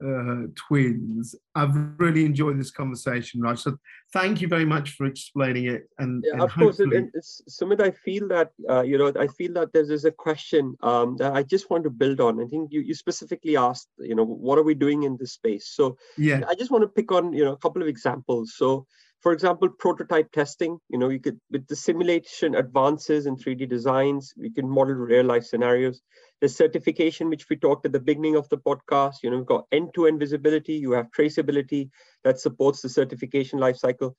uh, 0.04 0.44
twins. 0.56 1.36
I've 1.56 1.76
really 1.98 2.24
enjoyed 2.26 2.58
this 2.60 2.72
conversation, 2.72 3.42
Raj. 3.42 3.60
So 3.60 3.78
thank 4.14 4.40
you 4.40 4.48
very 4.48 4.66
much 4.66 4.92
for 4.92 5.06
explaining 5.06 5.66
it. 5.66 5.90
And, 6.00 6.24
yeah, 6.26 6.34
and 6.34 6.42
of 6.44 6.52
hopefully... 6.52 7.02
course, 7.02 7.12
it's, 7.14 7.42
Sumit, 7.50 7.82
I 7.82 7.92
feel 7.92 8.28
that 8.30 8.52
uh, 8.70 8.84
you 8.84 8.98
know, 8.98 9.12
I 9.20 9.28
feel 9.28 9.54
that 9.54 9.74
there's, 9.74 9.90
there's 9.90 10.06
a 10.06 10.12
question 10.12 10.76
um, 10.82 11.18
that 11.18 11.34
I 11.34 11.44
just 11.44 11.70
want 11.70 11.84
to 11.84 11.90
build 11.90 12.22
on. 12.22 12.42
I 12.42 12.46
think 12.46 12.72
you 12.72 12.82
you 12.82 12.94
specifically 12.94 13.58
asked, 13.58 13.90
you 14.00 14.16
know, 14.16 14.26
what 14.26 14.58
are 14.58 14.64
we 14.64 14.76
doing 14.76 15.04
in 15.04 15.18
this 15.18 15.34
space? 15.34 15.68
So 15.68 15.98
yeah, 16.18 16.42
I 16.48 16.56
just 16.56 16.72
want 16.72 16.84
to 16.84 16.88
pick 16.88 17.12
on 17.12 17.34
you 17.34 17.44
know 17.44 17.54
a 17.54 17.58
couple 17.58 17.82
of 17.82 17.90
examples. 17.90 18.54
So 18.56 18.88
for 19.26 19.32
example, 19.32 19.68
prototype 19.70 20.32
testing, 20.32 20.78
you 20.88 21.00
know, 21.00 21.10
you 21.10 21.20
could, 21.20 21.40
with 21.50 21.66
the 21.66 21.76
simulation 21.76 22.54
advances 22.54 23.26
in 23.26 23.36
3D 23.36 23.68
designs, 23.68 24.32
we 24.38 24.52
can 24.52 24.70
model 24.70 24.94
real 24.94 25.26
life 25.26 25.44
scenarios. 25.44 26.04
The 26.42 26.48
certification, 26.48 27.30
which 27.30 27.50
we 27.50 27.56
talked 27.56 27.88
at 27.88 27.92
the 27.92 28.00
beginning 28.00 28.36
of 28.36 28.48
the 28.50 28.60
podcast, 28.60 29.24
you 29.24 29.32
know, 29.32 29.38
we've 29.38 29.48
got 29.48 29.66
end-to-end 29.72 30.20
visibility, 30.20 30.74
you 30.74 30.92
have 30.92 31.08
traceability 31.10 31.90
that 32.24 32.40
supports 32.40 32.84
the 32.84 32.90
certification 32.90 33.58
lifecycle. 33.58 34.14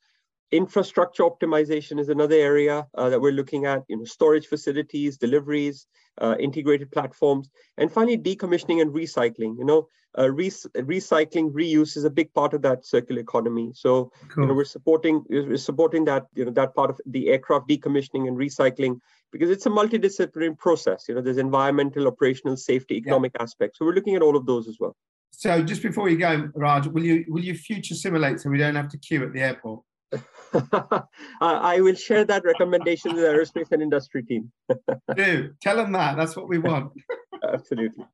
Infrastructure 0.51 1.23
optimization 1.23 1.99
is 1.99 2.07
another 2.07 2.35
area 2.35 2.87
uh, 2.95 3.09
that 3.09 3.19
we're 3.19 3.33
looking 3.33 3.65
at, 3.65 3.83
you 3.89 3.97
know, 3.97 4.05
storage 4.05 4.47
facilities, 4.47 5.17
deliveries, 5.17 5.87
uh, 6.21 6.35
integrated 6.39 6.89
platforms, 6.91 7.49
and 7.77 7.91
finally 7.91 8.17
decommissioning 8.17 8.81
and 8.81 8.93
recycling. 8.93 9.57
You 9.57 9.65
know, 9.65 9.87
uh, 10.17 10.31
re- 10.31 10.49
recycling, 10.49 11.51
reuse 11.51 11.97
is 11.97 12.05
a 12.05 12.09
big 12.09 12.33
part 12.33 12.53
of 12.53 12.61
that 12.61 12.85
circular 12.85 13.21
economy. 13.21 13.71
So, 13.75 14.11
cool. 14.29 14.43
you 14.43 14.47
know, 14.47 14.53
we're 14.53 14.63
supporting 14.63 15.23
we're 15.29 15.57
supporting 15.57 16.05
that 16.05 16.27
you 16.33 16.45
know 16.45 16.51
that 16.51 16.73
part 16.75 16.91
of 16.91 17.01
the 17.05 17.27
aircraft 17.27 17.67
decommissioning 17.67 18.27
and 18.27 18.37
recycling 18.37 18.99
because 19.31 19.49
it's 19.49 19.65
a 19.65 19.69
multidisciplinary 19.69 20.57
process. 20.57 21.05
You 21.09 21.15
know, 21.15 21.21
there's 21.21 21.37
environmental, 21.37 22.07
operational, 22.07 22.55
safety, 22.55 22.95
economic 22.95 23.33
yeah. 23.35 23.43
aspects. 23.43 23.79
So 23.79 23.85
we're 23.85 23.95
looking 23.95 24.15
at 24.15 24.21
all 24.21 24.37
of 24.37 24.45
those 24.45 24.67
as 24.67 24.77
well. 24.79 24.95
So, 25.31 25.61
just 25.61 25.83
before 25.83 26.09
you 26.09 26.17
go, 26.17 26.49
Raj, 26.55 26.87
will 26.87 27.03
you 27.03 27.25
will 27.27 27.43
you 27.43 27.53
future 27.53 27.95
simulate 27.95 28.39
so 28.39 28.49
we 28.49 28.57
don't 28.57 28.75
have 28.75 28.89
to 28.89 28.97
queue 28.97 29.23
at 29.23 29.33
the 29.33 29.41
airport? 29.41 29.81
I 31.41 31.79
will 31.81 31.95
share 31.95 32.23
that 32.25 32.43
recommendation 32.45 33.13
with 33.13 33.23
the 33.23 33.29
aerospace 33.29 33.71
and 33.71 33.81
industry 33.81 34.23
team. 34.23 34.51
Do 35.15 35.53
tell 35.61 35.75
them 35.75 35.91
that. 35.93 36.17
That's 36.17 36.35
what 36.35 36.47
we 36.47 36.59
want. 36.59 36.93
Absolutely. 37.43 38.05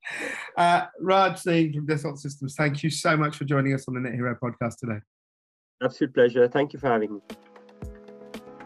Uh, 0.58 0.86
Raj 1.00 1.40
Singh 1.40 1.74
from 1.74 1.88
Dassault 1.88 2.18
Systems, 2.18 2.56
thank 2.56 2.84
you 2.84 2.90
so 2.90 3.16
much 3.16 3.38
for 3.38 3.46
joining 3.46 3.74
us 3.74 3.86
on 3.88 3.94
the 3.94 4.00
Net 4.00 4.14
Hero 4.14 4.38
podcast 4.42 4.78
today. 4.78 5.00
Absolute 5.82 6.14
pleasure. 6.14 6.48
Thank 6.48 6.74
you 6.74 6.80
for 6.80 6.88
having 6.88 7.16
me. 7.16 7.22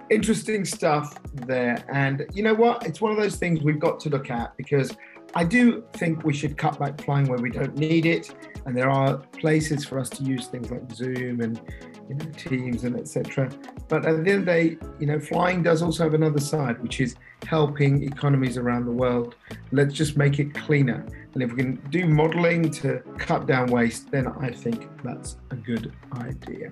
Interesting 0.10 0.64
stuff 0.64 1.20
there. 1.34 1.84
And 1.92 2.26
you 2.34 2.44
know 2.44 2.54
what? 2.54 2.86
It's 2.86 3.02
one 3.02 3.12
of 3.12 3.18
those 3.18 3.36
things 3.36 3.62
we've 3.62 3.80
got 3.80 4.00
to 4.02 4.10
look 4.10 4.32
at 4.32 4.56
because 4.56 4.96
I 5.36 5.44
do 5.44 5.84
think 5.94 6.24
we 6.24 6.34
should 6.34 6.58
cut 6.58 6.80
back 6.80 7.02
flying 7.02 7.28
where 7.28 7.40
we 7.40 7.50
don't 7.50 7.76
need 7.76 8.06
it. 8.06 8.34
And 8.66 8.76
there 8.76 8.90
are 8.90 9.18
places 9.18 9.84
for 9.84 10.00
us 10.00 10.10
to 10.12 10.24
use 10.24 10.48
things 10.48 10.72
like 10.72 10.92
Zoom 10.94 11.42
and 11.42 11.62
you 12.10 12.16
know, 12.16 12.26
teams 12.38 12.84
and 12.84 12.98
etc. 12.98 13.50
But 13.88 14.06
at 14.06 14.24
the 14.24 14.32
end 14.32 14.40
of 14.42 14.46
the 14.46 14.52
day, 14.52 14.78
you 15.00 15.08
know, 15.08 15.20
flying 15.20 15.64
does 15.64 15.82
also 15.82 16.04
have 16.04 16.14
another 16.14 16.40
side, 16.40 16.82
which 16.82 17.00
is 17.00 17.16
helping 17.46 18.04
economies 18.04 18.58
around 18.58 18.86
the 18.86 18.92
world. 18.92 19.36
Let's 19.72 19.94
just 19.94 20.18
make 20.18 20.40
it 20.40 20.54
cleaner. 20.54 21.06
And 21.34 21.44
if 21.44 21.52
we 21.52 21.58
can 21.58 21.76
do 21.90 22.06
modeling 22.06 22.72
to 22.72 23.00
cut 23.18 23.46
down 23.46 23.68
waste, 23.68 24.12
then 24.12 24.28
I 24.28 24.52
think 24.52 24.90
that's 25.04 25.38
a 25.52 25.56
good 25.56 25.94
idea. 26.14 26.72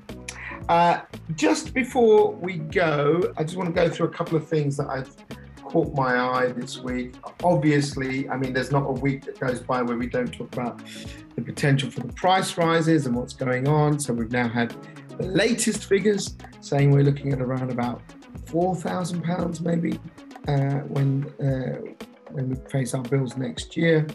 Uh, 0.69 1.01
just 1.35 1.73
before 1.73 2.33
we 2.33 2.57
go, 2.57 3.33
I 3.37 3.43
just 3.43 3.57
want 3.57 3.73
to 3.73 3.75
go 3.75 3.89
through 3.89 4.07
a 4.07 4.11
couple 4.11 4.37
of 4.37 4.47
things 4.47 4.77
that 4.77 4.87
I've 4.87 5.15
caught 5.63 5.93
my 5.93 6.17
eye 6.17 6.47
this 6.47 6.79
week. 6.79 7.15
Obviously, 7.43 8.29
I 8.29 8.37
mean, 8.37 8.53
there's 8.53 8.71
not 8.71 8.83
a 8.87 8.91
week 8.91 9.25
that 9.25 9.39
goes 9.39 9.59
by 9.59 9.81
where 9.81 9.97
we 9.97 10.07
don't 10.07 10.33
talk 10.33 10.53
about 10.53 10.81
the 11.35 11.41
potential 11.41 11.91
for 11.91 11.99
the 11.99 12.13
price 12.13 12.57
rises 12.57 13.05
and 13.05 13.15
what's 13.15 13.33
going 13.33 13.67
on. 13.67 13.99
So 13.99 14.13
we've 14.13 14.31
now 14.31 14.47
had 14.47 14.75
the 15.17 15.27
latest 15.27 15.85
figures 15.85 16.35
saying 16.61 16.91
we're 16.91 17.03
looking 17.03 17.33
at 17.33 17.41
around 17.41 17.71
about 17.71 18.01
four 18.45 18.75
thousand 18.75 19.23
pounds 19.23 19.61
maybe 19.61 19.99
uh, 20.47 20.79
when 20.89 21.25
uh, 21.39 21.79
when 22.31 22.49
we 22.49 22.55
face 22.69 22.93
our 22.93 23.03
bills 23.03 23.37
next 23.37 23.77
year. 23.77 24.05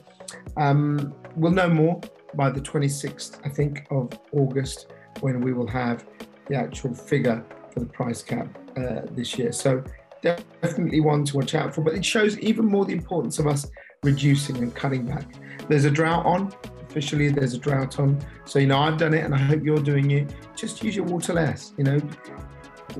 Um, 0.56 1.14
we'll 1.36 1.52
know 1.52 1.68
more 1.68 2.00
by 2.34 2.50
the 2.50 2.60
26th, 2.60 3.40
I 3.44 3.48
think, 3.48 3.86
of 3.90 4.10
August 4.32 4.88
when 5.20 5.40
we 5.40 5.52
will 5.52 5.66
have 5.66 6.06
the 6.48 6.54
actual 6.54 6.94
figure 6.94 7.44
for 7.72 7.80
the 7.80 7.86
price 7.86 8.22
cap 8.22 8.46
uh, 8.76 9.02
this 9.12 9.38
year. 9.38 9.52
So 9.52 9.82
definitely 10.22 11.00
one 11.00 11.24
to 11.26 11.36
watch 11.36 11.54
out 11.54 11.74
for, 11.74 11.82
but 11.82 11.94
it 11.94 12.04
shows 12.04 12.38
even 12.38 12.66
more 12.66 12.84
the 12.84 12.92
importance 12.92 13.38
of 13.38 13.46
us 13.46 13.66
reducing 14.02 14.56
and 14.58 14.74
cutting 14.74 15.06
back. 15.06 15.26
There's 15.68 15.84
a 15.84 15.90
drought 15.90 16.26
on. 16.26 16.52
Officially, 16.90 17.28
there's 17.28 17.54
a 17.54 17.58
drought 17.58 18.00
on. 18.00 18.20
So, 18.44 18.58
you 18.58 18.66
know, 18.66 18.78
I've 18.78 18.98
done 18.98 19.14
it 19.14 19.24
and 19.24 19.32
I 19.32 19.38
hope 19.38 19.62
you're 19.62 19.78
doing 19.78 20.10
it. 20.10 20.34
Just 20.56 20.82
use 20.82 20.96
your 20.96 21.04
water 21.04 21.32
less. 21.32 21.72
You 21.78 21.84
know, 21.84 22.00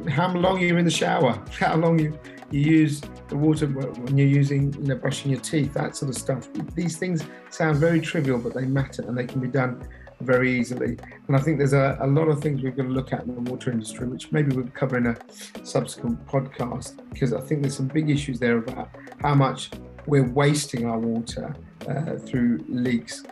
how 0.08 0.32
long 0.32 0.60
you're 0.60 0.78
in 0.78 0.84
the 0.84 0.90
shower, 0.92 1.42
how 1.58 1.76
long 1.76 1.98
you, 1.98 2.16
you 2.52 2.60
use 2.60 3.00
the 3.28 3.36
water 3.36 3.66
when 3.66 4.16
you're 4.16 4.28
using, 4.28 4.72
you 4.74 4.84
know, 4.84 4.94
brushing 4.94 5.32
your 5.32 5.40
teeth, 5.40 5.74
that 5.74 5.96
sort 5.96 6.08
of 6.08 6.16
stuff. 6.16 6.48
These 6.76 6.98
things 6.98 7.24
sound 7.50 7.78
very 7.78 8.00
trivial, 8.00 8.38
but 8.38 8.54
they 8.54 8.64
matter 8.64 9.02
and 9.02 9.18
they 9.18 9.26
can 9.26 9.40
be 9.40 9.48
done 9.48 9.84
very 10.20 10.56
easily. 10.56 10.96
And 11.26 11.36
I 11.36 11.40
think 11.40 11.58
there's 11.58 11.72
a, 11.72 11.98
a 12.00 12.06
lot 12.06 12.28
of 12.28 12.40
things 12.40 12.62
we're 12.62 12.70
going 12.70 12.90
to 12.90 12.94
look 12.94 13.12
at 13.12 13.24
in 13.24 13.34
the 13.34 13.50
water 13.50 13.72
industry, 13.72 14.06
which 14.06 14.30
maybe 14.30 14.54
we'll 14.54 14.68
cover 14.68 14.98
in 14.98 15.06
a 15.06 15.16
subsequent 15.64 16.24
podcast, 16.26 17.00
because 17.10 17.32
I 17.32 17.40
think 17.40 17.62
there's 17.62 17.76
some 17.76 17.88
big 17.88 18.08
issues 18.08 18.38
there 18.38 18.58
about 18.58 18.90
how 19.20 19.34
much 19.34 19.70
we're 20.06 20.28
wasting 20.28 20.86
our 20.86 20.98
water 20.98 21.54
uh, 21.88 22.16
through 22.16 22.64
leaks. 22.68 23.24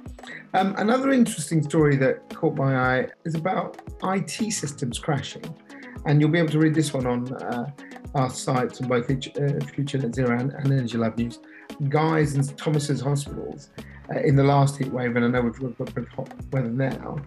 Um, 0.54 0.74
another 0.78 1.10
interesting 1.10 1.62
story 1.62 1.96
that 1.96 2.28
caught 2.34 2.56
my 2.56 2.76
eye 2.76 3.08
is 3.24 3.34
about 3.34 3.80
IT 4.02 4.52
systems 4.52 4.98
crashing. 4.98 5.44
And 6.06 6.20
you'll 6.20 6.30
be 6.30 6.38
able 6.38 6.50
to 6.50 6.58
read 6.58 6.74
this 6.74 6.92
one 6.92 7.06
on 7.06 7.34
uh, 7.34 7.70
our 8.14 8.30
sites 8.30 8.80
on 8.80 8.88
both 8.88 9.10
uh, 9.10 9.64
Future 9.74 9.98
Net 9.98 10.14
Zero 10.14 10.38
and, 10.38 10.52
and 10.52 10.72
Energy 10.72 10.96
Live 10.96 11.18
News. 11.18 11.40
Guy's 11.88 12.34
and 12.34 12.56
Thomas's 12.56 13.00
hospitals 13.00 13.70
uh, 14.14 14.20
in 14.20 14.36
the 14.36 14.44
last 14.44 14.78
heat 14.78 14.88
wave, 14.88 15.16
and 15.16 15.24
I 15.24 15.28
know 15.28 15.42
we've 15.42 15.76
got 15.78 16.08
hot 16.08 16.32
weather 16.52 16.70
now, 16.70 17.18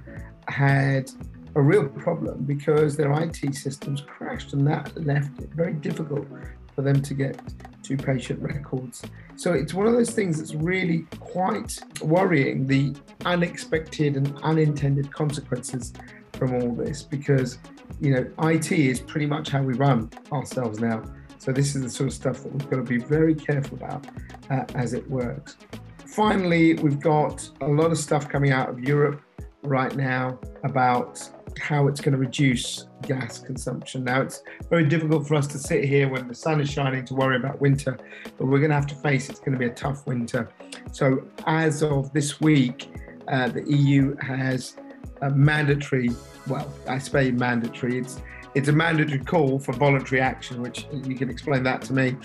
had 0.47 1.12
a 1.56 1.62
real 1.62 1.88
problem 1.88 2.43
because 2.43 2.95
their 2.95 3.12
IT 3.22 3.56
systems 3.56 4.02
crashed, 4.02 4.54
and 4.54 4.66
that 4.68 4.95
left 5.06 5.39
it 5.39 5.49
very 5.49 5.74
difficult 5.74 6.28
for 6.76 6.82
them 6.82 7.02
to 7.02 7.14
get 7.14 7.40
to 7.84 7.98
patient 7.98 8.42
records. 8.54 9.02
So 9.36 9.54
it's 9.54 9.74
one 9.74 9.88
of 9.88 9.94
those 9.94 10.12
things 10.12 10.38
that's 10.38 10.54
really 10.54 11.06
quite 11.20 11.80
worrying 12.02 12.68
the 12.68 12.96
unexpected 13.26 14.18
and 14.18 14.38
unintended 14.44 15.12
consequences 15.12 15.94
from 16.34 16.54
all 16.56 16.74
this 16.74 17.04
because 17.04 17.60
you 18.00 18.14
know 18.14 18.50
IT 18.50 18.72
is 18.72 19.00
pretty 19.00 19.26
much 19.26 19.50
how 19.50 19.62
we 19.62 19.74
run 19.74 20.10
ourselves 20.32 20.80
now. 20.80 21.04
So 21.38 21.52
this 21.52 21.76
is 21.76 21.82
the 21.82 21.90
sort 21.90 22.08
of 22.08 22.14
stuff 22.14 22.44
that 22.44 22.52
we've 22.52 22.70
got 22.70 22.78
to 22.78 22.84
be 22.84 23.00
very 23.00 23.34
careful 23.34 23.78
about 23.78 24.06
uh, 24.52 24.66
as 24.76 24.94
it 24.94 25.10
works. 25.10 25.58
Finally, 26.06 26.76
we've 26.76 27.00
got 27.00 27.50
a 27.62 27.68
lot 27.68 27.92
of 27.92 27.98
stuff 27.98 28.30
coming 28.30 28.52
out 28.52 28.70
of 28.70 28.80
Europe 28.80 29.22
right 29.64 29.95
now 29.95 30.39
about 30.64 31.30
how 31.59 31.88
it's 31.88 31.99
going 31.99 32.14
to 32.14 32.18
reduce 32.18 32.88
gas 33.01 33.39
consumption. 33.39 34.03
Now, 34.03 34.22
it's 34.22 34.43
very 34.70 34.86
difficult 34.86 35.28
for 35.28 35.36
us 35.36 35.47
to 35.47 35.57
sit 35.57 35.84
here 35.84 36.09
when 36.09 36.28
the 36.28 36.36
sun 36.36 36.62
is 36.62 36.70
shining 36.70 37.05
to 37.05 37.14
worry 37.14 37.36
about 37.36 37.59
winter, 37.59 37.97
but 38.38 38.45
we're 38.45 38.59
going 38.59 38.70
to 38.70 38.76
have 38.76 38.88
to 38.88 38.95
face 38.95 39.30
it's 39.30 39.39
going 39.39 39.53
to 39.53 39.59
be 39.59 39.66
a 39.66 39.74
tough 39.74 40.05
winter. 40.07 40.49
So, 40.91 41.28
as 41.45 41.84
of 41.84 42.12
this 42.14 42.39
week, 42.39 42.89
uh, 43.28 43.49
the 43.49 43.64
EU 43.70 44.16
has 44.18 44.78
a 45.22 45.30
mandatory, 45.30 46.09
well, 46.47 46.74
I 46.88 46.97
say 46.97 47.32
mandatory, 47.32 47.99
it's 47.99 48.22
it's 48.53 48.68
a 48.68 48.74
mandatory 48.74 49.24
call 49.24 49.59
for 49.59 49.72
voluntary 49.72 50.20
action, 50.20 50.62
which 50.62 50.86
you 50.91 51.16
can 51.16 51.30
explain 51.30 51.64
that 51.64 51.82
to 51.84 51.93
me, 51.93 52.18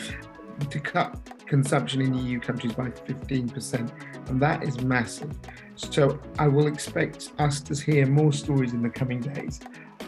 to 0.70 0.80
cut 0.80 1.16
consumption 1.46 2.00
in 2.00 2.14
EU 2.14 2.40
countries 2.40 2.72
by 2.72 2.88
15%, 2.88 4.28
and 4.28 4.42
that 4.42 4.64
is 4.64 4.80
massive. 4.80 5.30
So 5.76 6.18
I 6.38 6.48
will 6.48 6.66
expect 6.66 7.32
us 7.38 7.60
to 7.60 7.74
hear 7.74 8.06
more 8.06 8.32
stories 8.32 8.72
in 8.72 8.82
the 8.82 8.88
coming 8.88 9.20
days 9.20 9.60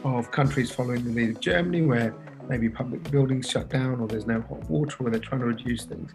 of 0.03 0.31
countries 0.31 0.71
following 0.71 1.05
the 1.05 1.11
lead 1.11 1.31
of 1.31 1.41
Germany, 1.41 1.83
where 1.83 2.15
maybe 2.49 2.69
public 2.69 3.11
buildings 3.11 3.51
shut 3.51 3.69
down 3.69 4.01
or 4.01 4.09
there's 4.09 4.27
no 4.27 4.41
hot 4.41 4.69
water, 4.71 4.97
or 5.01 5.11
they're 5.11 5.21
trying 5.21 5.43
to 5.43 5.47
reduce 5.47 5.85
things. 5.85 6.13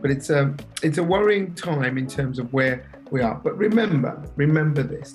But 0.00 0.10
it's 0.10 0.30
a 0.30 0.54
it's 0.82 0.98
a 0.98 1.02
worrying 1.02 1.54
time 1.54 1.98
in 1.98 2.06
terms 2.06 2.38
of 2.38 2.52
where 2.52 2.90
we 3.10 3.20
are. 3.20 3.34
But 3.34 3.56
remember, 3.58 4.22
remember 4.36 4.82
this. 4.82 5.14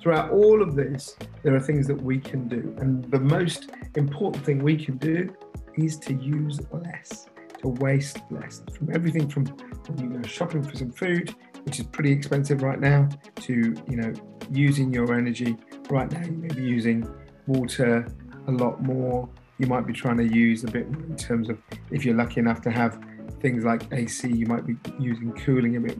Throughout 0.00 0.30
all 0.30 0.62
of 0.62 0.76
this, 0.76 1.16
there 1.42 1.54
are 1.54 1.60
things 1.60 1.86
that 1.86 2.00
we 2.00 2.18
can 2.18 2.48
do. 2.48 2.74
And 2.78 3.04
the 3.10 3.20
most 3.20 3.70
important 3.96 4.44
thing 4.44 4.62
we 4.62 4.76
can 4.82 4.96
do 4.96 5.34
is 5.76 5.98
to 5.98 6.14
use 6.14 6.58
less 6.72 7.26
to 7.60 7.68
waste 7.68 8.18
less 8.30 8.62
from 8.72 8.90
everything 8.94 9.28
from 9.28 9.44
when 9.44 10.12
you 10.12 10.18
go 10.18 10.26
shopping 10.26 10.62
for 10.62 10.76
some 10.76 10.90
food, 10.90 11.34
which 11.64 11.78
is 11.78 11.86
pretty 11.86 12.12
expensive 12.12 12.62
right 12.62 12.80
now, 12.80 13.08
to 13.36 13.74
you 13.88 13.96
know 13.96 14.12
using 14.50 14.92
your 14.92 15.14
energy. 15.14 15.56
Right 15.88 16.10
now, 16.10 16.24
you 16.24 16.32
may 16.32 16.48
be 16.48 16.62
using 16.62 17.08
water 17.46 18.06
a 18.46 18.52
lot 18.52 18.82
more. 18.82 19.28
You 19.58 19.66
might 19.66 19.86
be 19.86 19.92
trying 19.92 20.16
to 20.18 20.26
use 20.26 20.64
a 20.64 20.68
bit 20.68 20.86
in 20.86 21.16
terms 21.16 21.50
of 21.50 21.58
if 21.90 22.04
you're 22.04 22.16
lucky 22.16 22.40
enough 22.40 22.62
to 22.62 22.70
have 22.70 22.98
things 23.40 23.64
like 23.64 23.92
AC, 23.92 24.28
you 24.28 24.46
might 24.46 24.66
be 24.66 24.76
using 24.98 25.32
cooling 25.32 25.76
a 25.76 25.80
bit. 25.80 25.98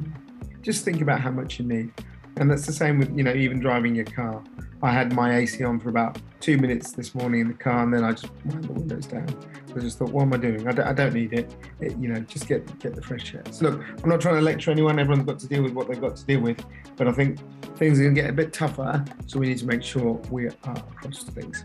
Just 0.62 0.84
think 0.84 1.00
about 1.00 1.20
how 1.20 1.30
much 1.30 1.58
you 1.58 1.66
need. 1.66 1.92
And 2.36 2.50
that's 2.50 2.66
the 2.66 2.72
same 2.72 2.98
with, 2.98 3.16
you 3.16 3.22
know, 3.22 3.34
even 3.34 3.60
driving 3.60 3.94
your 3.94 4.04
car. 4.04 4.42
I 4.82 4.90
had 4.90 5.12
my 5.12 5.36
AC 5.36 5.62
on 5.62 5.78
for 5.78 5.90
about 5.90 6.18
two 6.40 6.56
minutes 6.56 6.92
this 6.92 7.14
morning 7.14 7.42
in 7.42 7.48
the 7.48 7.54
car, 7.54 7.82
and 7.82 7.92
then 7.92 8.02
I 8.02 8.12
just 8.12 8.30
wound 8.44 8.64
the 8.64 8.72
windows 8.72 9.06
down. 9.06 9.28
I 9.76 9.80
just 9.80 9.98
thought, 9.98 10.10
what 10.10 10.22
am 10.22 10.32
I 10.32 10.38
doing? 10.38 10.66
I 10.66 10.92
don't, 10.92 11.14
need 11.14 11.32
it. 11.32 11.54
it. 11.80 11.96
You 11.98 12.08
know, 12.08 12.20
just 12.20 12.48
get 12.48 12.78
get 12.78 12.94
the 12.94 13.02
fresh 13.02 13.34
air. 13.34 13.42
So 13.50 13.68
look, 13.68 13.84
I'm 14.02 14.08
not 14.08 14.20
trying 14.20 14.36
to 14.36 14.40
lecture 14.40 14.70
anyone. 14.70 14.98
Everyone's 14.98 15.26
got 15.26 15.38
to 15.40 15.46
deal 15.46 15.62
with 15.62 15.72
what 15.72 15.88
they've 15.88 16.00
got 16.00 16.16
to 16.16 16.24
deal 16.24 16.40
with, 16.40 16.64
but 16.96 17.06
I 17.06 17.12
think 17.12 17.38
things 17.76 18.00
are 18.00 18.04
going 18.04 18.14
to 18.14 18.20
get 18.20 18.30
a 18.30 18.32
bit 18.32 18.52
tougher. 18.52 19.04
So 19.26 19.38
we 19.38 19.48
need 19.48 19.58
to 19.58 19.66
make 19.66 19.82
sure 19.82 20.20
we 20.30 20.46
are 20.46 20.76
across 20.76 21.24
things. 21.24 21.64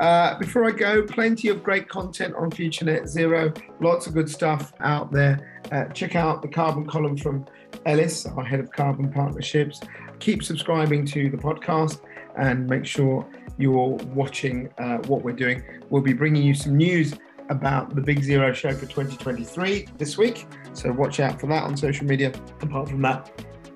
Uh, 0.00 0.38
before 0.38 0.64
I 0.64 0.70
go, 0.70 1.02
plenty 1.02 1.48
of 1.48 1.64
great 1.64 1.88
content 1.88 2.34
on 2.36 2.52
Future 2.52 2.84
Net 2.84 3.08
Zero. 3.08 3.52
Lots 3.80 4.06
of 4.06 4.14
good 4.14 4.30
stuff 4.30 4.72
out 4.80 5.10
there. 5.10 5.60
Uh, 5.72 5.86
check 5.86 6.14
out 6.14 6.40
the 6.40 6.48
carbon 6.48 6.86
column 6.86 7.16
from 7.16 7.44
Ellis, 7.84 8.24
our 8.26 8.44
head 8.44 8.60
of 8.60 8.70
carbon 8.70 9.12
partnerships. 9.12 9.80
Keep 10.20 10.44
subscribing 10.44 11.04
to 11.06 11.28
the 11.30 11.36
podcast 11.36 12.00
and 12.38 12.68
make 12.68 12.86
sure 12.86 13.26
you're 13.58 13.98
watching 14.14 14.68
uh, 14.78 14.98
what 15.08 15.22
we're 15.22 15.32
doing. 15.32 15.62
We'll 15.90 16.02
be 16.02 16.12
bringing 16.12 16.42
you 16.42 16.54
some 16.54 16.76
news 16.76 17.14
about 17.50 17.94
the 17.94 18.00
Big 18.00 18.22
Zero 18.22 18.52
show 18.52 18.72
for 18.72 18.86
2023 18.86 19.88
this 19.98 20.16
week. 20.16 20.46
So 20.72 20.92
watch 20.92 21.20
out 21.20 21.40
for 21.40 21.46
that 21.48 21.64
on 21.64 21.76
social 21.76 22.06
media. 22.06 22.32
Apart 22.60 22.88
from 22.88 23.02
that, 23.02 23.30